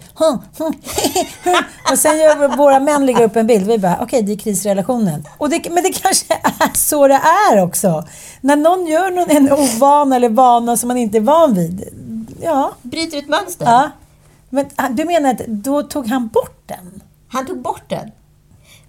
Och 1.91 1.99
sen 1.99 2.17
gör 2.17 2.57
våra 2.57 2.79
män 2.79 3.05
lägger 3.05 3.23
upp 3.23 3.35
en 3.35 3.47
bild. 3.47 3.67
Vi 3.67 3.77
bara, 3.77 3.97
okej, 4.01 4.21
det 4.21 4.31
är 4.31 4.37
krisrelationen. 4.37 5.23
Och 5.37 5.49
det, 5.49 5.69
men 5.71 5.83
det 5.83 5.93
kanske 6.01 6.33
är 6.33 6.77
så 6.77 7.07
det 7.07 7.21
är 7.51 7.63
också. 7.63 8.07
När 8.41 8.55
någon 8.55 8.87
gör 8.87 9.11
någon, 9.11 9.29
en 9.29 9.51
ovana 9.51 10.15
eller 10.15 10.29
vana 10.29 10.77
som 10.77 10.87
man 10.87 10.97
inte 10.97 11.17
är 11.17 11.21
van 11.21 11.53
vid. 11.53 11.83
Ja. 12.41 12.71
Bryter 12.81 13.17
ett 13.17 13.27
mönster. 13.27 13.65
ja. 13.65 13.91
Men 14.49 14.65
ah, 14.75 14.89
du 14.89 15.05
menar 15.05 15.29
att 15.29 15.47
då 15.47 15.83
tog 15.83 16.07
han 16.07 16.27
bort 16.27 16.63
den? 16.65 17.01
Han 17.27 17.45
tog 17.45 17.61
bort 17.61 17.83
den. 17.87 18.11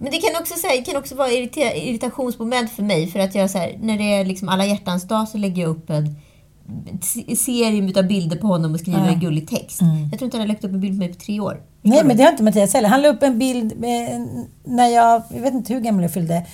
Men 0.01 0.11
det 0.11 0.17
kan 0.17 0.41
också, 0.41 0.53
så 0.57 0.67
här, 0.67 0.77
det 0.77 0.81
kan 0.83 0.95
också 0.97 1.15
vara 1.15 1.27
irrita- 1.29 1.73
irritationsmoment 1.75 2.71
för 2.71 2.83
mig. 2.83 3.07
För 3.07 3.19
att 3.19 3.35
jag 3.35 3.49
så 3.49 3.57
här, 3.57 3.77
när 3.81 3.97
det 3.97 4.13
är 4.13 4.25
liksom 4.25 4.49
alla 4.49 4.65
hjärtans 4.65 5.03
dag 5.07 5.27
så 5.27 5.37
lägger 5.37 5.61
jag 5.61 5.69
upp 5.71 5.89
en 5.89 6.15
se- 7.01 7.35
serie 7.35 7.99
av 7.99 8.07
bilder 8.07 8.37
på 8.37 8.47
honom 8.47 8.73
och 8.73 8.79
skriver 8.79 8.99
Ja. 8.99 9.07
en 9.07 9.19
gullig 9.19 9.47
text. 9.49 9.81
Mm. 9.81 10.01
Jag 10.11 10.19
tror 10.19 10.23
inte 10.25 10.37
han 10.37 10.41
har 10.41 10.47
lagt 10.47 10.63
upp 10.63 10.71
en 10.73 10.79
bild 10.81 10.93
på 10.93 10.99
mig 10.99 11.13
på 11.13 11.19
tre 11.19 11.39
år. 11.39 11.61
Nej, 11.81 12.01
men 12.05 12.17
det 12.17 12.23
har 12.23 12.31
inte 12.31 12.43
Mattias 12.43 12.73
heller. 12.73 12.89
Han 12.89 13.01
la 13.01 13.07
upp 13.07 13.23
en 13.23 13.39
bild 13.39 13.71
eh, 13.71 14.19
när 14.63 14.87
jag, 14.87 15.21
jag 15.29 15.41
vet 15.41 15.53
inte 15.53 15.73
hur 15.73 15.79
gammal 15.79 16.03
jag 16.03 16.13
fyllde. 16.13 16.45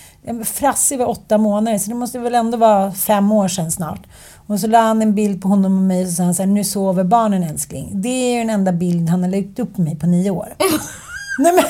Frasse 0.45 0.97
var 0.97 1.05
åtta 1.09 1.37
månader, 1.37 1.77
så 1.77 1.89
det 1.89 1.95
måste 1.95 2.19
väl 2.19 2.35
ändå 2.35 2.57
vara 2.57 2.91
fem 2.91 3.31
år 3.31 3.47
sedan 3.47 3.71
snart. 3.71 4.07
Och 4.47 4.59
så 4.59 4.67
la 4.67 4.79
han 4.79 5.01
en 5.01 5.15
bild 5.15 5.41
på 5.41 5.47
honom 5.47 5.77
och 5.77 5.83
mig 5.83 6.05
och 6.05 6.11
sa 6.11 6.23
han 6.23 6.35
så 6.35 6.41
här, 6.43 6.47
nu 6.47 6.63
sover 6.63 7.03
barnen 7.03 7.43
älskling. 7.43 8.01
Det 8.01 8.09
är 8.09 8.33
ju 8.33 8.39
den 8.39 8.49
enda 8.49 8.71
bild 8.71 9.09
han 9.09 9.23
har 9.23 9.29
lagt 9.29 9.59
upp 9.59 9.75
på 9.75 9.81
mig 9.81 9.95
på 9.95 10.05
nio 10.07 10.31
år. 10.31 10.55
Nej, 11.39 11.53
men, 11.53 11.63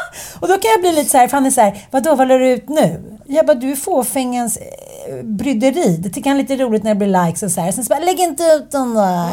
och 0.40 0.48
då 0.48 0.54
kan 0.58 0.70
jag 0.70 0.80
bli 0.80 0.92
lite 0.92 1.10
så 1.10 1.18
här, 1.18 1.28
för 1.28 1.36
han 1.36 1.46
är 1.46 1.50
så 1.50 1.60
här, 1.60 1.86
vadå, 1.90 2.14
vad 2.14 2.28
la 2.28 2.34
du 2.38 2.48
ut 2.50 2.68
nu? 2.68 3.02
Jag 3.26 3.46
bara, 3.46 3.54
du 3.54 3.70
är 3.72 3.76
fåfängens 3.76 4.56
eh, 4.56 5.22
bryderi. 5.24 5.96
Det 5.96 6.10
tycker 6.10 6.30
han 6.30 6.38
är 6.38 6.42
lite 6.42 6.56
roligt 6.56 6.82
när 6.82 6.94
det 6.94 6.98
blir 7.06 7.24
likes 7.26 7.42
och 7.42 7.50
så 7.50 7.60
här. 7.60 7.72
Sen 7.72 7.84
så 7.84 7.88
bara, 7.88 8.00
lägg 8.00 8.20
inte 8.20 8.42
ut 8.44 8.70
den 8.70 8.94
där. 8.94 9.30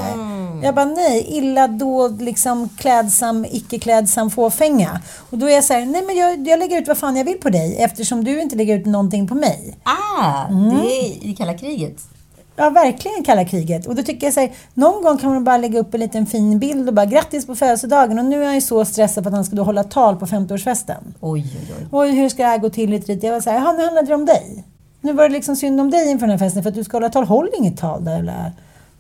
Jag 0.64 0.76
bara, 0.76 0.86
nej, 0.86 1.26
illa 1.30 1.68
dold, 1.68 2.22
liksom 2.22 2.70
klädsam, 2.78 3.46
icke-klädsam 3.52 4.32
fåfänga. 4.32 5.02
Och 5.30 5.38
då 5.38 5.46
är 5.50 5.54
jag 5.56 5.64
så 5.64 5.74
här, 5.74 5.86
nej 5.86 6.02
men 6.02 6.16
jag, 6.18 6.48
jag 6.48 6.60
lägger 6.60 6.82
ut 6.82 6.88
vad 6.88 6.98
fan 6.98 7.16
jag 7.16 7.26
vill 7.26 7.38
på 7.38 7.50
dig 7.50 7.76
eftersom 7.80 8.24
du 8.24 8.42
inte 8.42 8.56
lägger 8.56 8.78
ut 8.80 8.86
någonting 8.86 9.28
på 9.28 9.36
mig. 9.36 9.78
Ah, 9.84 10.46
Mm. 10.50 10.70
det 10.78 10.86
är 10.86 11.30
i 11.30 11.36
kalla 11.38 11.54
kriget. 11.54 11.96
Ja, 12.56 12.70
verkligen 12.70 13.24
kalla 13.24 13.46
kriget. 13.46 13.86
Och 13.86 13.96
då 13.96 14.04
tycker 14.04 14.28
jag 14.28 14.34
så 14.34 14.40
här, 14.40 14.52
någon 14.74 15.04
gång 15.04 15.18
kan 15.18 15.34
man 15.34 15.44
bara 15.44 15.58
lägga 15.58 15.80
upp 15.80 15.94
en 15.94 16.00
liten 16.00 16.26
fin 16.26 16.60
bild 16.60 16.88
och 16.88 16.94
bara 16.94 17.06
grattis 17.06 17.48
på 17.48 17.56
födelsedagen. 17.56 18.20
Och 18.20 18.26
nu 18.26 18.42
är 18.42 18.46
han 18.46 18.56
ju 18.56 18.62
så 18.62 18.86
stressad 18.86 19.24
för 19.24 19.30
att 19.32 19.36
han 19.36 19.46
ska 19.46 19.56
då 19.56 19.64
hålla 19.64 19.84
tal 19.84 20.16
på 20.16 20.26
50-årsfesten. 20.26 20.98
Oj, 21.20 21.46
oj, 21.60 21.76
oj. 21.80 21.88
Oj, 21.92 22.12
hur 22.12 22.30
ska 22.30 22.44
det 22.44 22.50
här 22.50 22.58
gå 22.58 22.70
till 22.70 22.90
lite? 22.90 23.14
Jag 23.14 23.34
var 23.34 23.42
så 23.42 23.50
här, 23.50 23.60
nu 23.60 23.84
handlade 23.84 24.08
det 24.08 24.16
om 24.16 24.26
dig. 24.26 24.64
Nu 25.02 25.14
var 25.14 25.24
det 25.24 25.34
liksom 25.34 25.56
synd 25.56 25.82
om 25.82 25.92
dig 25.92 26.12
inför 26.12 26.28
den 26.28 26.40
här 26.40 26.46
festen 26.46 26.64
för 26.64 26.70
att 26.70 26.76
du 26.76 26.84
ska 26.84 26.98
hålla 26.98 27.10
tal. 27.10 27.24
Håll 27.24 27.50
inget 27.58 27.78
tal 27.78 28.06
där 28.06 28.16
jävla 28.16 28.52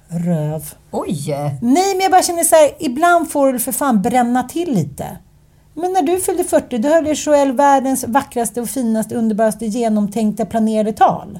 röv. 0.07 0.73
Oj! 0.91 1.25
Nej, 1.61 1.93
men 1.93 1.99
jag 2.01 2.11
bara 2.11 2.21
känner 2.21 2.43
så 2.43 2.55
här, 2.55 2.71
ibland 2.79 3.31
får 3.31 3.53
du 3.53 3.59
för 3.59 3.71
fan 3.71 4.01
bränna 4.01 4.43
till 4.43 4.73
lite. 4.73 5.17
Men 5.73 5.93
när 5.93 6.01
du 6.01 6.19
fyllde 6.19 6.43
40, 6.43 6.77
då 6.77 6.89
höll 6.89 7.07
ju 7.07 7.13
Joel 7.13 7.51
världens 7.51 8.05
vackraste 8.07 8.61
och 8.61 8.69
finaste, 8.69 9.15
underbaraste, 9.15 9.65
genomtänkta, 9.65 10.45
planerade 10.45 10.93
tal. 10.93 11.39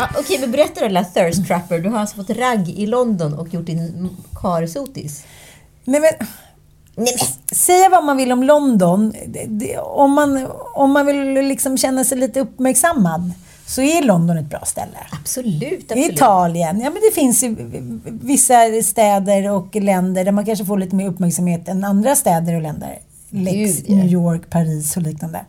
Ah, 0.00 0.08
Okej, 0.18 0.38
men 0.40 0.50
berätta 0.50 0.80
det 0.80 0.88
lilla 0.88 1.04
Thirst 1.04 1.46
Trapper. 1.46 1.78
Du 1.78 1.88
har 1.88 1.98
alltså 1.98 2.16
fått 2.16 2.30
ragg 2.30 2.68
i 2.68 2.86
London 2.86 3.34
och 3.34 3.54
gjort 3.54 3.66
din 3.66 4.16
karsotis. 4.34 5.24
Nej 5.84 6.00
men, 6.00 6.28
Nej, 6.96 7.14
men. 7.18 7.56
säga 7.56 7.88
vad 7.88 8.04
man 8.04 8.16
vill 8.16 8.32
om 8.32 8.42
London. 8.42 9.14
Det, 9.26 9.44
det, 9.48 9.78
om, 9.78 10.12
man, 10.12 10.46
om 10.74 10.92
man 10.92 11.06
vill 11.06 11.32
liksom 11.32 11.78
känna 11.78 12.04
sig 12.04 12.18
lite 12.18 12.40
uppmärksammad 12.40 13.32
så 13.66 13.82
är 13.82 14.02
London 14.02 14.38
ett 14.38 14.50
bra 14.50 14.60
ställe. 14.64 14.98
Absolut, 15.12 15.84
absolut. 15.92 16.12
Italien. 16.12 16.80
Ja, 16.80 16.90
men 16.90 17.02
det 17.08 17.14
finns 17.14 17.44
vissa 18.04 18.82
städer 18.84 19.50
och 19.50 19.76
länder 19.76 20.24
där 20.24 20.32
man 20.32 20.46
kanske 20.46 20.64
får 20.64 20.78
lite 20.78 20.96
mer 20.96 21.08
uppmärksamhet 21.08 21.68
än 21.68 21.84
andra 21.84 22.16
städer 22.16 22.54
och 22.54 22.62
länder. 22.62 22.98
Lex. 23.30 23.88
New 23.88 24.06
York, 24.06 24.50
Paris 24.50 24.96
och 24.96 25.02
liknande. 25.02 25.44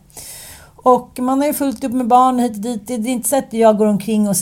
Och 0.82 1.18
man 1.18 1.40
har 1.40 1.46
ju 1.46 1.54
fullt 1.54 1.84
upp 1.84 1.92
med 1.92 2.06
barn 2.06 2.38
hit 2.38 2.52
och 2.52 2.60
dit. 2.60 2.86
Det 2.86 2.94
är 2.94 3.06
inte 3.06 3.28
så 3.28 3.36
att 3.36 3.52
jag 3.52 3.78
går 3.78 3.86
omkring 3.86 4.28
och 4.28 4.36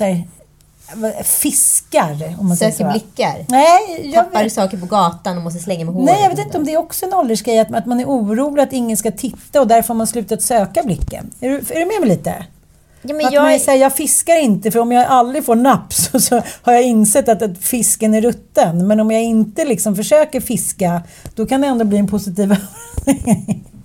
vad- 0.94 1.26
fiskar. 1.26 2.36
Om 2.40 2.48
man 2.48 2.56
säger 2.56 2.72
Söker 2.72 2.84
så. 2.84 2.90
blickar. 2.90 3.44
Nej, 3.48 4.00
jag 4.14 4.24
Tappar 4.24 4.42
vet, 4.42 4.52
saker 4.52 4.76
på 4.76 4.86
gatan 4.86 5.36
och 5.36 5.42
måste 5.42 5.58
slänga 5.60 5.84
med 5.84 5.94
håret. 5.94 6.06
nej, 6.14 6.22
jag 6.22 6.30
vet 6.30 6.38
inte 6.46 6.58
om 6.58 6.64
det 6.64 6.72
är 6.72 6.78
också 6.78 7.06
en 7.06 7.14
åldersgrej. 7.14 7.58
Att, 7.58 7.74
att 7.74 7.86
man 7.86 8.00
är 8.00 8.04
orolig 8.04 8.62
att 8.62 8.72
ingen 8.72 8.96
ska 8.96 9.10
titta 9.10 9.60
och 9.60 9.66
därför 9.66 9.88
har 9.88 9.94
man 9.94 10.06
slutat 10.06 10.42
söka 10.42 10.82
blicken. 10.82 11.30
Är 11.40 11.48
du, 11.48 11.54
är 11.56 11.80
du 11.80 11.86
med 11.86 12.00
mig 12.00 12.08
lite? 12.08 12.44
Ja, 13.02 13.14
men 13.14 13.26
att 13.26 13.32
jag, 13.32 13.42
man 13.42 13.52
är 13.52 13.66
här, 13.66 13.74
jag 13.76 13.92
fiskar 13.92 14.36
inte 14.40 14.70
för 14.70 14.78
om 14.80 14.92
jag 14.92 15.06
aldrig 15.06 15.44
får 15.44 15.54
napp 15.56 15.92
så, 15.92 16.20
så 16.20 16.42
har 16.62 16.72
jag 16.72 16.82
insett 16.82 17.28
att, 17.28 17.42
att 17.42 17.58
fisken 17.58 18.14
är 18.14 18.20
rutten. 18.20 18.86
Men 18.86 19.00
om 19.00 19.10
jag 19.10 19.22
inte 19.22 19.64
liksom 19.64 19.96
försöker 19.96 20.40
fiska 20.40 21.02
då 21.34 21.46
kan 21.46 21.60
det 21.60 21.66
ändå 21.66 21.84
bli 21.84 21.98
en 21.98 22.08
positiv 22.08 22.56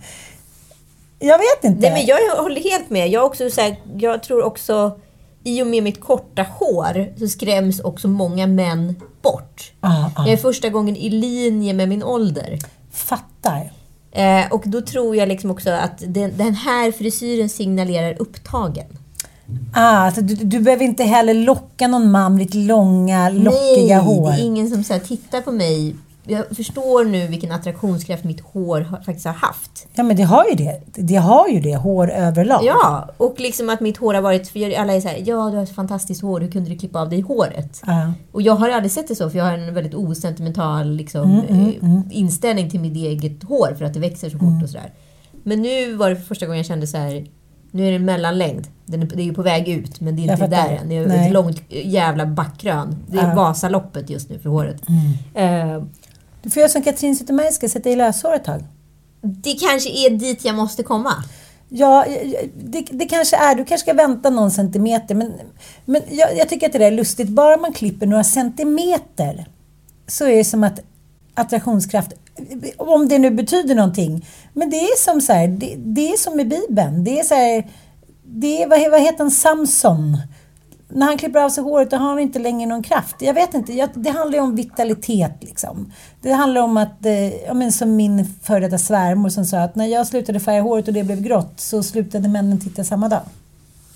Jag 1.20 1.38
vet 1.38 1.63
inte. 1.63 1.80
nej, 1.80 1.91
men 1.91 2.05
jag 2.05 2.43
håller 2.43 2.61
helt 2.61 2.89
med. 2.89 3.09
Jag, 3.09 3.26
också 3.26 3.49
så 3.49 3.61
här, 3.61 3.76
jag 3.97 4.24
tror 4.24 4.43
också, 4.43 4.99
i 5.43 5.61
och 5.61 5.68
med 5.68 5.84
mitt 5.84 6.01
korta 6.01 6.45
hår, 6.59 7.20
så 7.20 7.28
skräms 7.28 7.80
också 7.80 8.07
många 8.07 8.47
män 8.47 8.95
bort. 9.22 9.72
Ah, 9.80 10.05
ah. 10.16 10.24
Jag 10.24 10.30
är 10.30 10.38
första 10.38 10.70
gången 10.70 10.95
i 10.95 11.09
linje 11.09 11.74
med 11.74 11.89
min 11.89 12.03
ålder. 12.03 12.59
Fattar. 12.91 13.72
Eh, 14.11 14.51
och 14.51 14.63
då 14.66 14.82
tror 14.82 15.16
jag 15.16 15.28
liksom 15.28 15.51
också 15.51 15.70
att 15.70 16.03
den, 16.07 16.38
den 16.38 16.55
här 16.55 16.91
frisyren 16.91 17.49
signalerar 17.49 18.16
upptagen. 18.20 18.86
Ah, 19.74 19.82
alltså, 19.82 20.22
du, 20.22 20.36
du 20.36 20.59
behöver 20.59 20.86
inte 20.86 21.03
heller 21.03 21.34
locka 21.34 21.88
någon 21.88 22.11
man 22.11 22.36
med 22.36 22.47
ditt 22.47 22.53
långa, 22.53 23.30
lockiga 23.30 23.97
Nej, 23.97 24.05
hår. 24.05 24.32
det 24.32 24.38
är 24.38 24.45
ingen 24.45 24.70
som 24.70 24.84
så 24.84 24.93
här, 24.93 24.99
tittar 24.99 25.41
på 25.41 25.51
mig. 25.51 25.95
Jag 26.28 26.45
förstår 26.55 27.05
nu 27.05 27.28
vilken 27.28 27.51
attraktionskraft 27.51 28.23
mitt 28.23 28.41
hår 28.41 28.88
faktiskt 29.05 29.26
har 29.26 29.34
haft. 29.34 29.88
Ja, 29.93 30.03
men 30.03 30.15
det 30.17 30.23
har 30.23 30.45
ju 30.49 30.55
det. 30.55 30.82
Det 30.93 31.15
har 31.15 31.47
ju 31.47 31.59
det, 31.59 31.76
hår 31.76 32.11
överlag. 32.11 32.59
Ja, 32.63 33.09
och 33.17 33.36
liksom 33.39 33.69
att 33.69 33.80
mitt 33.82 33.97
hår 33.97 34.13
har 34.13 34.21
varit... 34.21 34.47
För 34.47 34.80
alla 34.80 34.93
är 34.93 35.01
så 35.01 35.07
här, 35.07 35.17
ja 35.26 35.49
du 35.49 35.55
har 35.57 35.63
ett 35.63 35.76
fantastiskt 35.76 36.21
hår, 36.21 36.39
hur 36.41 36.51
kunde 36.51 36.69
du 36.69 36.78
klippa 36.78 36.99
av 37.01 37.09
dig 37.09 37.21
håret? 37.21 37.82
Ja. 37.86 38.13
Och 38.32 38.41
jag 38.41 38.55
har 38.55 38.69
aldrig 38.69 38.91
sett 38.91 39.07
det 39.07 39.15
så, 39.15 39.30
för 39.30 39.38
jag 39.38 39.45
har 39.45 39.53
en 39.57 39.73
väldigt 39.73 39.93
osentimental 39.95 40.91
liksom, 40.95 41.41
Mm, 41.49 41.69
eh, 41.82 42.17
inställning 42.17 42.69
till 42.69 42.80
mitt 42.80 42.95
eget 42.97 43.43
hår, 43.43 43.76
för 43.78 43.86
att 43.86 43.93
det 43.93 43.99
växer 43.99 44.30
så 44.30 44.38
fort 44.38 44.47
Mm. 44.49 44.63
och 44.63 44.69
sådär. 44.69 44.93
Men 45.43 45.61
nu 45.61 45.93
var 45.95 46.09
det 46.09 46.15
första 46.15 46.45
gången 46.45 46.57
jag 46.57 46.65
kände 46.65 46.88
så 46.88 46.97
här. 46.97 47.26
Nu 47.71 47.86
är 47.88 47.89
det 47.89 47.95
en 47.95 48.05
mellanlängd. 48.05 48.67
Den 48.86 49.01
är, 49.01 49.05
det 49.05 49.21
är 49.21 49.26
ju 49.26 49.34
på 49.34 49.41
väg 49.41 49.67
ut, 49.67 50.01
men 50.01 50.15
det 50.15 50.21
är 50.21 50.23
inte 50.23 50.38
fattar. 50.38 50.49
där 50.69 50.78
än. 50.82 50.89
Det 50.89 50.97
är 50.97 51.07
Nej. 51.07 51.28
ett 51.28 51.34
långt 51.34 51.61
jävla 51.69 52.26
backrön. 52.26 52.95
Det 53.07 53.17
är. 53.17 53.23
Mm. 53.23 53.36
Vasaloppet 53.36 54.09
just 54.09 54.30
nu 54.30 54.39
för 54.39 54.49
håret. 54.49 54.82
Eh, 55.34 55.84
Du 56.45 56.51
får 56.51 56.59
göra 56.59 56.69
som 56.69 56.81
Katrin 56.81 57.15
Zytomierska, 57.15 57.69
sätta 57.69 57.89
i 57.89 57.95
löshår 57.95 58.35
ett 58.35 58.43
tag. 58.43 58.63
det 59.21 59.53
kanske 59.53 59.89
är 59.89 60.09
dit 60.09 60.45
jag 60.45 60.55
måste 60.55 60.83
komma. 60.83 61.13
Ja, 61.69 62.05
det, 62.63 62.81
det 62.91 63.05
kanske 63.05 63.35
är. 63.35 63.55
Du 63.55 63.65
kanske 63.65 63.85
ska 63.85 63.93
vänta 63.93 64.29
någon 64.29 64.51
centimeter. 64.51 65.15
Men, 65.15 65.33
men 65.85 66.01
jag, 66.09 66.37
jag 66.37 66.49
tycker 66.49 66.67
att 66.67 66.73
det 66.73 66.79
där 66.79 66.87
är 66.87 66.91
lustigt. 66.91 67.29
Bara 67.29 67.57
man 67.57 67.73
klipper 67.73 68.05
några 68.05 68.23
centimeter 68.23 69.45
så 70.07 70.25
är 70.25 70.37
det 70.37 70.43
som 70.43 70.63
att 70.63 70.79
attraktionskraft, 71.33 72.13
om 72.77 73.07
det 73.07 73.19
nu 73.19 73.29
betyder 73.29 73.75
någonting. 73.75 74.27
Men 74.53 74.69
det 74.69 74.77
är 74.77 74.97
som 74.97 75.21
så 75.21 75.33
här, 75.33 75.47
det, 75.47 75.75
det 75.77 76.11
är 76.11 76.17
som 76.17 76.39
i 76.39 76.45
Bibeln. 76.45 77.03
Det 77.03 77.19
är 77.19 77.23
så 77.23 77.35
här, 77.35 77.67
det 78.23 78.63
är, 78.63 78.67
vad, 78.67 78.91
vad 78.91 79.01
heter 79.01 79.17
han, 79.17 79.31
Samson? 79.31 80.17
När 80.89 81.05
han 81.05 81.17
klipper 81.17 81.39
av 81.39 81.49
sig 81.49 81.63
håret 81.63 81.91
då 81.91 81.97
har 81.97 82.09
han 82.09 82.19
inte 82.19 82.39
längre 82.39 82.69
någon 82.69 82.83
kraft. 82.83 83.15
Jag 83.19 83.33
vet 83.33 83.53
inte, 83.53 83.73
jag, 83.73 83.89
det 83.93 84.09
handlar 84.09 84.38
ju 84.38 84.43
om 84.43 84.55
vitalitet 84.55 85.31
liksom. 85.41 85.91
Det 86.21 86.31
handlar 86.31 86.61
om 86.61 86.77
att, 86.77 87.05
eh, 87.05 87.33
ja, 87.45 87.53
men 87.53 87.71
som 87.71 87.95
min 87.95 88.33
före 88.43 88.59
detta 88.59 88.77
svärmor 88.77 89.29
som 89.29 89.45
sa 89.45 89.57
att 89.59 89.75
när 89.75 89.86
jag 89.86 90.07
slutade 90.07 90.39
färga 90.39 90.61
håret 90.61 90.88
och 90.88 90.93
det 90.93 91.03
blev 91.03 91.21
grått 91.21 91.53
så 91.59 91.83
slutade 91.83 92.27
männen 92.27 92.59
titta 92.61 92.83
samma 92.83 93.09
dag. 93.09 93.21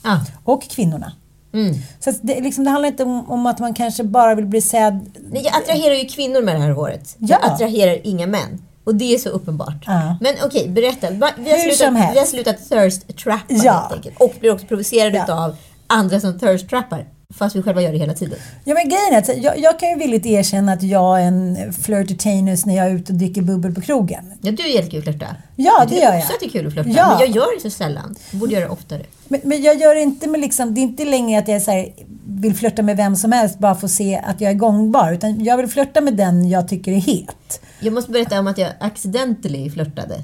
Ah. 0.02 0.18
Och 0.44 0.64
kvinnorna. 0.64 1.12
Mm. 1.54 1.76
Så 2.00 2.12
det, 2.22 2.40
liksom, 2.42 2.64
det 2.64 2.70
handlar 2.70 2.88
inte 2.90 3.04
om, 3.04 3.30
om 3.32 3.46
att 3.46 3.60
man 3.60 3.74
kanske 3.74 4.04
bara 4.04 4.36
vill 4.36 4.46
bli 4.46 4.62
sedd. 4.62 5.12
Nej, 5.32 5.42
jag 5.46 5.56
attraherar 5.62 5.96
ju 5.96 6.06
kvinnor 6.06 6.42
med 6.42 6.56
det 6.56 6.62
här 6.62 6.72
håret. 6.72 7.16
Ja. 7.18 7.38
Jag 7.42 7.52
attraherar 7.52 7.98
inga 8.08 8.28
män. 8.28 8.62
Och 8.84 8.96
det 8.96 9.14
är 9.14 9.18
så 9.18 9.30
uppenbart. 9.30 9.84
Ja. 9.86 10.18
Men 10.22 10.36
okej, 10.46 10.70
berätta. 10.70 11.12
Va- 11.12 11.32
Vi 11.38 11.50
har, 11.52 11.58
Hur 11.58 11.72
slutat, 11.72 12.14
vi 12.14 12.20
har 12.20 12.26
slutat 12.26 12.70
thirst 12.70 13.18
trappa 13.18 13.44
Ja. 13.50 13.74
helt 13.74 13.94
enkelt. 13.94 14.16
Och 14.22 14.34
blir 14.40 14.54
också 14.54 14.66
provocerade 14.66 15.18
Ja. 15.18 15.24
utav 15.24 15.56
andra 15.90 16.20
som 16.20 16.40
thirst 16.40 16.70
trappar. 16.70 17.06
Fast 17.34 17.56
vi 17.56 17.62
själva 17.62 17.82
gör 17.82 17.92
det 17.92 17.98
hela 17.98 18.14
tiden. 18.14 18.40
Ja, 18.64 18.74
men 18.74 18.90
grejen 18.90 19.14
är 19.14 19.18
att 19.18 19.44
jag, 19.44 19.60
jag 19.60 19.80
kan 19.80 19.90
ju 19.90 19.96
villigt 19.96 20.26
erkänna 20.26 20.74
att 20.74 20.84
jag 20.84 21.22
är 21.22 21.26
en 21.26 21.74
flirtatinus 21.74 22.66
när 22.66 22.76
jag 22.76 22.86
är 22.86 22.92
ute 22.92 23.14
och 23.14 23.18
dricker 23.18 23.42
bubbel 23.42 23.76
på 23.76 23.82
krogen. 23.82 24.34
Ja, 24.42 24.52
du 24.52 24.64
är 24.64 24.68
jättekul 24.68 25.00
att 25.00 25.06
flirta. 25.06 25.36
Ja, 25.56 25.86
det 25.90 25.96
gör 25.96 26.04
jag. 26.04 26.18
också 26.18 26.34
att 26.34 26.40
det 26.40 26.46
är 26.46 26.50
kul 26.50 26.68
att 26.68 26.74
flirta. 26.74 26.90
Ja. 26.90 27.10
Men 27.10 27.20
jag 27.20 27.36
gör 27.36 27.56
det 27.56 27.62
så 27.62 27.70
sällan. 27.70 28.16
Jag 28.32 28.40
borde 28.40 28.54
göra 28.54 28.66
det 28.66 28.72
oftare. 28.72 29.02
Men, 29.28 29.42
men 29.44 29.62
jag 29.62 29.76
gör 29.76 29.96
det 29.96 30.02
inte 30.02 30.28
med 30.28 30.40
liksom, 30.40 30.74
det 30.74 30.82
är 30.82 30.84
inte 30.84 31.06
längre 31.06 31.40
att 31.40 31.48
jag 31.48 31.62
så 31.62 31.72
här, 31.72 31.90
vill 32.26 32.56
flirta 32.56 32.82
med 32.82 32.98
vem 32.98 33.16
som 33.16 33.32
helst 33.32 33.60
bara 33.60 33.76
för 33.76 33.86
att 33.86 33.92
se 33.92 34.22
att 34.26 34.42
jag 34.42 34.52
är 34.52 34.56
gångbar. 34.56 35.14
Utan 35.14 35.44
jag 35.44 35.58
vill 35.58 35.68
flirta 35.68 36.02
med 36.02 36.14
den 36.14 36.50
jag 36.50 36.68
tycker 36.68 36.92
är 36.92 37.00
het. 37.00 37.62
Jag 37.80 37.94
måste 37.94 38.12
berätta 38.12 38.40
om 38.40 38.48
att 38.48 38.58
jag 38.58 38.70
accidentally 38.80 39.70
flörtade. 39.70 40.22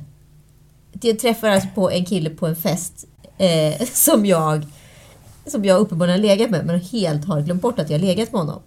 Jag 1.01 1.20
träffade 1.20 1.53
alltså 1.53 1.70
på 1.76 1.91
en 1.91 2.05
kille 2.05 2.30
på 2.30 2.47
en 2.47 2.55
fest 2.55 3.05
eh, 3.38 3.88
som 3.93 4.26
jag 4.26 4.66
som 5.48 5.66
jag 5.66 5.80
uppenbarligen 5.80 6.20
har 6.20 6.28
legat 6.28 6.50
med 6.50 6.66
men 6.66 6.80
helt 6.80 7.26
har 7.26 7.41
glömt 7.41 7.62
bort 7.62 7.80
att 7.80 7.89
jag 7.89 8.00
har 8.00 8.06
legat 8.06 8.32
med 8.32 8.41
honom. 8.41 8.62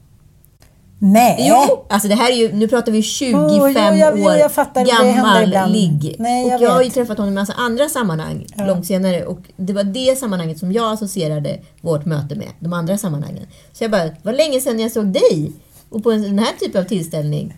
Nej! 1.01 1.37
Jo! 1.51 1.85
Alltså 1.89 2.09
det 2.09 2.15
här 2.15 2.31
är 2.33 2.37
ju, 2.37 2.53
nu 2.53 2.69
pratar 2.69 2.93
vi 2.93 3.03
25 3.03 3.41
Oh, 3.41 3.57
jo, 3.59 3.69
jag- 3.97 4.21
år 4.23 4.33
jag 4.37 4.53
fattar, 4.53 4.85
gammal 4.85 5.73
ligg. 5.73 6.17
Nej, 6.19 6.45
och 6.45 6.51
jag 6.53 6.63
jag 6.63 6.71
har 6.71 6.81
ju 6.81 6.85
vet. 6.85 6.95
träffat 6.95 7.19
honom 7.19 7.33
i 7.33 7.35
massa 7.35 7.53
andra 7.53 7.89
sammanhang 7.89 8.47
långt 8.67 8.87
senare 8.87 9.25
och 9.25 9.39
det 9.57 9.73
var 9.73 9.85
det 9.85 10.19
sammanhanget 10.19 10.59
som 10.59 10.73
jag 10.73 10.93
associerade 10.93 11.61
vårt 11.81 12.05
möte 12.05 12.35
med, 12.35 12.49
de 12.61 12.73
andra 12.73 12.99
sammanhangen. 12.99 13.47
Så 13.73 13.85
jag 13.85 13.91
bara, 13.91 14.05
det 14.05 14.17
var 14.23 14.33
länge 14.33 14.61
sedan 14.61 14.81
jag 14.81 14.93
såg 14.93 15.07
dig 15.07 15.53
och 15.91 16.03
på 16.03 16.13
en 16.13 16.23
den 16.23 16.39
här 16.39 16.53
typen 16.61 16.81
av 16.83 16.87
tillställning 16.87 17.57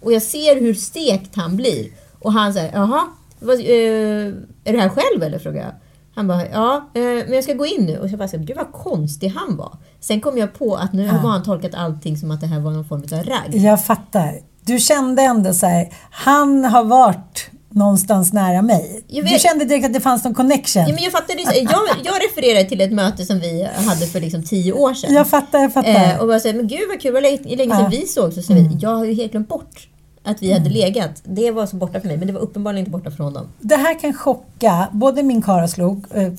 och 0.00 0.12
jag 0.12 0.22
ser 0.22 0.60
hur 0.60 0.74
stekt 0.74 1.36
han 1.36 1.56
blir. 1.56 1.86
Och 2.18 2.32
han 2.32 2.52
säger, 2.54 2.72
jaha, 2.72 3.00
eh, 3.42 4.34
är 4.64 4.72
du 4.72 4.78
här 4.78 4.88
själv 4.88 5.22
eller? 5.22 5.38
frågar 5.38 5.62
jag. 5.62 5.72
Han 6.20 6.28
bara, 6.28 6.48
ja, 6.48 6.90
eh, 6.94 7.02
men 7.02 7.32
jag 7.32 7.44
ska 7.44 7.52
gå 7.54 7.66
in 7.66 7.84
nu. 7.86 7.98
Och 7.98 8.10
så 8.10 8.16
bara, 8.16 8.28
gud 8.28 8.56
vad 8.56 8.72
konstig 8.72 9.28
han 9.28 9.56
var. 9.56 9.72
Sen 10.00 10.20
kom 10.20 10.38
jag 10.38 10.54
på 10.54 10.74
att 10.76 10.92
nu 10.92 11.04
Ja. 11.06 11.12
har 11.12 11.30
han 11.30 11.42
tolkat 11.42 11.74
allting 11.74 12.16
som 12.16 12.30
att 12.30 12.40
det 12.40 12.46
här 12.46 12.60
var 12.60 12.70
någon 12.70 12.84
form 12.84 13.02
av 13.12 13.22
ragg. 13.24 13.54
Jag 13.54 13.84
fattar. 13.84 14.34
Du 14.64 14.78
kände 14.78 15.22
ändå 15.22 15.54
så 15.54 15.66
här, 15.66 15.88
han 16.10 16.64
har 16.64 16.84
varit 16.84 17.50
någonstans 17.68 18.32
nära 18.32 18.62
mig. 18.62 19.04
Jag 19.08 19.24
Du 19.26 19.38
kände 19.38 19.64
direkt 19.64 19.86
att 19.86 19.92
det 19.92 20.00
fanns 20.00 20.24
någon 20.24 20.34
connection. 20.34 20.82
Ja, 20.88 20.94
men 20.94 21.02
jag, 21.04 21.12
så- 21.12 21.54
jag, 21.54 21.80
jag 22.04 22.14
refererar 22.24 22.64
till 22.64 22.80
ett 22.80 22.92
möte 22.92 23.24
som 23.24 23.40
vi 23.40 23.68
hade 23.76 24.06
för 24.06 24.20
liksom 24.20 24.42
tio 24.42 24.72
år 24.72 24.94
sedan. 24.94 25.14
Jag 25.14 25.26
fattar, 25.28 25.58
jag 25.58 25.72
fattar. 25.72 26.12
Eh, 26.14 26.20
och 26.20 26.26
bara 26.26 26.40
säger, 26.40 26.54
men 26.56 26.68
gud 26.68 26.80
vad 26.88 27.00
kul, 27.00 27.12
vad 27.12 27.22
länge, 27.22 27.56
länge 27.56 27.74
sedan 27.74 27.82
Ja. 27.82 27.88
vi 27.90 28.06
sågs. 28.06 28.36
Och 28.38 28.44
så 28.44 28.54
vidare. 28.54 28.78
Jag 28.80 28.94
har 28.96 29.04
ju 29.04 29.14
helt 29.14 29.32
glömt 29.32 29.48
bort 29.48 29.88
att 30.24 30.42
vi 30.42 30.52
hade 30.52 30.70
legat. 30.70 31.22
Det 31.24 31.50
var 31.50 31.66
så 31.66 31.76
borta 31.76 32.00
för 32.00 32.08
mig, 32.08 32.16
men 32.16 32.26
det 32.26 32.32
var 32.32 32.40
uppenbarligen 32.40 32.80
inte 32.86 32.90
borta 32.90 33.10
för 33.10 33.24
honom. 33.24 33.46
Det 33.60 33.76
här 33.76 34.00
kan 34.00 34.14
chocka 34.14 34.88
både 34.92 35.22
min 35.22 35.42
karlslok, 35.42 35.98
eh, 36.14 36.32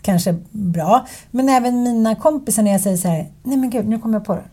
kanske 0.00 0.36
bra, 0.50 1.06
men 1.30 1.48
även 1.48 1.82
mina 1.82 2.14
kompisar 2.14 2.62
när 2.62 2.72
jag 2.72 2.80
säger 2.80 2.96
så 2.96 3.08
här, 3.08 3.26
nej 3.42 3.56
men 3.56 3.70
gud, 3.70 3.88
nu 3.88 3.98
kommer 3.98 4.14
jag 4.14 4.24
på 4.24 4.34
det. 4.34 4.44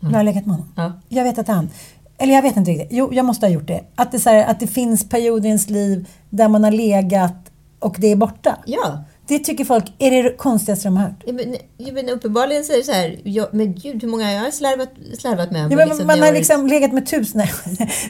Jag 0.00 0.10
har 0.10 0.22
legat 0.22 0.46
med 0.46 0.56
honom. 0.56 0.72
Ja. 0.76 0.92
Jag 1.08 1.24
vet 1.24 1.38
att 1.38 1.48
han, 1.48 1.70
eller 2.18 2.34
jag 2.34 2.42
vet 2.42 2.56
inte 2.56 2.70
riktigt, 2.70 2.88
jo 2.90 3.12
jag 3.12 3.24
måste 3.24 3.46
ha 3.46 3.50
gjort 3.50 3.66
det. 3.66 3.80
Att 3.94 4.12
det, 4.12 4.18
så 4.18 4.30
här, 4.30 4.46
att 4.46 4.60
det 4.60 4.66
finns 4.66 5.08
perioder 5.08 5.44
i 5.44 5.48
ens 5.48 5.70
liv 5.70 6.08
där 6.30 6.48
man 6.48 6.64
har 6.64 6.70
legat 6.70 7.50
och 7.78 7.96
det 7.98 8.06
är 8.06 8.16
borta. 8.16 8.56
Ja. 8.66 9.04
Det 9.28 9.38
tycker 9.38 9.64
folk 9.64 9.84
är 9.98 10.22
det 10.22 10.36
konstigaste 10.36 10.88
de 10.88 10.96
har 10.96 11.04
hört. 11.04 11.22
Ja, 11.26 11.32
men, 11.32 11.56
ja, 11.76 11.92
men 11.92 12.08
uppenbarligen 12.08 12.64
så 12.64 12.72
är 12.72 12.76
det 12.76 12.82
så 12.82 12.92
här, 12.92 13.20
jag, 13.24 13.54
men 13.54 13.74
gud 13.74 14.02
hur 14.02 14.08
många 14.08 14.32
jag 14.32 14.40
har 14.40 14.50
slarvat, 14.50 14.88
slarvat 15.18 15.50
med. 15.50 15.72
Ja, 15.72 15.76
men 15.76 15.88
liksom, 15.88 16.06
man 16.06 16.18
har 16.18 16.26
jag 16.26 16.34
liksom 16.34 16.66
legat 16.66 16.92
med 16.92 17.06
tusen... 17.06 17.38
Nej, 17.40 17.50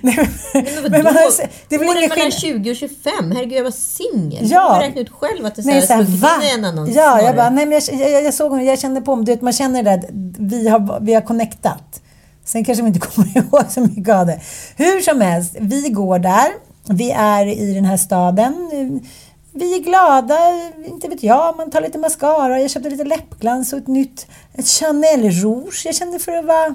Men 0.01 0.15
men 0.53 0.83
vadå? 0.83 1.03
man 1.05 1.15
har, 1.17 1.49
det 1.69 1.75
är 1.75 1.79
väl 1.79 1.89
ingen 1.89 2.01
mellan 2.09 2.31
skillnad. 2.31 2.33
20 2.33 2.71
och 2.71 2.77
25, 2.77 3.13
herregud 3.35 3.59
jag 3.59 3.65
var 3.65 3.71
singel. 3.71 4.51
Ja. 4.51 4.75
Jag 4.77 4.89
räknat 4.89 5.03
ut 5.03 5.11
själv 5.13 5.47
att 5.47 5.55
det 5.55 5.63
Nej, 5.65 5.75
här, 5.75 5.87
så 5.87 5.93
här, 6.27 6.55
en 6.59 6.65
annan 6.65 6.87
Ja, 6.87 6.93
snarare. 6.93 7.23
jag 7.23 7.37
bara, 7.37 7.51
nej 7.51 7.67
men 7.67 7.81
jag, 7.99 8.11
jag, 8.11 8.25
jag 8.25 8.35
såg 8.35 8.51
honom, 8.51 8.67
jag 8.67 8.79
kände 8.79 9.01
på 9.01 9.17
mig, 9.17 9.39
man 9.41 9.53
känner 9.53 9.83
det 9.83 9.91
där, 9.91 10.09
vi 10.39 10.69
har, 10.69 11.01
vi 11.01 11.15
har 11.15 11.21
connectat. 11.21 12.01
Sen 12.45 12.65
kanske 12.65 12.83
vi 12.83 12.89
inte 12.89 13.01
kommer 13.15 13.39
ihåg 13.39 13.65
så 13.69 13.81
mycket 13.81 14.15
av 14.15 14.27
det. 14.27 14.41
Hur 14.77 15.01
som 15.01 15.21
helst, 15.21 15.57
vi 15.61 15.89
går 15.89 16.19
där, 16.19 16.47
vi 16.89 17.11
är 17.11 17.47
i 17.47 17.75
den 17.75 17.85
här 17.85 17.97
staden. 17.97 18.71
Vi 19.59 19.75
är 19.75 19.81
glada, 19.81 20.39
inte 20.87 21.09
vet 21.09 21.23
jag, 21.23 21.57
man 21.57 21.71
tar 21.71 21.81
lite 21.81 21.99
mascara, 21.99 22.61
jag 22.61 22.71
köpte 22.71 22.91
lite 22.91 23.05
läppglans 23.05 23.73
och 23.73 23.79
ett 23.79 23.87
nytt 23.87 24.27
ett 24.55 24.67
Chanel 24.67 25.31
Rouge. 25.31 25.83
Jag 25.85 25.95
kände 25.95 26.19
för 26.19 26.33
att 26.33 26.45
vara 26.45 26.75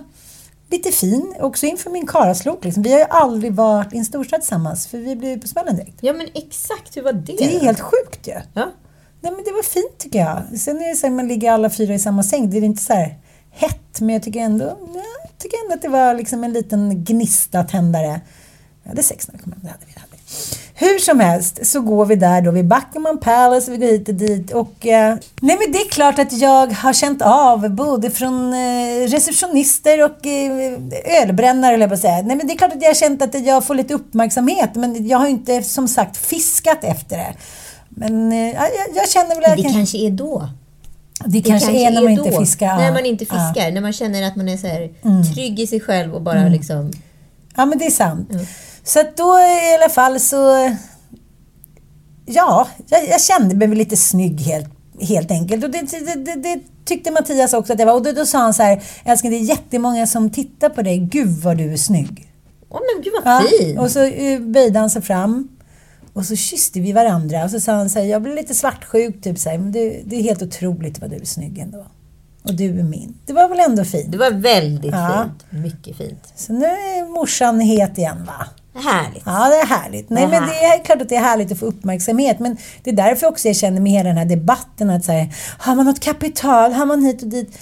lite 0.70 0.92
fin, 0.92 1.36
också 1.40 1.66
inför 1.66 1.90
min 1.90 2.08
karlslok. 2.08 2.66
Liksom. 2.66 2.84
Vi 2.84 2.92
har 2.92 3.00
ju 3.00 3.06
aldrig 3.10 3.54
varit 3.54 3.94
i 3.94 3.98
en 3.98 4.06
storstad 4.06 4.42
tillsammans, 4.42 4.88
för 4.88 4.98
vi 4.98 5.16
blev 5.16 5.42
på 5.42 5.48
smällen 5.48 5.76
direkt. 5.76 5.98
Ja 6.02 6.14
men 6.14 6.28
exakt, 6.34 6.98
hur 6.98 7.02
var 7.02 7.14
det? 7.14 7.36
Det 7.38 7.56
är 7.56 7.60
helt 7.60 7.80
sjukt 7.80 8.28
ju. 8.28 8.34
Ja. 8.54 8.72
Nej 9.22 9.32
men 9.32 9.44
det 9.46 9.52
var 9.52 9.64
fint 9.64 9.98
tycker 9.98 10.20
jag. 10.20 10.60
Sen 10.60 10.82
är 10.82 10.90
det 10.90 10.96
så 10.96 11.08
här, 11.08 11.14
man 11.14 11.28
ligger 11.28 11.52
alla 11.52 11.70
fyra 11.70 11.94
i 11.94 12.00
samma 12.00 12.24
säng. 12.24 12.50
Det 12.50 12.58
är 12.58 12.64
inte 12.64 12.84
så 12.84 12.94
här 12.94 13.20
hett, 13.52 14.00
men 14.00 14.10
jag 14.10 14.24
tycker 14.24 14.40
ändå, 14.40 14.66
ja, 14.66 15.02
jag 15.24 15.38
tycker 15.38 15.58
ändå 15.64 15.74
att 15.74 15.82
det 15.82 15.90
var 15.90 16.14
liksom 16.14 16.44
en 16.44 16.54
liten 16.54 17.04
gnista 17.04 17.64
tändare. 17.64 18.22
Vi 18.84 18.90
hade 18.90 19.04
sex 19.04 19.28
när 19.28 19.36
vi 19.38 19.44
kom 19.44 19.52
hem, 19.52 19.62
det 19.62 19.70
hade 19.70 19.86
vi. 19.86 20.11
Det. 20.32 20.86
Hur 20.86 21.00
som 21.00 21.20
helst 21.20 21.66
så 21.66 21.82
går 21.82 22.06
vi 22.06 22.16
där 22.16 22.42
då 22.42 22.52
vid 22.52 22.68
Buckingham 22.68 23.20
Palace, 23.20 23.72
vi 23.72 23.78
går 23.78 23.88
hit 23.88 24.10
och 24.10 24.16
dit 24.16 24.52
och... 24.52 24.88
Eh, 24.88 25.16
nej 25.42 25.58
men 25.60 25.72
det 25.72 25.78
är 25.78 25.90
klart 25.90 26.20
att 26.20 26.34
jag 26.34 26.68
har 26.74 26.94
känt 26.94 27.22
av 27.22 27.70
både 27.70 28.10
från 28.12 28.54
eh, 28.54 29.08
receptionister 29.08 30.04
och 30.04 30.26
eh, 30.28 31.22
ölbrännare, 31.24 31.74
eller 31.74 31.84
jag 31.84 31.90
på 31.90 31.94
att 31.94 32.00
säga. 32.02 32.22
Nej 32.22 32.36
men 32.36 32.48
det 32.48 32.54
är 32.54 32.58
klart 32.58 32.74
att 32.74 32.82
jag 32.82 32.90
har 32.90 32.94
känt 32.96 33.22
att 33.22 33.46
jag 33.46 33.66
får 33.66 33.76
lite 33.76 33.94
uppmärksamhet 33.94 34.76
men 34.76 35.08
jag 35.08 35.18
har 35.18 35.26
ju 35.26 35.32
inte 35.32 35.64
som 35.64 35.88
sagt 35.88 36.18
fiskat 36.18 36.84
efter 36.84 37.18
det. 37.18 37.34
Men 37.90 38.32
eh, 38.32 38.38
jag, 38.40 38.68
jag 38.96 39.10
känner 39.10 39.36
väl 39.36 39.46
att... 39.52 39.58
det 39.58 39.62
jag- 39.64 39.74
kanske 39.74 39.98
är 39.98 40.12
då. 40.12 40.50
det 41.26 41.42
kanske 41.42 41.72
är 41.72 41.92
när 41.92 42.02
man 42.02 42.12
inte 42.12 42.30
då. 42.30 42.40
fiskar. 42.40 42.78
När 42.78 42.86
ja. 42.86 42.94
man 42.94 43.06
inte 43.06 43.26
Ja. 43.30 43.36
Mm. 43.36 43.54
fiskar, 43.54 43.72
när 43.72 43.82
man 43.82 43.94
känner 43.94 44.24
att 44.28 44.36
man 44.36 44.50
är 44.50 44.58
så 44.58 44.68
här, 44.68 44.90
trygg 45.34 45.60
i 45.60 45.68
sig 45.68 45.80
själv 45.80 46.16
och 46.16 46.22
bara 46.22 46.48
liksom... 46.48 46.92
Ja, 47.56 47.66
men 47.66 47.78
det 47.78 47.86
är 47.86 47.92
sant. 47.92 48.30
Så 48.84 49.00
att 49.00 49.18
då 49.18 49.40
i 49.40 49.76
alla 49.80 49.90
fall 49.90 50.20
så... 50.20 50.72
Ja, 52.26 52.68
jag, 52.88 53.08
jag 53.10 53.22
kände 53.22 53.56
mig 53.56 53.68
lite 53.68 53.98
snygg 53.98 54.40
helt, 54.42 54.70
helt 55.02 55.32
enkelt. 55.32 55.64
Och 55.64 55.70
det, 55.72 55.82
det, 55.82 56.16
det, 56.16 56.36
det 56.36 56.60
tyckte 56.86 57.12
Mattias 57.12 57.54
också 57.54 57.74
att 57.74 57.80
jag 57.80 57.86
var. 57.86 57.94
Och 57.94 58.04
då, 58.04 58.12
då 58.12 58.26
sa 58.26 58.38
han 58.38 58.54
så 58.54 58.64
här, 58.64 58.84
älskling 59.06 59.32
det 59.32 59.38
är 59.38 59.44
jättemånga 59.44 60.08
som 60.08 60.30
tittar 60.30 60.70
på 60.70 60.82
dig. 60.82 60.98
Gud 60.98 61.30
vad 61.30 61.58
du 61.58 61.74
är 61.74 61.78
snygg. 61.78 62.28
Åh 62.70 62.80
men 62.96 63.04
gud 63.04 63.14
vad 63.26 63.44
fin! 63.50 63.78
Och 63.78 63.92
så 63.92 64.04
eh, 64.04 64.40
böjde 64.40 64.80
han 64.80 64.90
sig 64.90 65.02
fram. 65.02 65.48
Och 66.14 66.26
så 66.26 66.36
kysste 66.36 66.80
vi 66.80 66.92
varandra. 66.92 67.44
Och 67.44 67.52
så 67.52 67.60
sa 67.60 67.72
han 67.72 67.90
så 67.90 68.00
här, 68.00 68.06
jag 68.06 68.22
blir 68.22 68.36
lite 68.36 68.56
svartsjuk 68.56 69.22
typ 69.24 69.40
så 69.40 69.50
här, 69.50 69.58
men 69.58 69.72
det, 69.72 70.02
det 70.06 70.16
är 70.16 70.24
helt 70.24 70.42
otroligt 70.42 71.00
vad 71.02 71.10
du 71.10 71.16
är 71.16 71.26
snygg 71.26 71.58
ändå. 71.58 71.86
Och 72.44 72.54
du 72.54 72.80
är 72.80 72.84
min. 72.84 73.18
Det 73.26 73.34
var 73.34 73.50
väl 73.50 73.60
ändå 73.60 73.84
fint? 73.84 74.12
Det 74.12 74.18
var 74.18 74.32
väldigt 74.32 74.92
Ja. 74.92 75.26
fint. 75.50 75.64
Mycket 75.64 75.98
fint. 75.98 76.34
Så 76.36 76.54
nu 76.54 76.66
är 76.66 77.10
morsan 77.14 77.60
het 77.60 77.98
igen 77.98 78.26
va? 78.26 78.46
Härligt. 78.76 79.24
Ja, 79.26 79.50
det 79.50 79.56
är 79.56 79.66
härligt. 79.66 80.10
Nej, 80.10 80.28
Det 80.28 80.36
är 80.36 80.40
men 80.40 80.50
det 80.50 80.56
är 80.56 80.84
klart 80.84 81.02
att 81.02 81.10
det 81.10 81.16
är 81.16 81.22
härligt 81.22 81.52
att 81.52 81.60
få 81.60 81.66
uppmärksamhet. 81.66 82.40
Men 82.40 82.58
det 82.84 82.90
är 82.90 82.96
därför 82.96 83.28
också 83.28 83.48
jag 83.48 83.56
känner 83.56 83.82
med 83.82 83.92
hela 83.92 84.10
den 84.10 84.18
här 84.18 84.26
debatten 84.26 84.90
att 84.90 85.06
säga, 85.06 85.28
har 85.58 85.76
man 85.76 85.86
något 85.86 86.00
kapital, 86.00 86.74
har 86.74 86.86
man 86.86 87.04
hit 87.06 87.22
och 87.22 87.28
dit. 87.28 87.60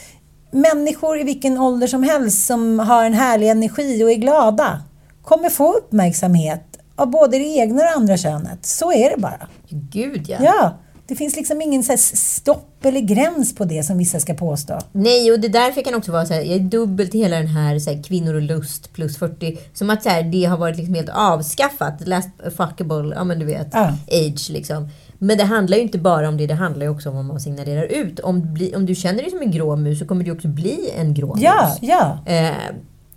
Människor 0.52 1.20
i 1.20 1.24
vilken 1.24 1.58
ålder 1.58 1.88
som 1.88 2.04
helst 2.04 2.46
som 2.46 2.80
har 2.80 3.06
en 3.06 3.14
härlig 3.14 3.50
energi 3.50 4.04
och 4.04 4.12
är 4.12 4.16
glada 4.16 4.82
kommer 5.24 5.50
få 5.50 5.74
uppmärksamhet 5.74 6.64
av 6.96 7.08
både 7.08 7.38
det 7.38 7.58
egna 7.58 7.76
och 7.76 7.88
det 7.90 7.96
andra 7.96 8.18
könet. 8.18 8.66
Så 8.66 8.92
är 8.92 9.10
det 9.10 9.18
bara. 9.18 9.48
Gud 9.70 10.26
ja. 10.30 10.38
Ja, 10.42 10.78
det 11.10 11.16
finns 11.16 11.36
liksom 11.36 11.62
ingen 11.62 11.84
så 11.84 11.94
stopp 11.98 12.86
eller 12.86 13.00
gräns 13.00 13.56
på 13.56 13.66
det 13.66 13.84
som 13.84 13.98
vissa 13.98 14.20
ska 14.20 14.34
påstå. 14.34 14.80
Nej, 14.92 15.32
och 15.32 15.40
det 15.40 15.48
är 15.48 15.52
därför 15.52 15.82
kan 15.82 15.96
också 15.96 16.12
vara 16.12 16.26
så 16.26 16.34
här, 16.34 16.42
jag 16.42 16.56
är 16.56 16.60
dubbelt 16.60 17.12
till 17.12 17.20
hela 17.22 17.38
den 17.38 17.48
här, 17.48 17.80
så 17.80 17.92
här 17.94 18.04
kvinnor 18.04 18.34
och 18.34 18.42
lust 18.42 18.94
plus 18.94 19.18
40. 19.18 19.58
Som 19.74 19.90
att 19.90 20.04
så 20.04 20.10
här, 20.10 20.24
det 20.24 20.46
har 20.46 20.58
varit 20.58 20.78
liksom 20.78 20.94
helt 20.96 21.10
avskaffat. 21.14 22.08
Last 22.08 22.30
fuckable, 22.58 23.16
ja 23.16 23.24
men 23.24 23.40
du 23.40 23.46
vet, 23.46 23.68
Ja. 23.74 23.94
age 24.12 24.50
liksom. 24.50 24.90
Men 25.18 25.38
det 25.38 25.44
handlar 25.44 25.78
ju 25.78 25.84
inte 25.84 25.98
bara 25.98 26.30
om 26.30 26.38
det, 26.38 26.48
det 26.48 26.54
handlar 26.54 26.86
ju 26.86 26.90
också 26.92 27.10
om 27.10 27.16
vad 27.16 27.26
man 27.26 27.40
signalerar 27.40 27.84
ut. 27.84 28.20
Om, 28.20 28.54
du 28.58 28.76
om 28.76 28.86
du 28.86 28.96
känner 28.96 29.22
dig 29.22 29.32
som 29.32 29.42
en 29.42 29.52
grå 29.52 29.76
mus 29.76 30.00
så 30.00 30.06
kommer 30.06 30.24
du 30.24 30.32
också 30.32 30.48
bli 30.48 30.90
en 30.98 31.14
grå 31.14 31.36
Ja, 31.40 31.68
mus. 31.70 31.90
ja. 31.90 32.18
Eh, 32.34 32.54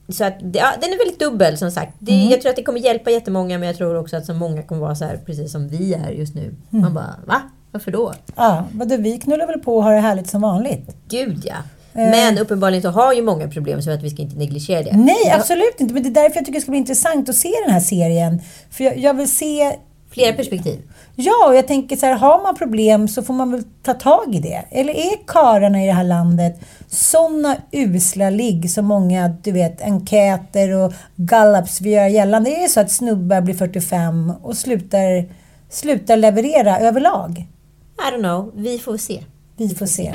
så 0.08 0.24
att, 0.24 0.34
ja, 0.40 0.72
den 0.80 0.92
är 0.92 0.98
väldigt 1.04 1.18
dubbel 1.20 1.58
som 1.58 1.70
sagt. 1.70 1.92
Det, 1.98 2.12
Mm. 2.12 2.28
Jag 2.30 2.40
tror 2.40 2.50
att 2.50 2.56
det 2.56 2.62
kommer 2.62 2.80
hjälpa 2.80 3.10
jättemånga 3.10 3.58
men 3.58 3.66
jag 3.66 3.76
tror 3.76 3.96
också 3.96 4.16
att 4.16 4.26
så 4.26 4.34
många 4.34 4.62
kommer 4.62 4.80
vara 4.80 4.94
så 4.94 5.04
här 5.04 5.20
precis 5.26 5.52
som 5.52 5.68
vi 5.68 5.94
är 5.94 6.10
just 6.10 6.34
nu. 6.34 6.42
Mm. 6.72 6.82
Man 6.84 6.94
bara, 6.94 7.14
va? 7.26 7.42
Varför 7.72 7.90
då? 7.90 8.12
ja 8.36 8.64
vadå, 8.72 8.96
vi 8.96 9.18
knullar 9.18 9.46
väl 9.46 9.58
på 9.58 9.76
och 9.76 9.84
har 9.84 9.92
det 9.92 10.00
härligt 10.00 10.30
som 10.30 10.40
vanligt. 10.40 10.96
Gud 11.08 11.42
ja. 11.44 11.54
Eh. 11.94 12.10
Men 12.10 12.38
uppenbarligen 12.38 12.82
så 12.82 12.90
har 12.90 13.12
ju 13.12 13.22
många 13.22 13.48
problem 13.48 13.82
så 13.82 13.90
att 13.90 14.02
vi 14.02 14.10
ska 14.10 14.22
inte 14.22 14.36
negligera 14.36 14.82
det. 14.82 14.96
Nej, 14.96 15.22
Ja, 15.26 15.36
absolut 15.36 15.80
inte. 15.80 15.94
Men 15.94 16.02
det 16.02 16.08
är 16.08 16.22
därför 16.22 16.36
jag 16.36 16.44
tycker 16.44 16.58
det 16.58 16.60
ska 16.60 16.70
bli 16.70 16.78
intressant 16.78 17.28
att 17.28 17.36
se 17.36 17.52
den 17.64 17.72
här 17.72 17.80
serien. 17.80 18.40
För 18.70 18.84
jag, 18.84 18.98
jag 18.98 19.14
vill 19.14 19.30
se... 19.30 19.76
Flera 20.10 20.32
perspektiv. 20.32 20.80
Ja, 21.14 21.48
och 21.48 21.54
jag 21.54 21.66
tänker 21.66 21.96
så 21.96 22.06
här, 22.06 22.14
har 22.14 22.42
man 22.42 22.54
problem 22.56 23.08
så 23.08 23.22
får 23.22 23.34
man 23.34 23.52
väl 23.52 23.62
ta 23.82 23.94
tag 23.94 24.34
i 24.34 24.38
det. 24.38 24.64
Eller 24.70 24.92
är 24.92 25.26
karlarna 25.26 25.82
i 25.82 25.86
det 25.86 25.92
här 25.92 26.04
landet 26.04 26.60
sådana 26.88 27.56
usla 27.72 28.30
ligg 28.30 28.70
som 28.70 28.84
många, 28.84 29.28
du 29.28 29.52
vet, 29.52 29.82
enkäter 29.82 30.76
och 30.76 30.92
gallups 31.16 31.80
vill 31.80 31.92
göra 31.92 32.08
gällande? 32.08 32.50
Är 32.50 32.62
det 32.62 32.68
så 32.68 32.80
att 32.80 32.90
snubbar 32.90 33.40
blir 33.40 33.54
45 33.54 34.32
och 34.42 34.56
slutar, 34.56 35.28
slutar 35.70 36.16
leverera 36.16 36.78
överlag? 36.78 37.46
I 38.08 38.10
don't 38.14 38.18
know. 38.18 38.52
Vi 38.54 38.78
får 38.78 38.96
se. 38.96 39.24
Vi 39.56 39.74
får 39.74 39.86
se. 39.86 40.14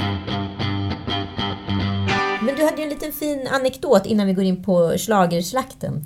Men 2.41 2.55
du 2.55 2.63
hade 2.65 2.77
ju 2.77 2.83
en 2.83 2.89
liten 2.89 3.11
fin 3.11 3.47
anekdot 3.51 4.05
innan 4.05 4.27
vi 4.27 4.33
går 4.33 4.43
in 4.45 4.63
på 4.63 4.93
schlagerslakten. 4.97 6.05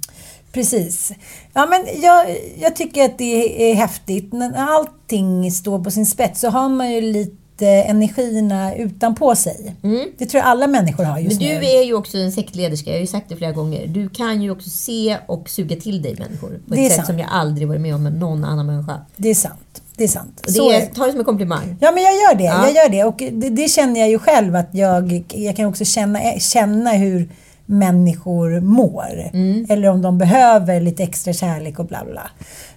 Precis. 0.52 1.12
Ja, 1.54 1.66
men 1.66 2.02
jag, 2.02 2.38
jag 2.60 2.76
tycker 2.76 3.06
att 3.06 3.18
det 3.18 3.72
är 3.72 3.76
häftigt. 3.76 4.34
När 4.34 4.54
allting 4.78 5.52
står 5.52 5.84
på 5.84 5.92
sin 5.92 6.06
spets 6.06 6.42
så 6.42 6.50
har 6.50 6.70
man 6.70 6.92
ju 6.92 7.02
lite 7.02 7.68
energierna 7.68 8.76
utanpå 8.76 9.36
sig. 9.36 9.76
Det 10.18 10.26
tror 10.26 10.40
jag 10.40 10.46
alla 10.50 10.68
människor 10.68 11.04
har 11.04 11.14
Men 11.16 11.24
just 11.24 11.40
du 11.40 11.46
nu. 11.46 11.54
är 11.66 11.84
ju 11.84 11.94
också 11.94 12.18
en 12.18 12.32
sektlederska, 12.32 12.90
jag 12.90 12.98
har 12.98 13.02
ju 13.02 13.08
sagt 13.08 13.30
det 13.30 13.36
flera 13.36 13.52
gånger. 13.52 13.88
Du 13.88 14.10
kan 14.10 14.42
ju 14.42 14.52
också 14.52 14.70
se 14.70 15.18
och 15.28 15.50
suga 15.50 15.76
till 15.76 16.02
dig 16.02 16.16
människor. 16.20 16.50
På 16.68 16.76
Det 16.76 16.82
ett 16.82 16.88
sätt 16.88 16.96
sant. 16.96 17.08
som 17.08 17.20
jag 17.20 17.30
aldrig 17.32 17.68
varit 17.68 17.82
med 17.82 17.96
om 17.96 18.04
med 18.04 18.14
någon 18.20 18.46
annan 18.46 18.66
människa. 18.66 19.02
Det 19.16 19.30
är 19.30 19.36
sant. 19.36 19.81
Det 19.98 20.04
är 20.04 20.08
sant. 20.08 20.42
Det 20.44 20.60
är 20.60 20.82
är, 20.82 20.86
ta 20.86 21.06
det 21.06 21.12
som 21.12 21.20
en 21.20 21.26
komplimang. 21.26 21.78
Ja, 21.80 21.92
men 21.92 22.04
jag 22.04 22.14
gör 22.14 22.36
det. 22.36 22.44
Ja. 22.44 22.68
Jag 22.68 22.76
gör 22.76 22.90
det. 22.90 23.04
Och 23.04 23.18
det, 23.42 23.50
det 23.50 23.68
känner 23.68 24.00
jag 24.00 24.10
ju 24.10 24.20
själv 24.20 24.56
att 24.56 24.70
jag, 24.72 25.24
jag 25.28 25.56
kan 25.56 25.66
också 25.66 25.86
känna, 25.86 26.20
känna 26.40 26.92
hur 26.92 27.30
människor 27.66 28.60
mår. 28.60 29.30
Mm. 29.34 29.66
Eller 29.70 29.90
om 29.90 30.02
de 30.02 30.18
behöver 30.18 30.82
lite 30.82 31.04
extra 31.04 31.34
kärlek 31.34 31.80
och 31.80 31.86
bla 31.86 32.06
bla. 32.06 32.30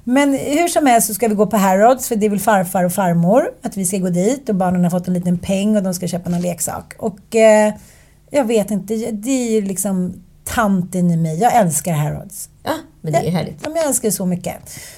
Men 0.04 0.34
hur 0.34 0.68
som 0.68 0.86
helst 0.86 1.06
så 1.06 1.14
ska 1.14 1.28
vi 1.28 1.34
gå 1.34 1.46
på 1.46 1.56
Harrods 1.56 2.08
för 2.08 2.16
det 2.16 2.26
är 2.26 2.30
väl 2.30 2.40
farfar 2.40 2.84
och 2.84 2.92
farmor. 2.92 3.50
Att 3.62 3.76
vi 3.76 3.84
ska 3.84 3.98
gå 3.98 4.08
dit 4.08 4.48
och 4.48 4.54
barnen 4.54 4.84
har 4.84 4.90
fått 4.90 5.08
en 5.08 5.14
liten 5.14 5.38
peng 5.38 5.76
och 5.76 5.82
de 5.82 5.94
ska 5.94 6.06
köpa 6.06 6.30
någon 6.30 6.40
leksak. 6.40 6.94
Och 6.98 7.36
eh, 7.36 7.74
jag 8.30 8.44
vet 8.44 8.70
inte, 8.70 8.94
det 9.12 9.30
är 9.30 9.50
ju 9.50 9.62
liksom 9.62 10.23
tanten 10.44 11.10
i 11.10 11.16
mig. 11.16 11.40
Jag 11.40 11.54
älskar 11.54 11.92
Harrods. 11.92 12.48
Ja, 12.62 12.72
men 13.00 13.12
det 13.12 13.18
är 13.18 13.30
härligt. 13.30 13.58
Ja, 13.62 13.68
men 13.68 13.76
jag 13.76 13.86
älskar 13.86 14.08
det 14.08 14.12
så 14.12 14.26
mycket. 14.26 14.54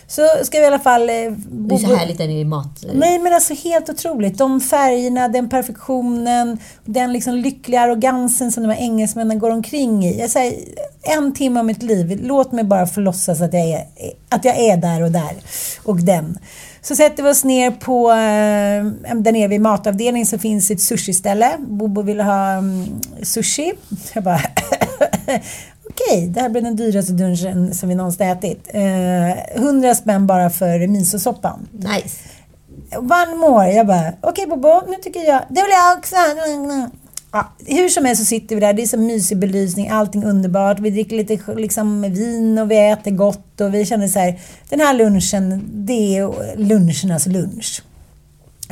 Så 0.06 0.22
ska 0.42 0.58
vi 0.58 0.64
i 0.64 0.66
alla 0.66 0.78
fall... 0.78 1.02
Eh, 1.02 1.14
Det 1.48 1.74
är 1.74 1.78
så 1.78 1.94
härligt 1.94 2.18
när 2.18 2.26
det 2.28 2.40
är 2.40 2.44
mat. 2.44 2.84
Nej 2.94 3.18
men 3.18 3.32
alltså 3.34 3.54
helt 3.54 3.88
otroligt. 3.90 4.38
De 4.38 4.60
färgerna, 4.60 5.28
den 5.28 5.48
perfektionen, 5.48 6.58
den 6.84 7.12
liksom 7.12 7.34
lyckliga 7.34 7.80
arrogansen 7.80 8.52
som 8.52 8.62
de 8.62 8.68
här 8.68 8.80
engelsmännen 8.80 9.38
går 9.38 9.50
omkring 9.50 10.04
i. 10.06 10.20
Jag 10.20 10.30
säger, 10.30 10.58
en 11.06 11.34
timme 11.34 11.60
av 11.60 11.66
mitt 11.66 11.82
liv, 11.82 12.20
låt 12.22 12.52
mig 12.52 12.64
bara 12.64 12.86
få 12.86 13.00
låtsas 13.00 13.40
att 13.40 13.52
jag 13.52 13.62
är, 13.62 13.86
att 14.28 14.44
jag 14.44 14.56
är 14.56 14.76
där 14.76 15.02
och 15.02 15.10
där. 15.10 15.32
Och 15.82 15.96
den. 15.96 16.38
Så 16.82 16.96
sätter 16.96 17.22
vi 17.22 17.30
oss 17.30 17.44
ner 17.44 17.70
på, 17.70 18.10
eh, 18.10 19.16
där 19.16 19.32
nere 19.32 19.48
vid 19.48 19.60
matavdelningen 19.60 20.26
så 20.26 20.38
finns 20.38 20.70
ett 20.70 20.80
sushiställe. 20.80 21.56
Bobo 21.58 22.02
ville 22.02 22.22
ha 22.22 22.50
mm, 22.50 22.86
sushi. 23.22 23.72
Jag 24.14 24.24
bara 24.24 24.40
okej, 25.90 26.28
det 26.28 26.40
här 26.40 26.48
blir 26.48 26.62
den 26.62 26.76
dyraste 26.76 27.12
lunchen 27.12 27.74
som 27.74 27.88
vi 27.88 27.94
någonsin 27.94 28.26
ätit. 28.26 28.68
Eh, 28.68 29.62
100 29.62 29.94
spänn 29.94 30.26
bara 30.26 30.50
för 30.50 30.86
misosoppan. 30.86 31.68
Nice. 31.72 32.18
One 32.96 33.36
more. 33.36 33.72
Jag 33.72 33.86
bara, 33.86 34.12
okej 34.20 34.46
Bobo, 34.46 34.82
nu 34.88 34.94
tycker 35.02 35.20
jag, 35.20 35.40
det 35.48 35.62
vill 35.62 35.70
jag 35.70 35.98
också. 35.98 36.16
Ja, 37.36 37.52
hur 37.66 37.88
som 37.88 38.04
helst 38.04 38.22
så 38.22 38.26
sitter 38.26 38.54
vi 38.54 38.60
där, 38.60 38.72
det 38.72 38.82
är 38.82 38.86
så 38.86 38.98
mysig 38.98 39.38
belysning, 39.38 39.88
allting 39.88 40.24
underbart. 40.24 40.80
Vi 40.80 40.90
dricker 40.90 41.16
lite 41.16 41.38
liksom, 41.56 42.02
vin 42.02 42.58
och 42.58 42.70
vi 42.70 42.88
äter 42.88 43.10
gott 43.10 43.60
och 43.60 43.74
vi 43.74 43.86
känner 43.86 44.08
så 44.08 44.18
här, 44.18 44.40
den 44.68 44.80
här 44.80 44.94
lunchen, 44.94 45.62
det 45.72 46.16
är 46.16 46.56
lunchernas 46.56 47.12
alltså 47.12 47.30
lunch. 47.30 47.82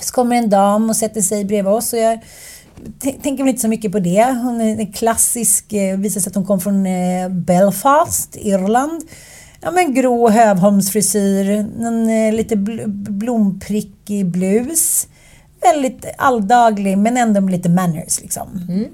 Så 0.01 0.15
kommer 0.15 0.37
en 0.37 0.51
dam 0.51 0.91
och 0.91 0.97
sätter 0.97 1.21
sig 1.21 1.45
bredvid 1.45 1.73
oss 1.73 1.93
och 1.93 1.99
jag 1.99 2.19
tänker 3.23 3.37
väl 3.37 3.49
inte 3.49 3.61
så 3.61 3.69
mycket 3.69 3.93
på 3.93 3.99
det. 3.99 4.25
Hon 4.25 4.61
är 4.61 4.93
klassisk, 4.93 5.73
eh, 5.73 5.99
visar 5.99 6.21
sig 6.21 6.31
att 6.31 6.35
hon 6.35 6.47
kom 6.47 6.61
från 6.61 6.87
eh, 6.87 7.29
Belfast, 7.29 8.37
Irland. 8.37 9.03
Ja 9.61 9.71
men 9.71 9.95
grå 9.95 10.29
Hövholmsfrisyr, 10.29 11.51
en 11.51 12.09
eh, 12.09 12.33
lite 12.33 12.57
bl 12.57 12.81
blomprickig 12.87 14.27
blus. 14.27 15.07
Väldigt 15.73 16.05
alldaglig 16.19 16.99
men 16.99 17.17
ändå 17.17 17.41
med 17.41 17.53
lite 17.53 17.69
manners 17.69 18.21
liksom. 18.21 18.67
Mm. 18.69 18.89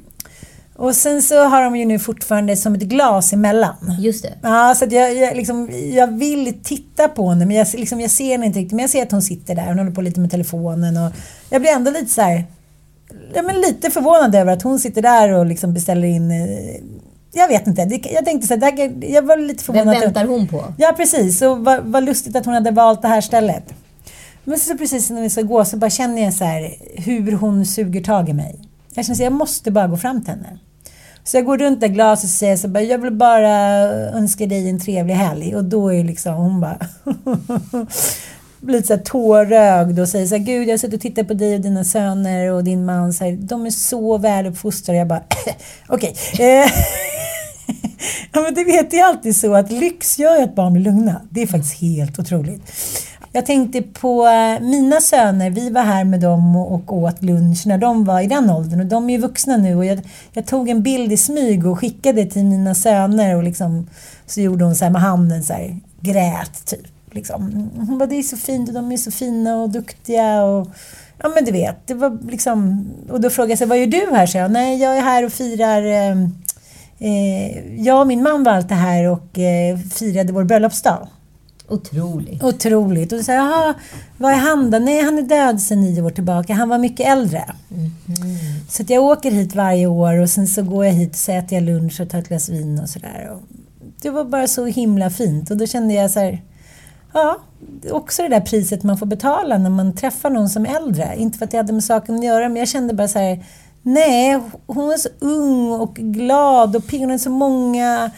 Och 0.77 0.97
sen 0.97 1.23
så 1.23 1.45
har 1.45 1.63
de 1.63 1.77
ju 1.77 1.85
nu 1.85 1.99
fortfarande 1.99 2.57
som 2.57 2.75
ett 2.75 2.83
glas 2.83 3.33
emellan. 3.33 3.97
Just 3.99 4.23
det. 4.23 4.33
Ja, 4.43 4.75
så 4.75 4.85
att 4.85 4.93
jag, 4.93 5.17
jag, 5.17 5.37
liksom, 5.37 5.71
jag 5.93 6.07
vill 6.07 6.55
titta 6.63 7.09
på 7.09 7.29
henne 7.29 7.47
men 7.47 7.57
jag, 7.57 7.67
liksom, 7.75 8.01
jag 8.01 8.11
ser 8.11 8.31
henne 8.31 8.47
inte 8.47 8.59
riktigt. 8.59 8.73
Men 8.73 8.83
jag 8.83 8.91
ser 8.91 9.03
att 9.03 9.13
hon 9.13 9.23
sitter 9.23 9.55
där, 9.55 9.67
hon 9.67 9.79
håller 9.79 9.91
på 9.91 10.03
lite 10.03 10.21
med 10.21 10.31
telefonen 10.31 10.97
och 10.97 11.13
jag 11.51 11.61
blir 11.61 11.71
ändå 11.71 11.91
lite 11.91 12.11
så 12.11 12.23
här, 12.23 12.45
ja, 13.35 13.43
men 13.43 13.61
lite 13.61 13.91
förvånad 13.91 14.35
över 14.35 14.53
att 14.53 14.63
hon 14.63 14.79
sitter 14.79 15.03
där 15.03 15.33
och 15.33 15.47
liksom 15.47 15.75
beställer 15.75 16.09
in 16.09 16.31
eh, 16.31 16.81
jag 17.33 17.49
vet 17.49 17.67
inte. 17.67 18.01
Jag 18.13 18.25
tänkte 18.25 18.47
så 18.47 18.55
här, 18.55 19.05
jag 19.13 19.23
var 19.23 19.37
lite 19.37 19.65
förvånad. 19.65 19.95
Vem 19.95 20.01
väntar 20.01 20.25
hon 20.25 20.49
på? 20.49 20.75
Ja, 20.79 20.95
precis. 20.97 21.43
Och 21.43 21.59
vad, 21.59 21.81
vad 21.85 22.05
lustigt 22.05 22.37
att 22.37 22.45
hon 22.45 22.55
hade 22.55 22.71
valt 22.71 23.03
det 23.03 23.09
här 23.09 23.21
stället. 23.21 23.65
Men 24.45 24.59
så 24.59 24.77
precis 24.77 25.11
när 25.11 25.23
vi 25.23 25.31
ska 25.31 25.43
gå 25.43 25.65
så 25.65 25.77
bara 25.77 25.91
känner 25.91 26.23
jag 26.23 26.35
så 26.35 26.45
här, 26.45 26.75
hur 26.97 27.33
hon 27.33 27.67
suger 27.67 28.03
tag 28.03 28.29
i 28.29 28.33
mig. 28.33 28.61
Jag 28.95 29.05
känner 29.05 29.17
att 29.17 29.25
jag 29.25 29.33
måste 29.33 29.71
bara 29.71 29.87
gå 29.87 29.97
fram 29.97 30.25
till 30.25 30.31
henne. 30.31 30.59
Så 31.25 31.37
jag 31.37 31.45
går 31.45 31.59
runt 31.59 31.81
där 31.81 31.89
glaset 31.89 32.25
och 32.25 32.31
säger 32.31 32.57
så 32.57 32.69
bara, 32.69 32.83
jag 32.83 32.99
vill 32.99 33.13
bara 33.13 33.51
önska 34.13 34.47
dig 34.47 34.71
en 34.71 34.81
trevlig 34.81 35.15
helg. 35.15 35.57
Och 35.57 35.65
då 35.65 35.93
är 35.93 36.05
liksom 36.05 36.35
hon 36.35 36.61
bara 36.61 36.79
blir 38.61 38.77
lite 38.77 38.87
så 38.87 38.95
här 38.95 39.03
tårögd 39.03 39.99
och 39.99 40.09
säger 40.09 40.27
så 40.27 40.37
här, 40.37 40.45
Gud 40.45 40.69
jag 40.69 40.73
har 40.73 40.79
suttit 40.79 40.95
och 40.95 41.01
tittat 41.01 41.29
på 41.29 41.35
dig 41.35 41.55
och 41.55 41.61
dina 41.61 41.85
söner 41.85 42.53
och 42.53 42.65
din 42.65 42.85
man. 42.85 43.13
Så 43.13 43.25
här, 43.25 43.33
de 43.33 43.67
är 43.67 43.71
så 43.71 44.19
väluppfostrade. 44.19 44.99
Jag 44.99 45.09
bara, 45.09 45.23
okej. 45.89 46.15
Okay. 46.33 46.47
Eh, 46.47 46.67
ja 48.33 48.41
men 48.41 48.55
det 48.55 48.65
vet 48.65 48.95
ju 48.95 49.01
alltid 49.01 49.37
så 49.37 49.55
att 49.55 49.73
lyx 49.73 50.19
gör 50.19 50.37
ju 50.37 50.43
att 50.43 50.55
barn 50.55 50.73
blir 50.73 50.83
lugna. 50.85 51.21
Det 51.31 51.43
är 51.43 51.47
faktiskt 51.47 51.81
helt 51.81 52.19
otroligt. 52.19 52.63
Jag 53.33 53.47
tänkte 53.47 53.83
på 53.83 54.27
eh, 54.27 54.61
mina 54.61 55.01
söner, 55.01 55.51
vi 55.51 55.71
var 55.71 55.83
här 55.83 56.05
med 56.05 56.21
dem 56.21 56.57
och 56.57 56.93
åt 56.93 57.23
lunch 57.23 57.67
när 57.67 57.79
de 57.79 58.05
var 58.05 58.21
i 58.21 58.27
den 58.27 58.51
åldern 58.51 58.81
och 58.81 58.87
de 58.87 59.11
är 59.11 59.15
ju 59.15 59.21
vuxna 59.21 59.57
nu 59.57 59.75
och 59.75 59.85
jag, 59.85 60.01
jag 60.33 60.47
tog 60.47 60.69
en 60.69 60.83
bild 60.83 61.13
i 61.13 61.17
smyg 61.17 61.67
och 61.67 61.79
skickade 61.79 62.27
till 62.27 62.45
mina 62.45 62.75
söner 62.75 63.37
och 63.37 63.43
liksom 63.43 63.87
så 64.27 64.41
gjorde 64.41 64.65
hon 64.65 64.77
så 64.77 64.85
här 64.85 64.93
med 64.93 65.03
handen 65.03 65.43
så 65.43 65.53
här, 65.53 65.77
grät 66.01 66.67
typ. 66.67 66.87
Liksom. 67.11 67.71
Hon 67.77 67.99
bara, 67.99 68.07
det 68.07 68.17
är 68.17 68.23
så 68.23 68.37
fint 68.37 68.69
och 68.69 68.75
de 68.75 68.93
är 68.93 68.97
så 68.97 69.11
fina 69.11 69.57
och 69.57 69.71
duktiga 69.71 70.43
och 70.43 70.69
Ja 71.23 71.29
men 71.35 71.45
du 71.45 71.53
vet, 71.53 71.87
det 71.87 71.95
var 71.95 72.19
liksom... 72.31 72.91
Och 73.11 73.21
då 73.21 73.31
frågade 73.31 73.53
jag 73.53 73.59
sig, 73.59 73.67
vad 73.67 73.79
gör 73.79 73.87
du 73.87 74.09
här? 74.13 74.27
Så 74.27 74.39
jag, 74.39 74.51
nej 74.51 74.83
jag 74.83 74.97
är 74.97 75.03
här 75.03 75.25
och 75.25 75.33
firar... 75.33 75.83
Eh, 75.83 76.17
eh 76.99 77.81
jag 77.85 78.01
och 78.01 78.07
min 78.07 78.23
man 78.23 78.45
var 78.45 78.53
alltid 78.53 78.77
här 78.77 79.09
och 79.09 79.39
eh, 79.39 79.79
firade 79.79 80.33
vår 80.33 80.45
bröllopsdag. 80.45 81.09
Otroligt. 81.71 82.43
Otroligt. 82.43 83.13
Och 83.13 83.19
jag, 83.19 83.37
jaha, 83.37 83.75
vad 84.19 84.33
är 84.33 84.37
han 84.37 84.71
då? 84.71 84.79
Nej, 84.79 85.03
han 85.03 85.19
är 85.19 85.23
död 85.23 85.61
sedan 85.61 85.81
nio 85.81 86.03
år 86.03 86.11
tillbaka. 86.11 86.55
Han 86.55 86.69
var 86.69 86.79
mycket 86.79 87.07
äldre. 87.07 87.45
Mm. 87.71 87.91
Så 88.69 88.83
jag 88.89 89.05
åker 89.05 89.31
hit 89.31 89.55
varje 89.55 89.87
år 89.87 90.21
och 90.21 90.31
sen 90.31 90.47
så 90.47 90.63
går 90.63 90.87
jag 90.87 90.93
hit 90.93 91.11
och 91.11 91.17
så 91.17 91.33
äter 91.33 91.59
jag 91.59 91.63
lunch 91.63 92.01
och 92.01 92.11
tar 92.11 92.19
ett 92.19 92.29
glas 92.29 92.49
vin 92.49 92.81
och 92.81 92.89
sådär. 92.89 93.37
Det 94.03 94.11
var 94.11 94.25
bara 94.25 94.47
så 94.47 94.65
himla 94.67 95.11
fint 95.11 95.51
och 95.51 95.57
då 95.57 95.67
kände 95.67 95.95
jag 95.95 96.11
så 96.11 96.21
här, 96.21 96.43
ja, 97.13 97.39
också 97.91 98.23
det 98.23 98.29
där 98.29 98.41
priset 98.41 98.83
man 98.83 98.99
får 98.99 99.07
betala 99.07 99.59
när 99.59 99.71
man 99.71 99.97
träffar 99.97 100.31
någon 100.31 100.49
som 100.49 100.67
är 100.67 100.77
äldre. 100.77 101.15
Inte 101.17 101.39
för 101.39 101.45
att 101.45 101.51
det 101.51 101.57
hade 101.57 101.73
med 101.73 101.85
saken 101.85 102.15
att 102.15 102.25
göra, 102.25 102.49
men 102.49 102.57
jag 102.57 102.69
kände 102.69 102.95
bara 102.95 103.09
så 103.09 103.19
här, 103.19 103.45
nej, 103.83 104.41
hon 104.67 104.93
är 104.93 104.97
så 104.97 105.09
ung 105.19 105.73
och 105.73 105.95
glad 105.95 106.77
och 106.77 106.87
pigg. 106.87 107.01
Hon 107.01 107.11
har 107.11 107.19
så 107.19 107.31
många 107.31 108.11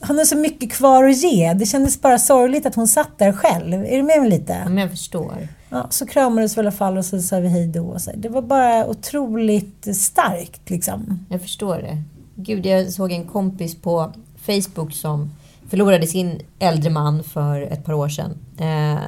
han 0.00 0.18
har 0.18 0.24
så 0.24 0.36
mycket 0.36 0.72
kvar 0.72 1.04
att 1.04 1.16
ge. 1.22 1.52
Det 1.54 1.66
kändes 1.66 2.00
bara 2.00 2.18
sorgligt 2.18 2.66
att 2.66 2.74
hon 2.74 2.88
satt 2.88 3.18
där 3.18 3.32
själv. 3.32 3.72
Är 3.84 3.96
du 3.96 4.02
med 4.02 4.20
mig 4.20 4.30
lite? 4.30 4.52
Ja, 4.52 4.68
men 4.68 4.78
jag 4.78 4.90
förstår. 4.90 5.48
Ja, 5.68 5.86
så 5.90 6.06
kramades 6.06 6.56
vi 6.56 6.58
i 6.58 6.60
alla 6.60 6.72
fall 6.72 6.98
och 6.98 7.04
så 7.04 7.22
sa 7.22 7.38
vi 7.40 7.48
hej 7.48 7.66
då. 7.66 7.96
Det 8.16 8.28
var 8.28 8.42
bara 8.42 8.86
otroligt 8.86 9.96
starkt 9.96 10.70
liksom. 10.70 11.26
Jag 11.28 11.40
förstår 11.42 11.76
det. 11.76 12.02
Gud, 12.34 12.66
jag 12.66 12.92
såg 12.92 13.12
en 13.12 13.24
kompis 13.24 13.74
på 13.82 14.12
Facebook 14.46 14.92
som 14.92 15.30
förlorade 15.68 16.06
sin 16.06 16.40
äldre 16.58 16.90
man 16.90 17.24
för 17.24 17.60
ett 17.62 17.84
par 17.84 17.92
år 17.92 18.08
sedan. 18.08 18.38
Eh, 18.58 19.02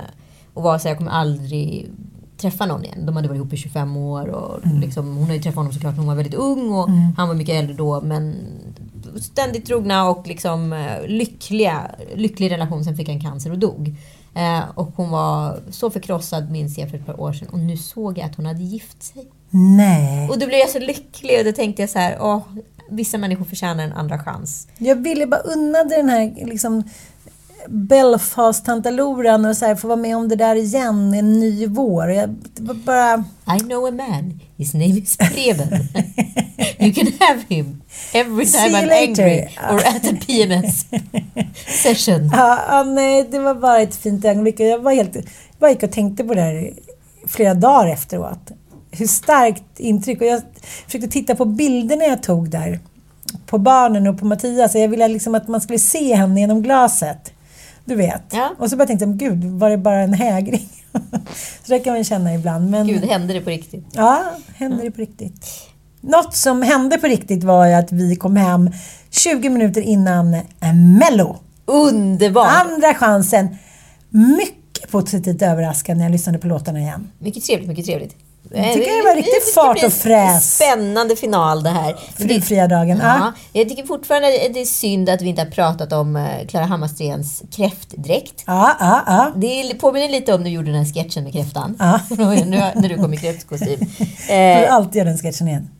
och 0.55 0.62
var 0.62 0.78
så 0.78 0.82
här, 0.84 0.91
jag 0.91 0.99
kommer 0.99 1.11
aldrig 1.11 1.91
träffa 2.36 2.66
någon 2.66 2.84
igen. 2.84 3.07
De 3.07 3.16
hade 3.16 3.28
varit 3.28 3.36
ihop 3.36 3.53
i 3.53 3.57
25 3.57 3.97
år 3.97 4.28
och 4.28 4.66
Mm. 4.66 4.80
liksom, 4.80 5.16
hon 5.16 5.22
hade 5.22 5.34
ju 5.34 5.41
träffat 5.43 5.57
honom 5.57 5.72
såklart 5.72 5.93
när 5.93 5.99
hon 5.99 6.07
var 6.09 6.14
väldigt 6.14 6.34
ung 6.34 6.72
och 6.72 6.89
Mm. 6.89 7.01
han 7.16 7.28
var 7.28 7.34
mycket 7.34 7.55
äldre 7.55 7.74
då 7.74 8.01
men 8.01 8.34
ständigt 9.20 9.66
trogna 9.66 10.09
och 10.09 10.26
liksom 10.26 10.72
eh, 10.72 11.06
lyckliga, 11.06 11.90
lycklig 12.14 12.50
relation. 12.50 12.84
Sen 12.84 12.96
fick 12.96 13.09
han 13.09 13.20
cancer 13.20 13.50
och 13.50 13.59
dog. 13.59 13.94
Eh, 14.34 14.61
och 14.74 14.92
hon 14.96 15.11
var 15.11 15.61
så 15.70 15.90
förkrossad 15.90 16.50
minns 16.50 16.78
jag 16.78 16.90
för 16.90 16.96
ett 16.96 17.06
par 17.06 17.20
år 17.20 17.32
sedan 17.32 17.48
och 17.48 17.59
nu 17.59 17.76
såg 17.76 18.18
jag 18.18 18.26
att 18.26 18.34
hon 18.36 18.46
hade 18.46 18.62
gift 18.62 19.02
sig. 19.02 19.26
Nej. 19.50 20.28
Och 20.28 20.38
då 20.38 20.46
blev 20.46 20.59
jag 20.59 20.68
så 20.68 20.78
lycklig 20.78 21.38
och 21.38 21.44
då 21.44 21.52
tänkte 21.52 21.82
jag 21.82 21.90
så 21.90 21.98
här, 21.98 22.18
åh, 22.20 22.42
vissa 22.90 23.18
människor 23.18 23.44
förtjänar 23.44 23.84
en 23.84 23.92
andra 23.92 24.18
chans. 24.18 24.68
Jag 24.78 24.96
ville 24.96 25.26
bara 25.26 25.40
unna 25.40 25.84
dig 25.84 25.98
den 25.98 26.09
här 26.09 26.46
liksom 26.46 26.82
Belfast-tantaloran 27.70 29.44
och 29.44 29.56
så 29.56 29.66
här, 29.66 29.74
få 29.74 29.88
vara 29.88 29.96
med 29.96 30.16
om 30.16 30.28
det 30.28 30.36
där 30.36 30.56
igen 30.56 31.14
en 31.14 31.40
ny 31.40 31.66
vår. 31.66 32.10
Jag, 32.10 32.30
bara... 32.84 33.24
I 33.56 33.60
know 33.60 33.86
a 33.86 33.90
man. 33.90 34.40
His 34.56 34.74
name 34.74 34.86
is 34.98 35.16
Preben. 35.16 35.68
you 36.78 36.92
can 36.92 37.12
have 37.20 37.44
him 37.48 37.82
every 38.12 38.46
time 38.46 38.74
I'm 38.74 38.86
later. 38.86 39.22
angry 39.22 39.48
or 39.70 39.78
at 39.86 40.12
a 40.12 40.16
PMS 40.26 40.86
session. 41.82 42.30
Ja, 42.32 42.58
ja, 42.68 42.82
nej, 42.82 43.28
det 43.30 43.38
var 43.38 43.54
bara 43.54 43.80
ett 43.80 43.96
fint 43.96 44.24
ögonblick. 44.24 44.60
Jag 44.60 44.78
var 44.78 44.92
helt, 44.92 45.14
jag 45.14 45.24
bara 45.58 45.70
gick 45.70 45.82
och 45.82 45.92
tänkte 45.92 46.24
på 46.24 46.34
det 46.34 46.40
här 46.40 46.72
flera 47.26 47.54
dagar 47.54 47.92
efteråt. 47.92 48.50
Hur 48.90 49.06
starkt 49.06 49.80
intryck. 49.80 50.20
Och 50.20 50.26
jag 50.26 50.42
försökte 50.84 51.08
titta 51.08 51.34
på 51.34 51.44
bilderna 51.44 52.04
jag 52.04 52.22
tog 52.22 52.50
där. 52.50 52.80
På 53.46 53.58
barnen 53.58 54.06
och 54.06 54.18
på 54.18 54.26
Mattias. 54.26 54.74
Jag 54.74 54.88
ville 54.88 55.08
liksom 55.08 55.34
att 55.34 55.48
man 55.48 55.60
skulle 55.60 55.78
se 55.78 56.14
henne 56.14 56.40
genom 56.40 56.62
glaset. 56.62 57.32
Du 57.89 57.95
vet. 57.95 58.22
Ja. 58.30 58.51
Och 58.59 58.70
så 58.70 58.76
bara 58.76 58.86
tänkte 58.86 59.05
jag, 59.05 59.16
gud, 59.16 59.45
var 59.45 59.70
det 59.70 59.78
bara 59.78 60.01
en 60.01 60.12
hägring? 60.12 60.68
så 61.64 61.72
det 61.72 61.78
kan 61.78 61.95
man 61.95 62.05
känna 62.05 62.34
ibland. 62.34 62.70
Men, 62.70 62.86
Gud, 62.86 63.05
hände 63.05 63.34
det 63.34 63.41
på 63.41 63.51
riktigt? 63.51 63.84
Ja, 63.93 64.24
hände 64.57 64.82
det 64.82 64.91
på 64.91 65.01
riktigt. 65.01 65.47
Något 66.01 66.34
som 66.34 66.62
hände 66.62 66.99
på 66.99 67.07
riktigt 67.07 67.45
var 67.45 67.68
att 67.68 67.93
vi 67.93 68.16
kom 68.16 68.36
hem 68.36 68.70
20 69.11 69.49
minuter 69.49 69.80
innan 69.80 70.34
eh, 70.34 70.43
Mello. 70.74 71.36
Underbart! 71.66 72.66
Andra 72.66 72.95
chansen. 72.95 73.57
Mycket 74.09 74.91
positivt 74.91 75.43
överraskad 75.43 75.97
när 75.97 76.05
jag 76.05 76.12
lyssnade 76.12 76.39
på 76.39 76.47
låtarna 76.47 76.80
igen. 76.80 77.11
Mycket 77.18 77.45
trevligt, 77.45 77.68
mycket 77.68 77.86
trevligt. 77.86 78.16
Jag 78.55 78.72
tycker 78.72 79.03
det 79.03 79.09
var 79.09 79.16
riktigt 79.16 79.55
fart 79.55 79.84
och 79.84 79.93
fräs. 79.93 80.55
Spännande 80.57 81.16
final 81.16 81.62
det 81.62 81.70
här. 81.70 81.97
Frifria 82.16 82.66
dagen. 82.68 82.99
Ja, 83.03 83.16
Ja. 83.18 83.32
jag 83.53 83.68
tycker 83.68 83.86
fortfarande 83.86 84.28
det 84.28 84.61
är 84.61 84.64
synd 84.64 85.09
att 85.09 85.22
vi 85.22 85.28
inte 85.28 85.43
har 85.43 85.51
pratat 85.51 85.93
om 85.93 86.16
eh, 86.16 86.47
Klara 86.49 86.64
Hammarstrens 86.64 87.43
kräftdräkt. 87.57 88.45
Ja, 88.47 88.76
ja, 88.80 89.03
ja. 89.07 89.32
Det 89.36 89.74
påminner 89.80 90.09
lite 90.09 90.34
om 90.34 90.41
när 90.41 90.51
du 90.51 90.55
gjorde 90.57 90.72
den 90.72 90.84
här 90.84 90.93
sketchen 90.95 91.24
med 91.24 91.32
kräftan. 91.32 91.76
Ja. 91.78 92.01
när 92.74 92.89
du 92.89 92.97
kom 92.97 93.14
i 93.14 93.16
kräftkostym. 93.20 93.80
Du 94.28 94.34
Eh, 94.34 94.74
alltid 94.74 94.95
göra 94.95 95.09
den 95.09 95.18
sketchen 95.18 95.49
igen. 95.49 95.70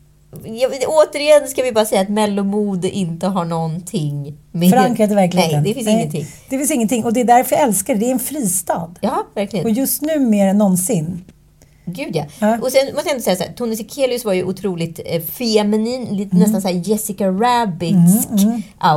jag, 0.43 0.71
återigen 0.87 1.47
ska 1.47 1.63
vi 1.63 1.71
bara 1.71 1.85
säga 1.85 2.01
att 2.01 2.09
mellomode 2.09 2.89
inte 2.89 3.27
har 3.27 3.45
någonting 3.45 4.37
med... 4.51 4.69
Förankrat 4.69 5.11
i 5.11 5.15
verkligheten. 5.15 5.63
Nej, 5.63 5.69
det 5.69 5.73
finns 5.73 5.85
Nej, 5.85 5.95
ingenting. 5.95 6.25
Det 6.49 6.57
finns 6.57 6.71
ingenting. 6.71 7.05
Och 7.05 7.13
det 7.13 7.19
är 7.21 7.25
därför 7.25 7.55
jag 7.55 7.63
älskar 7.63 7.93
det. 7.93 7.99
Det 7.99 8.05
är 8.05 8.11
en 8.11 8.19
fristad. 8.19 8.89
Ja, 9.01 9.23
verkligen. 9.35 9.65
Och 9.65 9.71
just 9.71 10.01
nu 10.01 10.19
mer 10.19 10.47
än 10.47 10.57
någonsin. 10.57 11.25
Gud 11.93 12.15
ja. 12.15 12.25
Ja. 12.39 12.57
Och 12.61 12.71
sen 12.71 12.93
måste 12.93 13.09
jag 13.09 13.11
ändå 13.13 13.23
säga 13.23 13.35
så 13.35 13.43
här, 13.43 13.53
Tone 13.53 13.75
Sekelius 13.75 14.25
var 14.25 14.33
ju 14.33 14.43
otroligt 14.43 14.99
eh, 15.05 15.21
feminin, 15.21 16.05
lite 16.17 16.35
nästan 16.35 16.61
så 16.61 16.67
här 16.67 16.75
Jessica 16.75 17.27
Rabbitsk 17.27 18.29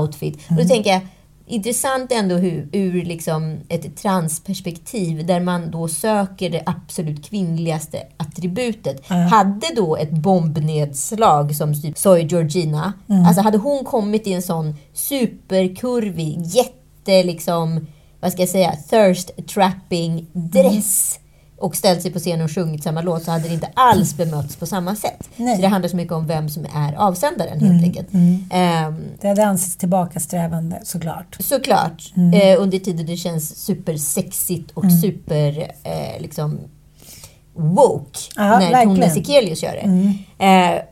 outfit. 0.00 0.38
Och 0.50 0.56
då 0.56 0.64
tänker 0.64 0.90
jag, 0.90 1.00
intressant 1.46 2.12
ändå 2.12 2.34
hur, 2.34 2.68
ur 2.72 3.04
liksom 3.04 3.56
ett 3.68 3.96
transperspektiv 3.96 5.26
där 5.26 5.40
man 5.40 5.70
då 5.70 5.88
söker 5.88 6.50
det 6.50 6.62
absolut 6.66 7.28
kvinnligaste 7.28 8.02
attributet. 8.16 9.02
Ja. 9.08 9.14
Hade 9.14 9.66
då 9.76 9.96
ett 9.96 10.10
bombnedslag 10.10 11.54
som 11.56 11.82
typ 11.82 11.98
Soy 11.98 12.22
Georgina, 12.22 12.92
Mm. 13.08 13.26
alltså 13.26 13.42
hade 13.42 13.58
hon 13.58 13.84
kommit 13.84 14.26
i 14.26 14.32
en 14.32 14.42
sån 14.42 14.74
superkurvig, 14.94 16.38
jätte 16.46 17.22
liksom, 17.22 17.86
vad 18.20 18.32
ska 18.32 18.42
jag 18.42 18.48
säga, 18.48 18.72
thirst 18.90 19.46
trapping 19.54 20.26
dress 20.32 21.18
och 21.62 21.76
ställt 21.76 22.02
sig 22.02 22.12
på 22.12 22.18
scenen 22.18 22.44
och 22.44 22.50
sjungit 22.50 22.82
samma 22.82 23.02
låt 23.02 23.22
så 23.24 23.30
hade 23.30 23.48
det 23.48 23.54
inte 23.54 23.68
alls 23.74 24.16
bemötts 24.16 24.56
på 24.56 24.66
samma 24.66 24.96
sätt. 24.96 25.28
Nej. 25.36 25.56
Så 25.56 25.62
det 25.62 25.68
handlar 25.68 25.88
så 25.88 25.96
mycket 25.96 26.12
om 26.12 26.26
vem 26.26 26.48
som 26.48 26.66
är 26.74 26.94
avsändaren 26.94 27.60
helt 27.60 27.62
Mm, 27.72 27.84
enkelt. 27.84 28.12
mm. 28.14 28.44
Ehm, 28.50 29.04
Det 29.20 29.28
hade 29.28 29.46
ansetts 29.46 29.76
tillbakasträvande 29.76 30.80
såklart. 30.84 31.36
Såklart. 31.40 32.12
Mm. 32.16 32.40
Eh, 32.40 32.62
under 32.62 32.78
tider 32.78 33.04
det 33.04 33.16
känns 33.16 33.56
supersexigt 33.64 34.70
och 34.70 34.84
Mm. 34.84 35.00
super 35.00 35.58
eh, 35.84 36.20
liksom 36.20 36.60
woke 37.54 38.18
Ja, 38.36 38.58
när 38.58 38.84
Tone. 38.84 39.10
Sekelius 39.10 39.62
gör 39.62 39.72
det. 39.72 40.44
Eh, 40.44 40.82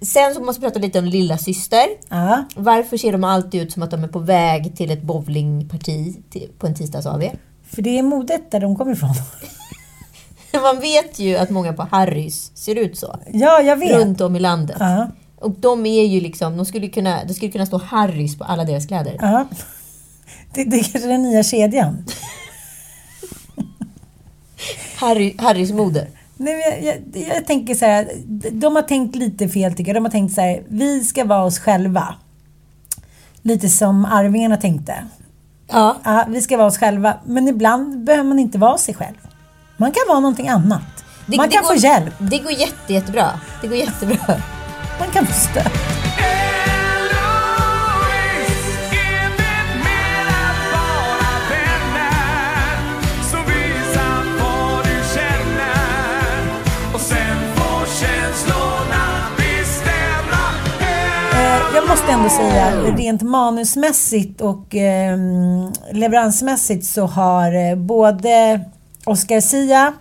sen 0.00 0.34
så 0.34 0.40
måste 0.40 0.60
vi 0.60 0.66
prata 0.66 0.78
lite 0.78 0.98
om 0.98 1.04
lilla 1.04 1.38
syster. 1.38 1.86
Ja. 2.08 2.44
Varför 2.56 2.96
ser 2.96 3.12
de 3.12 3.24
alltid 3.24 3.62
ut 3.62 3.72
som 3.72 3.82
att 3.82 3.90
de 3.90 4.04
är 4.04 4.08
på 4.08 4.18
väg 4.18 4.76
till 4.76 4.90
ett 4.90 5.02
bowlingparti 5.02 6.16
på 6.58 6.66
en 6.66 6.74
tisdags-AV? 6.74 7.30
För 7.70 7.82
det 7.82 7.98
är 7.98 8.02
modet 8.02 8.50
där 8.50 8.60
de 8.60 8.76
kommer 8.76 8.92
ifrån. 8.92 9.10
Man 10.62 10.80
vet 10.80 11.18
ju 11.18 11.36
att 11.36 11.50
många 11.50 11.72
på 11.72 11.88
Harrys 11.90 12.50
ser 12.54 12.74
ut 12.74 12.98
så. 12.98 13.18
Ja, 13.32 13.60
jag 13.60 13.76
vet. 13.76 13.96
Runt 13.96 14.20
om 14.20 14.36
i 14.36 14.40
landet. 14.40 14.76
Ja. 14.80 15.08
Och 15.38 15.50
de 15.50 15.86
är 15.86 16.04
ju 16.04 16.20
liksom, 16.20 16.56
de 16.56 16.66
skulle 16.66 16.88
kunna, 16.88 17.24
det 17.24 17.34
skulle 17.34 17.52
kunna 17.52 17.66
stå 17.66 17.78
Harrys 17.78 18.38
på 18.38 18.44
alla 18.44 18.64
deras 18.64 18.86
kläder. 18.86 19.16
Ja. 19.20 19.46
Det, 20.54 20.64
det 20.64 20.76
är 20.76 20.82
kanske 20.82 21.08
den 21.08 21.22
nya 21.22 21.42
kedjan. 21.42 22.04
Harry, 24.96 25.34
Harrys 25.38 25.72
mode. 25.72 26.06
Nej, 26.36 26.80
jag, 26.82 26.94
jag, 27.14 27.28
jag 27.36 27.46
tänker 27.46 27.74
så 27.74 27.84
här, 27.84 28.08
de 28.50 28.76
har 28.76 28.82
tänkt 28.82 29.16
lite 29.16 29.48
fel 29.48 29.74
tycker 29.74 29.90
jag. 29.90 29.96
De 29.96 30.04
har 30.04 30.10
tänkt 30.10 30.34
så 30.34 30.40
här, 30.40 30.62
vi 30.68 31.04
ska 31.04 31.24
vara 31.24 31.44
oss 31.44 31.58
själva. 31.58 32.14
Lite 33.42 33.68
som 33.68 34.04
Arvingarna 34.04 34.56
tänkte. 34.56 34.94
Ja. 35.68 36.24
vi 36.28 36.40
ska 36.40 36.56
vara 36.56 36.66
oss 36.66 36.78
själva. 36.78 37.14
Men 37.24 37.48
ibland 37.48 38.04
behöver 38.04 38.28
man 38.28 38.38
inte 38.38 38.58
vara 38.58 38.78
sig 38.78 38.94
själv. 38.94 39.16
Man 39.76 39.92
kan 39.92 40.02
vara 40.08 40.20
någonting 40.20 40.48
annat. 40.48 41.04
Det- 41.26 41.36
man 41.36 41.48
det 41.48 41.54
kan 41.54 41.62
går- 41.64 41.68
få 41.70 41.76
hjälp. 41.76 42.14
Det 42.18 42.38
går 42.38 42.52
jätte, 42.52 42.92
jättebra. 42.92 43.30
Det 43.60 43.66
går 43.68 43.76
jättebra. 43.76 44.16
Man 45.00 45.08
kan 45.12 45.26
få 45.26 45.32
stöd. 45.32 45.70
Eh, 61.32 61.74
jag 61.74 61.88
måste 61.88 62.12
ändå 62.12 62.28
säga, 62.28 62.70
rent 62.96 63.22
manusmässigt 63.22 64.40
och 64.40 64.74
eh, 64.76 65.18
leveransmässigt 65.92 66.86
så 66.86 67.06
har 67.06 67.70
eh, 67.70 67.76
både 67.76 68.60
Oscar 69.06 69.40
Sia 69.40 69.92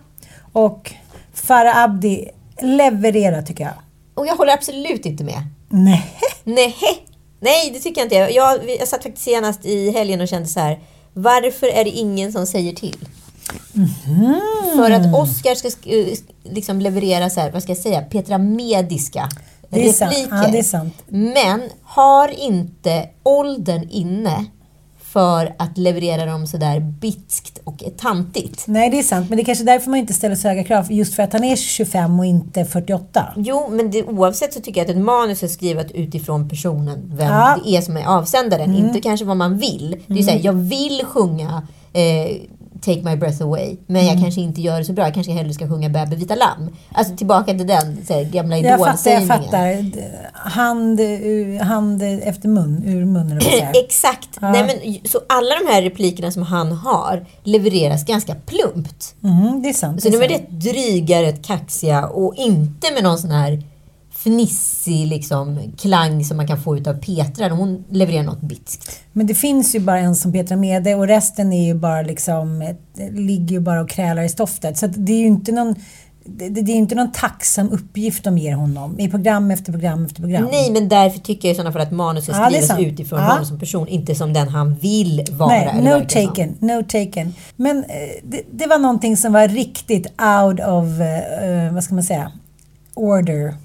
och 0.53 0.91
Farah 1.33 1.77
Abdi 1.83 2.29
levererat 2.61 3.47
tycker 3.47 3.63
jag. 3.63 3.73
Och 4.13 4.27
jag 4.27 4.35
håller 4.35 4.53
absolut 4.53 5.05
inte 5.05 5.23
med. 5.23 5.43
Nej. 5.69 6.05
Nej, 6.43 6.75
Nej 7.39 7.69
det 7.73 7.79
tycker 7.79 8.01
jag 8.01 8.05
inte. 8.05 8.15
Jag, 8.15 8.69
jag 8.79 8.87
satt 8.87 9.03
faktiskt 9.03 9.25
senast 9.25 9.65
i 9.65 9.91
helgen 9.91 10.21
och 10.21 10.27
kände 10.27 10.47
så 10.47 10.59
här. 10.59 10.79
Varför 11.13 11.67
är 11.67 11.83
det 11.83 11.89
ingen 11.89 12.31
som 12.31 12.45
säger 12.47 12.73
till? 12.73 12.97
För 14.75 14.91
att 14.91 15.15
Oscar 15.15 15.55
ska 15.55 15.67
sk- 15.67 16.09
eh, 16.11 16.17
liksom 16.53 16.79
leverera 16.81 17.29
så 17.29 17.39
här, 17.39 17.51
vad 17.51 17.63
ska 17.63 17.71
jag 17.71 17.77
säga, 17.81 18.01
Petra 18.01 18.37
Mediska 18.37 19.29
Det 19.69 19.79
repliker. 19.79 20.35
Ja, 20.35 20.47
det 20.51 20.59
är 20.59 20.63
sant. 20.63 20.93
Men 21.07 21.61
har 21.83 22.27
inte 22.27 23.09
åldern 23.23 23.87
inne 23.91 24.45
för 25.11 25.55
att 25.59 25.77
leverera 25.77 26.25
dem 26.25 26.47
sådär 26.47 26.79
bitskt 26.79 27.59
och 27.63 27.83
tantigt. 27.97 28.63
Nej, 28.67 28.89
det 28.89 28.99
är 28.99 29.03
sant. 29.03 29.29
Men 29.29 29.35
det 29.37 29.41
är 29.41 29.45
kanske 29.45 29.63
därför 29.63 29.89
man 29.89 29.99
inte 29.99 30.13
ställer 30.13 30.35
så 30.35 30.47
höga 30.47 30.63
krav. 30.63 30.91
Just 30.91 31.15
för 31.15 31.23
att 31.23 31.33
han 31.33 31.43
är 31.43 31.55
25 31.55 32.19
och 32.19 32.25
inte 32.25 32.65
48. 32.65 33.33
Jo, 33.37 33.67
men 33.69 33.91
det, 33.91 34.03
oavsett 34.03 34.53
så 34.53 34.59
tycker 34.61 34.81
jag 34.81 34.85
att 34.89 34.95
ett 34.95 35.01
manus 35.03 35.43
är 35.43 35.47
skrivet 35.47 35.91
utifrån 35.91 36.49
personen, 36.49 37.11
vem 37.15 37.27
Ja. 37.27 37.57
det 37.65 37.75
är 37.77 37.81
som 37.81 37.97
är 37.97 38.05
avsändaren. 38.05 38.69
Mm. 38.75 38.85
Inte 38.87 39.01
kanske 39.01 39.25
vad 39.25 39.37
man 39.37 39.57
vill. 39.57 39.95
Det 40.07 40.13
är 40.13 40.17
Mm. 40.17 40.23
så 40.23 40.31
här, 40.31 40.39
jag 40.45 40.53
vill 40.53 41.01
sjunga 41.05 41.61
eh, 41.93 42.37
Take 42.85 43.01
My 43.03 43.15
Breath 43.15 43.41
Away, 43.43 43.75
men 43.87 44.01
jag 44.01 44.11
Mm. 44.11 44.23
kanske 44.23 44.41
inte 44.41 44.61
gör 44.61 44.79
det 44.79 44.85
så 44.85 44.93
bra. 44.93 45.05
Jag 45.05 45.13
kanske 45.13 45.31
hellre 45.31 45.53
ska 45.53 45.67
sjunga 45.67 45.89
Bäbe 45.89 46.15
vita 46.15 46.35
lamm. 46.35 46.69
Alltså 46.91 47.15
tillbaka 47.15 47.53
till 47.53 47.67
den 47.67 48.05
så 48.07 48.13
här, 48.13 48.23
gamla 48.23 48.57
Jag 48.57 48.79
fattar, 48.79 49.11
jag 49.11 49.23
idolsägningen. 49.23 49.91
fattar. 49.91 50.49
Hand, 50.49 50.99
hand 51.61 52.01
efter 52.23 52.47
mun, 52.49 52.83
ur 52.85 53.05
munnen. 53.05 53.39
Exakt. 53.85 54.29
Ja. 54.41 54.51
Nej, 54.51 54.63
men, 54.63 54.97
så 55.09 55.19
alla 55.29 55.55
de 55.65 55.71
här 55.73 55.81
replikerna 55.81 56.31
som 56.31 56.43
han 56.43 56.71
har 56.71 57.25
levereras 57.43 58.05
ganska 58.05 58.35
plumpt. 58.35 59.15
Mm, 59.23 59.61
det 59.61 59.69
är 59.69 59.73
sant. 59.73 60.01
Så 60.03 60.09
det 60.09 60.17
de 60.17 60.23
är 60.25 60.29
är 60.29 60.33
sant. 60.37 60.41
rätt 60.49 60.59
dryga, 60.61 61.21
rätt 61.23 61.45
kaxiga 61.45 62.05
och 62.07 62.35
inte 62.35 62.91
med 62.93 63.03
någon 63.03 63.17
sån 63.17 63.31
här 63.31 63.63
fnissig 64.23 65.07
liksom, 65.07 65.59
klang 65.77 66.25
som 66.25 66.37
man 66.37 66.47
kan 66.47 66.61
få 66.61 66.77
utav 66.77 66.93
Petra. 66.93 67.49
Hon 67.49 67.83
levererar 67.89 68.23
något 68.23 68.41
bitskt. 68.41 68.99
Men 69.13 69.27
det 69.27 69.33
finns 69.35 69.75
ju 69.75 69.79
bara 69.79 69.99
en 69.99 70.15
som 70.15 70.31
Petra 70.31 70.57
Mede 70.57 70.95
och 70.95 71.07
resten 71.07 71.53
är 71.53 71.65
ju 71.65 71.73
bara 71.73 72.01
liksom, 72.01 72.73
ligger 73.11 73.51
ju 73.55 73.59
bara 73.59 73.81
och 73.81 73.89
krälar 73.89 74.23
i 74.23 74.29
stoftet. 74.29 74.77
Så 74.77 74.87
det 74.87 75.13
är 75.13 75.19
ju 75.19 75.27
inte 75.27 75.51
någon 75.51 75.75
det, 76.25 76.49
det 76.49 76.71
är 76.71 76.75
inte 76.75 76.95
någon 76.95 77.11
tacksam 77.11 77.69
uppgift 77.69 78.23
de 78.23 78.37
ger 78.37 78.53
honom 78.55 78.99
i 78.99 79.09
program 79.09 79.51
efter 79.51 79.71
program 79.71 80.05
efter 80.05 80.21
program. 80.21 80.47
Nej, 80.51 80.71
men 80.71 80.89
därför 80.89 81.19
tycker 81.19 81.47
jag 81.47 81.53
i 81.53 81.55
sådana 81.55 81.71
fall 81.71 81.81
att 81.81 81.91
manuset 81.91 82.35
Ja, 82.37 82.49
skrivs 82.49 82.67
sant. 82.67 82.79
utifrån 82.81 83.19
Ja. 83.19 83.25
honom 83.25 83.45
som 83.45 83.59
person, 83.59 83.87
inte 83.87 84.15
som 84.15 84.33
den 84.33 84.47
han 84.47 84.75
vill 84.75 85.25
vara. 85.31 85.49
Nej, 85.49 85.75
no 85.83 85.83
verka 85.83 86.09
som. 86.09 86.27
taken, 86.27 86.55
no 86.59 86.83
taken. 86.83 87.33
Men 87.55 87.77
eh, 87.77 87.83
det, 88.23 88.41
det 88.51 88.67
var 88.67 88.77
någonting 88.77 89.17
som 89.17 89.33
var 89.33 89.47
riktigt 89.47 90.05
out 90.07 90.59
of, 90.59 91.01
eh, 91.01 91.73
vad 91.73 91.83
ska 91.83 91.95
man 91.95 92.03
säga, 92.03 92.31
order. 92.93 93.55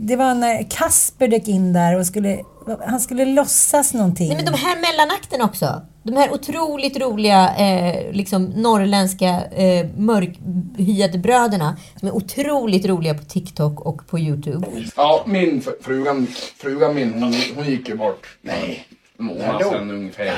Det 0.00 0.16
var 0.16 0.34
när 0.34 0.70
Kasper 0.70 1.28
dök 1.28 1.48
in 1.48 1.72
där 1.72 1.98
och 1.98 2.06
skulle, 2.06 2.40
han 2.86 3.00
skulle 3.00 3.24
låtsas 3.24 3.94
någonting. 3.94 4.28
Nej, 4.28 4.36
men 4.36 4.44
de 4.44 4.58
här 4.58 4.76
mellanakterna 4.80 5.44
också. 5.44 5.82
De 6.02 6.16
här 6.16 6.32
otroligt 6.32 6.96
roliga 7.00 7.56
eh, 7.56 8.12
liksom 8.12 8.44
norrländska 8.44 9.28
eh, 9.44 9.86
mörkhyade 9.96 11.18
bröderna 11.18 11.76
som 11.98 12.08
är 12.08 12.12
otroligt 12.14 12.86
roliga 12.86 13.14
på 13.14 13.24
TikTok 13.24 13.80
och 13.80 14.06
på 14.06 14.18
Youtube. 14.18 14.66
Ja, 14.96 15.22
min 15.26 15.62
fr- 15.62 15.82
frugan, 15.82 16.26
frugan 16.56 16.94
min, 16.94 17.12
hon, 17.22 17.34
hon 17.56 17.64
gick 17.66 17.88
ju 17.88 17.96
bort. 17.96 18.38
Nej. 18.42 18.86
En 19.18 19.24
månad 19.24 19.62
sedan 19.62 19.90
ungefär. 19.90 20.26
Ja, 20.26 20.32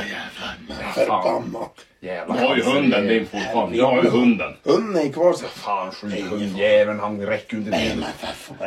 Förbannat. 0.95 1.75
Jävlar. 2.03 2.37
Du 2.37 2.47
har 2.47 2.57
ju 2.57 2.63
hunden 2.63 3.07
din 3.07 3.27
fortfarande. 3.27 3.77
Du 3.77 3.83
har 3.83 4.03
ju 4.03 4.09
hunden. 4.11 4.53
Hunden 4.65 5.07
är 5.07 5.13
kvar 5.13 5.33
så. 5.33 5.47
Fan, 5.47 5.93
skjut 5.93 6.25
hundjäveln. 6.31 7.01
Han 7.01 7.27
räcker 7.27 7.57
ju 7.57 7.63
inte 7.63 7.79
till. 7.79 8.05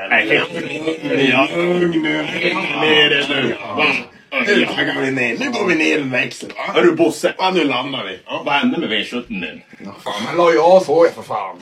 Nej, 0.09 0.43
ja, 1.31 1.47
ner 2.81 3.09
det 3.09 3.27
nu. 3.29 3.55
Va? 3.77 3.85
Nu 3.85 4.22
flaggar 4.41 5.01
vi 5.01 5.11
ner. 5.11 5.37
Nu 5.39 5.51
går 5.51 5.67
vi 5.67 5.75
ner 5.75 6.01
en 6.01 6.11
växel. 6.11 6.49
Hörru 6.55 6.95
Bosse. 6.95 7.33
Va, 7.37 7.51
nu 7.51 7.63
landar 7.63 8.03
vi. 8.03 8.19
Vad 8.45 8.53
hände 8.53 8.77
med 8.77 8.89
V17 8.89 9.27
din? 9.27 9.61
Fan, 10.03 10.13
han 10.25 10.37
la 10.37 10.51
ju 10.51 10.59
av 10.59 10.79
så 10.79 11.07
för 11.15 11.21
fan. 11.21 11.55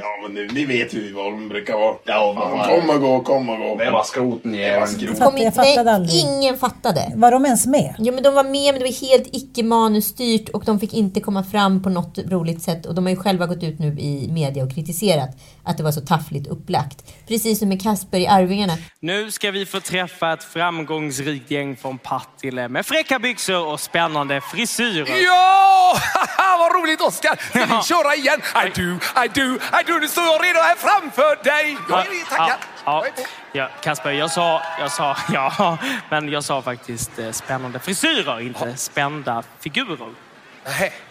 Ja, 0.00 0.18
men 0.22 0.34
nu, 0.34 0.48
ni 0.52 0.64
vet 0.64 0.94
ju 0.94 1.12
vad 1.12 1.24
de 1.24 1.48
brukar 1.48 1.74
vara. 1.78 1.94
Ja, 2.04 2.34
Fan, 2.66 2.80
kom 2.80 2.90
och 2.90 3.00
gå, 3.00 3.20
kom 3.20 3.48
och 3.48 3.58
gå. 3.58 3.76
Det 3.84 3.90
var 3.90 4.02
skroten 4.04 4.54
jäveln. 4.54 5.16
Kom 5.18 5.36
in, 5.36 5.44
jag 5.44 5.54
fattade 5.54 5.92
aldrig. 5.92 6.20
ingen 6.20 6.58
fattade. 6.58 7.12
Var 7.14 7.30
de 7.30 7.44
ens 7.44 7.66
med? 7.66 7.94
Ja, 7.98 8.12
men 8.12 8.22
de 8.22 8.34
var 8.34 8.44
med, 8.44 8.74
men 8.74 8.74
det 8.74 8.84
var 8.84 9.08
helt 9.08 9.28
icke 9.32 9.62
manusstyrt 9.62 10.48
och 10.48 10.62
de 10.64 10.80
fick 10.80 10.94
inte 10.94 11.20
komma 11.20 11.44
fram 11.44 11.82
på 11.82 11.88
något 11.88 12.18
roligt 12.18 12.62
sätt. 12.62 12.86
Och 12.86 12.94
de 12.94 13.04
har 13.04 13.10
ju 13.10 13.16
själva 13.16 13.46
gått 13.46 13.62
ut 13.62 13.78
nu 13.78 13.86
i 13.86 14.28
media 14.32 14.64
och 14.64 14.74
kritiserat 14.74 15.30
att 15.66 15.76
det 15.76 15.82
var 15.82 15.92
så 15.92 16.00
taffligt 16.00 16.46
upplagt. 16.46 17.04
Precis 17.28 17.58
som 17.58 17.68
med 17.68 17.82
Kasper 17.82 18.18
i 18.18 18.26
Arvingarna. 18.26 18.72
Nu 19.00 19.30
ska 19.30 19.50
vi 19.50 19.66
få 19.66 19.80
träffa 19.80 20.32
ett 20.32 20.44
framgångsrikt 20.44 21.50
gäng 21.50 21.76
från 21.76 21.98
Partille 21.98 22.68
med 22.68 22.86
fräcka 22.86 23.18
byxor 23.18 23.66
och 23.66 23.80
spännande 23.80 24.40
frisyrer. 24.40 25.24
Ja! 25.24 25.96
Vad 26.58 26.82
roligt 26.82 27.00
Oskar! 27.00 27.36
Ska 27.50 27.76
vi 27.76 27.82
köra 27.82 28.14
igen? 28.14 28.40
I 28.66 28.80
do, 28.80 28.98
I 29.24 29.28
do, 29.34 29.54
I 29.54 29.84
do. 29.86 29.98
Nu 30.00 30.08
står 30.08 30.24
jag 30.24 30.44
redo 30.44 30.58
här 30.58 30.76
framför 30.76 31.44
dig. 31.44 31.76
Jag 31.88 31.98
är 32.00 32.36
taggad. 32.36 32.58
Ja, 32.84 33.04
ja, 33.16 33.24
ja, 33.52 33.70
Kasper, 33.82 34.10
jag 34.10 34.30
sa, 34.30 34.62
jag 34.80 34.92
sa, 34.92 35.16
ja, 35.32 35.78
men 36.10 36.28
jag 36.28 36.44
sa 36.44 36.62
faktiskt 36.62 37.18
eh, 37.18 37.30
spännande 37.30 37.78
frisyrer, 37.78 38.40
inte 38.40 38.76
spända 38.76 39.42
figurer. 39.60 40.14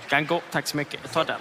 Kan 0.09 0.25
gå, 0.25 0.41
tack 0.51 0.67
så 0.67 0.77
mycket. 0.77 0.99
Jag 1.03 1.11
tar 1.11 1.25
den. 1.25 1.35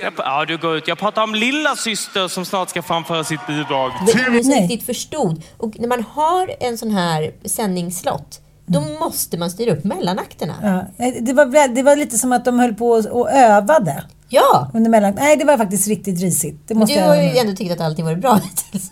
Jag, 0.00 0.12
ja, 0.16 0.44
du 0.44 0.58
går 0.58 0.76
ut. 0.76 0.88
Jag 0.88 0.98
pratar 0.98 1.22
om 1.22 1.34
lilla 1.34 1.76
syster 1.76 2.28
som 2.28 2.44
snart 2.44 2.68
ska 2.70 2.82
framföra 2.82 3.24
sitt 3.24 3.46
bidrag. 3.46 3.92
Det 4.06 4.44
som 4.44 4.52
riktigt 4.52 4.86
förstod. 4.86 5.42
Och 5.58 5.80
när 5.80 5.88
man 5.88 6.02
har 6.04 6.50
en 6.60 6.78
sån 6.78 6.90
här 6.90 7.32
sändningsslott 7.44 8.40
då 8.66 8.80
måste 8.80 9.38
man 9.38 9.50
styra 9.50 9.72
upp 9.72 9.84
mellanakterna. 9.84 10.54
Ja, 10.96 11.12
det, 11.20 11.32
var, 11.32 11.46
väl- 11.46 11.74
det 11.74 11.82
var 11.82 11.96
lite 11.96 12.18
som 12.18 12.32
att 12.32 12.44
de 12.44 12.58
höll 12.58 12.74
på 12.74 12.88
och, 12.90 13.30
övade. 13.30 14.04
Ja! 14.28 14.70
Under 14.74 14.90
mellan... 14.90 15.14
Nej, 15.14 15.36
det 15.36 15.44
var 15.44 15.58
faktiskt 15.58 15.88
riktigt 15.88 16.20
risigt. 16.20 16.68
Det 16.68 16.74
måste 16.74 16.94
du 16.94 17.00
jag 17.00 17.06
har 17.08 17.16
ju 17.16 17.38
ändå 17.38 17.52
tyckt 17.56 17.72
att 17.72 17.80
allting 17.80 18.04
varit 18.04 18.18
bra 18.18 18.34
hittills. 18.34 18.90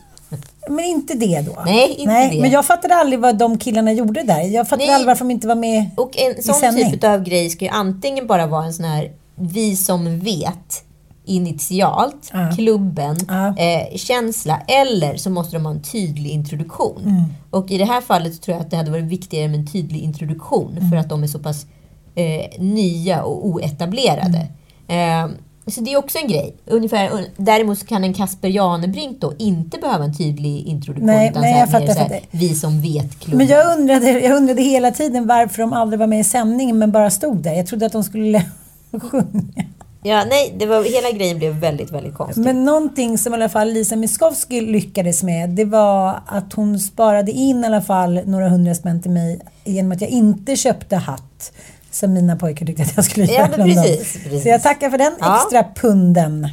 Men 0.68 0.84
inte 0.84 1.14
det 1.14 1.40
då. 1.46 1.62
Nej, 1.64 1.94
inte 1.98 2.28
det. 2.30 2.40
Men 2.40 2.50
jag 2.50 2.66
fattade 2.66 2.94
aldrig 2.94 3.20
vad 3.20 3.38
de 3.38 3.58
killarna 3.58 3.92
gjorde 3.92 4.22
där. 4.22 4.40
Jag 4.40 4.68
fattade 4.68 4.86
Nej. 4.86 4.94
aldrig 4.94 5.06
varför 5.06 5.24
de 5.24 5.30
inte 5.30 5.46
var 5.48 5.54
med 5.54 5.90
Och 5.96 6.18
en 6.18 6.38
i 6.38 6.42
sån 6.42 6.54
sändning. 6.54 6.90
typ 6.92 7.04
av 7.04 7.22
grej 7.24 7.50
ska 7.50 7.64
ju 7.64 7.70
antingen 7.70 8.26
bara 8.26 8.46
vara 8.46 8.64
en 8.64 8.72
sån 8.74 8.84
här 8.84 9.12
vi 9.36 9.76
som 9.76 10.20
vet 10.20 10.84
initialt, 11.24 12.30
Ja. 12.32 12.50
klubben, 12.56 13.16
eh, 13.58 13.96
känsla 13.96 14.60
eller 14.68 15.16
så 15.16 15.30
måste 15.30 15.56
de 15.56 15.64
ha 15.64 15.72
en 15.72 15.82
tydlig 15.82 16.30
introduktion. 16.30 17.02
Mm. 17.04 17.22
Och 17.50 17.70
i 17.70 17.78
det 17.78 17.84
här 17.84 18.00
fallet 18.00 18.42
tror 18.42 18.56
jag 18.56 18.64
att 18.64 18.70
det 18.70 18.76
hade 18.76 18.90
varit 18.90 19.04
viktigare 19.04 19.48
med 19.48 19.60
en 19.60 19.66
tydlig 19.66 20.00
introduktion 20.00 20.76
Mm. 20.76 20.90
för 20.90 20.96
att 20.96 21.08
de 21.08 21.22
är 21.22 21.26
så 21.26 21.38
pass 21.38 21.66
eh, 22.14 22.60
nya 22.62 23.22
och 23.22 23.46
oetablerade. 23.46 24.48
Mm. 24.88 25.30
Eh, 25.30 25.36
så 25.66 25.80
det 25.80 25.92
är 25.92 25.96
också 25.96 26.18
en 26.18 26.28
grej. 26.28 26.54
Ungefär, 26.66 27.26
däremot 27.36 27.86
kan 27.86 28.04
en 28.04 28.14
Kasper 28.14 28.48
Janebrink 28.48 29.20
då 29.20 29.32
inte 29.38 29.78
behöva 29.78 30.04
en 30.04 30.16
tydlig 30.16 30.66
introduktion 30.66 31.06
Nej, 31.06 31.30
utan 31.30 31.42
nej, 31.42 31.66
så 31.66 31.72
här, 31.72 31.80
mer 31.80 31.94
så 31.94 31.98
här, 31.98 32.20
vi 32.30 32.54
som 32.54 32.80
vet 32.80 33.18
klubben. 33.20 33.38
Men 33.38 33.46
jag 33.46 33.78
undrade, 33.78 34.10
jag 34.20 34.36
undrade 34.36 34.62
hela 34.62 34.90
tiden 34.90 35.26
varför 35.26 35.62
de 35.62 35.72
aldrig 35.72 35.98
var 36.00 36.06
med 36.06 36.20
i 36.20 36.24
sändningen 36.24 36.78
men 36.78 36.92
bara 36.92 37.10
stod 37.10 37.36
där. 37.36 37.52
Jag 37.52 37.66
trodde 37.66 37.86
att 37.86 37.92
de 37.92 38.04
skulle 38.04 38.44
sjunga. 39.02 39.64
Ja, 40.04 40.24
nej, 40.30 40.54
det 40.58 40.66
var, 40.66 40.84
hela 40.84 41.10
grejen 41.18 41.38
blev 41.38 41.54
väldigt, 41.54 41.90
väldigt 41.90 42.14
konstig. 42.14 42.44
Men 42.44 42.64
någonting 42.64 43.18
som 43.18 43.32
i 43.32 43.36
alla 43.36 43.48
fall 43.48 43.72
Lisa 43.72 43.96
Miskovsky 43.96 44.60
lyckades 44.60 45.22
med, 45.22 45.50
det 45.50 45.64
var 45.64 46.20
att 46.26 46.52
hon 46.52 46.78
sparade 46.78 47.32
in 47.32 47.64
i 47.64 47.66
alla 47.66 47.82
fall 47.82 48.20
några 48.26 48.48
hundra 48.48 48.74
spänn 48.74 49.02
till 49.02 49.10
mig 49.10 49.40
genom 49.64 49.92
att 49.92 50.00
jag 50.00 50.10
inte 50.10 50.56
köpte 50.56 50.96
hatt 50.96 51.52
som 51.92 52.12
mina 52.12 52.36
pojkar 52.36 52.66
tyckte 52.66 52.82
att 52.82 52.96
jag 52.96 53.04
skulle 53.04 53.26
Ja, 53.26 53.32
göra. 53.32 53.56
gång. 53.56 53.66
precis, 53.66 54.12
precis. 54.22 54.42
Så 54.42 54.48
jag 54.48 54.62
tackar 54.62 54.90
för 54.90 54.98
den 54.98 55.12
Ja. 55.20 55.36
extra 55.36 55.64
punden. 55.74 56.48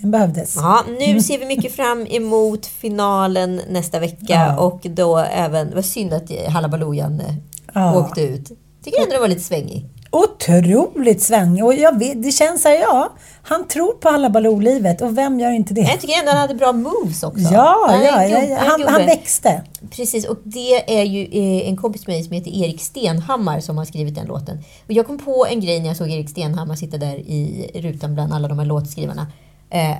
Den 0.00 0.10
behövdes. 0.10 0.56
Ja, 0.56 0.80
nu 1.00 1.20
ser 1.22 1.38
vi 1.38 1.46
mycket 1.46 1.72
fram 1.72 2.06
emot 2.10 2.66
finalen 2.66 3.60
nästa 3.70 3.98
vecka 4.00 4.16
Ja. 4.28 4.58
och 4.58 4.80
då 4.82 5.18
även, 5.18 5.74
var 5.74 5.82
synd 5.82 6.12
att 6.12 6.30
Halabaloojan 6.48 7.20
eh, 7.20 7.34
Ja. 7.74 7.98
åkte 7.98 8.20
ut. 8.22 8.50
Tycker 8.84 9.00
ändå 9.02 9.12
det 9.14 9.20
var 9.20 9.28
lite 9.28 9.40
svängig. 9.40 9.86
Otroligt 10.14 11.22
svängig. 11.22 11.64
Och 11.64 11.74
jag 11.74 11.98
vet, 11.98 12.22
det 12.22 12.32
känns 12.32 12.62
så 12.62 12.68
här, 12.68 12.76
ja, 12.76 13.12
han 13.42 13.68
tror 13.68 13.92
på 13.92 14.08
alla 14.08 14.28
livet 14.60 15.00
och 15.00 15.18
vem 15.18 15.40
gör 15.40 15.50
inte 15.50 15.74
det? 15.74 15.80
Jag 15.80 16.00
tycker 16.00 16.18
ändå 16.18 16.30
han 16.30 16.40
hade 16.40 16.54
bra 16.54 16.72
moves 16.72 17.22
också. 17.22 17.48
Ja, 17.52 17.86
Han 17.88 18.04
ja, 18.04 18.24
ja, 18.24 18.56
Han, 18.58 18.82
han 18.82 19.06
växte. 19.06 19.62
Precis, 19.90 20.26
och 20.26 20.38
det 20.44 20.98
är 21.00 21.04
ju 21.04 21.22
eh, 21.24 21.68
en 21.68 21.76
kompis 21.76 22.06
med 22.06 22.14
mig 22.14 22.24
som 22.24 22.32
heter 22.32 22.50
Erik 22.50 22.80
Stenhammar 22.80 23.60
som 23.60 23.78
har 23.78 23.84
skrivit 23.84 24.14
den 24.14 24.26
låten. 24.26 24.58
Och 24.86 24.92
jag 24.92 25.06
kom 25.06 25.18
på 25.18 25.46
en 25.50 25.60
grej 25.60 25.80
när 25.80 25.86
jag 25.86 25.96
såg 25.96 26.10
Erik 26.10 26.30
Stenhammar 26.30 26.74
sitta 26.74 26.96
där 26.96 27.16
i 27.16 27.70
rutan 27.74 28.14
bland 28.14 28.32
alla 28.32 28.48
de 28.48 28.58
här 28.58 28.66
låtskrivarna. 28.66 29.26
Eh, 29.70 29.96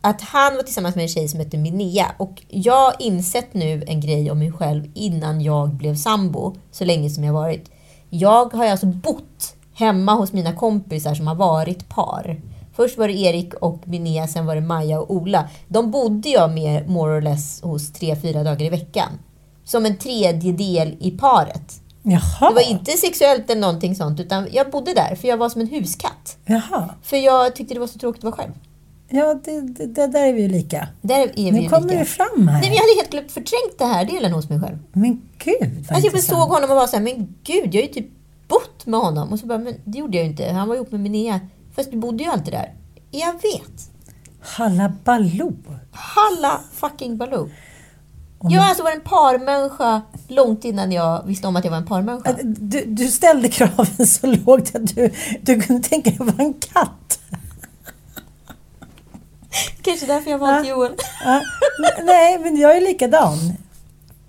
att 0.00 0.20
han 0.20 0.56
var 0.56 0.62
tillsammans 0.62 0.94
med 0.94 1.02
en 1.02 1.08
tjej 1.08 1.28
som 1.28 1.40
heter 1.40 1.58
Minea. 1.58 2.06
Och 2.16 2.42
jag 2.48 2.84
har 2.84 2.94
insett 2.98 3.54
nu 3.54 3.84
en 3.86 4.00
grej 4.00 4.30
om 4.30 4.38
mig 4.38 4.52
själv 4.52 4.90
innan 4.94 5.40
jag 5.40 5.74
blev 5.74 5.96
sambo, 5.96 6.56
så 6.70 6.84
länge 6.84 7.10
som 7.10 7.24
jag 7.24 7.32
varit. 7.32 7.70
Jag 8.10 8.54
har 8.54 8.66
alltså 8.66 8.86
bott 8.86 9.55
hemma 9.76 10.12
hos 10.14 10.32
mina 10.32 10.52
kompisar 10.52 11.14
som 11.14 11.26
har 11.26 11.34
varit 11.34 11.88
par. 11.88 12.40
Först 12.76 12.98
var 12.98 13.08
det 13.08 13.14
Erik 13.14 13.54
och 13.54 13.80
Linnea, 13.86 14.26
sen 14.26 14.46
var 14.46 14.54
det 14.54 14.60
Maja 14.60 15.00
och 15.00 15.10
Ola. 15.10 15.48
De 15.68 15.90
bodde 15.90 16.28
jag 16.28 16.50
med 16.54 16.88
more 16.88 17.18
or 17.18 17.20
less 17.20 17.62
hos 17.62 17.92
tre, 17.92 18.16
fyra 18.16 18.42
dagar 18.44 18.62
i 18.66 18.68
veckan. 18.68 19.08
Som 19.64 19.86
en 19.86 19.96
tredjedel 19.96 20.96
i 21.00 21.10
paret. 21.10 21.80
Jaha. 22.02 22.48
Det 22.48 22.54
var 22.54 22.70
inte 22.70 22.92
sexuellt 22.92 23.50
eller 23.50 23.60
någonting 23.60 23.94
sånt, 23.94 24.20
utan 24.20 24.48
jag 24.52 24.70
bodde 24.70 24.94
där 24.94 25.14
för 25.14 25.28
jag 25.28 25.36
var 25.36 25.48
som 25.48 25.60
en 25.60 25.66
huskatt. 25.68 26.36
Jaha. 26.46 26.88
För 27.02 27.16
jag 27.16 27.56
tyckte 27.56 27.74
det 27.74 27.80
var 27.80 27.86
så 27.86 27.98
tråkigt 27.98 28.20
att 28.20 28.24
vara 28.24 28.34
själv. 28.36 28.52
Ja, 29.08 29.34
det, 29.44 29.60
det, 29.60 29.86
det 29.86 30.06
där 30.06 30.26
är 30.26 30.32
vi 30.32 30.42
ju 30.42 30.48
lika. 30.48 30.88
Där 31.02 31.20
är 31.20 31.32
vi 31.36 31.50
Nu 31.50 31.60
ju 31.60 31.68
kommer 31.68 31.88
lika. 31.88 31.98
det 31.98 32.04
fram 32.04 32.48
här. 32.48 32.60
Nej, 32.60 32.68
men 32.70 32.76
jag 32.76 32.82
hade 32.82 32.94
helt 32.96 33.10
glömt 33.10 33.32
förträngt 33.32 33.78
det 33.78 33.84
här 33.84 34.04
delen 34.04 34.32
hos 34.32 34.48
mig 34.48 34.60
själv. 34.60 34.78
Men 34.92 35.22
gud 35.44 35.56
vad 35.60 35.68
Alltså 35.78 35.94
jag 35.94 36.04
intressant. 36.04 36.38
såg 36.40 36.48
honom 36.48 36.70
och 36.70 36.76
var 36.76 36.86
så 36.86 36.96
här, 36.96 37.02
men 37.02 37.34
gud, 37.44 37.74
jag 37.74 37.82
har 37.82 37.86
ju 37.88 37.92
typ 37.94 38.06
bott 38.48 38.86
med 38.86 39.00
honom. 39.00 39.32
Och 39.32 39.38
så 39.38 39.46
bara, 39.46 39.58
men 39.58 39.74
det 39.84 39.98
gjorde 39.98 40.16
jag 40.16 40.24
ju 40.24 40.30
inte. 40.30 40.52
Han 40.52 40.68
var 40.68 40.74
ihop 40.74 40.92
med 40.92 41.00
Linnea. 41.00 41.40
Fast 41.74 41.90
du 41.90 41.96
bodde 41.96 42.24
ju 42.24 42.30
alltid 42.30 42.52
där. 42.52 42.74
Jag 43.10 43.32
vet. 43.32 43.90
Halla 44.40 44.92
Baloo. 45.04 45.56
Halla 45.90 46.60
fucking 46.72 47.16
Baloo. 47.16 47.50
Jag 48.40 48.60
har 48.60 48.68
alltså 48.68 48.82
varit 48.82 48.96
en 48.96 49.00
parmänniska 49.00 50.02
långt 50.28 50.64
innan 50.64 50.92
jag 50.92 51.26
visste 51.26 51.46
om 51.46 51.56
att 51.56 51.64
jag 51.64 51.70
var 51.70 51.78
en 51.78 51.86
parmänniska. 51.86 52.36
Du, 52.42 52.84
du 52.86 53.08
ställde 53.08 53.48
kraven 53.48 54.06
så 54.06 54.26
lågt 54.26 54.74
att 54.74 54.94
du, 54.94 55.10
du 55.42 55.60
kunde 55.60 55.88
tänka 55.88 56.10
dig 56.10 56.18
att 56.20 56.26
vara 56.26 56.46
en 56.46 56.54
katt. 56.54 57.20
Kanske 59.82 60.06
därför 60.06 60.30
jag 60.30 60.38
valt 60.38 60.68
Joel. 60.68 60.92
Ja, 61.24 61.42
nej, 62.04 62.38
men 62.38 62.56
jag 62.56 62.76
är 62.76 62.80
likadan. 62.80 63.38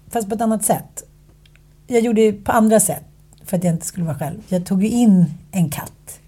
Fast 0.10 0.30
på 0.30 0.36
ett 0.36 0.42
annat 0.42 0.66
sätt. 0.66 1.04
Jag 1.88 2.02
gjorde 2.02 2.22
det 2.22 2.32
på 2.32 2.52
andra 2.52 2.80
sätt 2.80 3.07
för 3.48 3.58
att 3.58 3.64
jag 3.64 3.74
inte 3.74 3.86
skulle 3.86 4.06
vara 4.06 4.18
själv. 4.18 4.38
Jag 4.48 4.66
tog 4.66 4.84
ju 4.84 4.90
in 4.90 5.26
en 5.52 5.70
katt. 5.70 6.20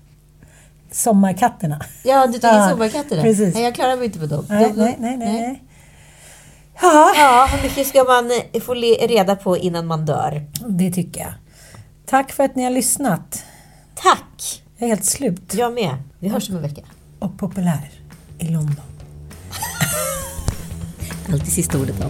Sommarkatterna. 0.91 1.81
Ja, 2.03 2.27
du 2.27 2.33
tog 2.33 2.51
in 2.51 2.57
Ja, 2.57 2.69
sommarkatterna. 2.69 3.21
precis. 3.21 3.53
Nej, 3.55 3.63
jag 3.63 3.75
klarar 3.75 3.95
mig 3.95 4.05
inte 4.05 4.19
med 4.19 4.29
dem. 4.29 4.45
Nej, 4.49 4.73
nej, 4.75 4.95
nej, 4.99 5.17
nej. 5.17 5.41
nej. 5.41 5.63
Ja, 6.81 7.49
hur 7.51 7.63
mycket 7.63 7.87
ska 7.87 8.03
man 8.03 8.31
eh, 8.53 8.61
få 8.61 8.73
reda 8.73 9.35
på 9.35 9.57
innan 9.57 9.87
man 9.87 10.05
dör? 10.05 10.45
Det 10.67 10.91
tycker 10.91 11.21
jag. 11.21 11.33
Tack 12.05 12.31
för 12.31 12.43
att 12.43 12.55
ni 12.55 12.63
har 12.63 12.71
lyssnat. 12.71 13.43
Tack! 13.95 14.63
Jag 14.77 14.85
är 14.89 14.95
helt 14.95 15.05
slut. 15.05 15.53
Jag 15.53 15.73
med. 15.73 15.95
Vi 16.19 16.29
hörs 16.29 16.49
om 16.49 16.55
en 16.55 16.61
vecka. 16.61 16.81
Och 17.19 17.37
populär 17.37 17.89
i 18.39 18.47
London. 18.47 18.75
Alltid 21.33 21.51
sista 21.53 21.77
ordet 21.79 21.95
då. 22.01 22.09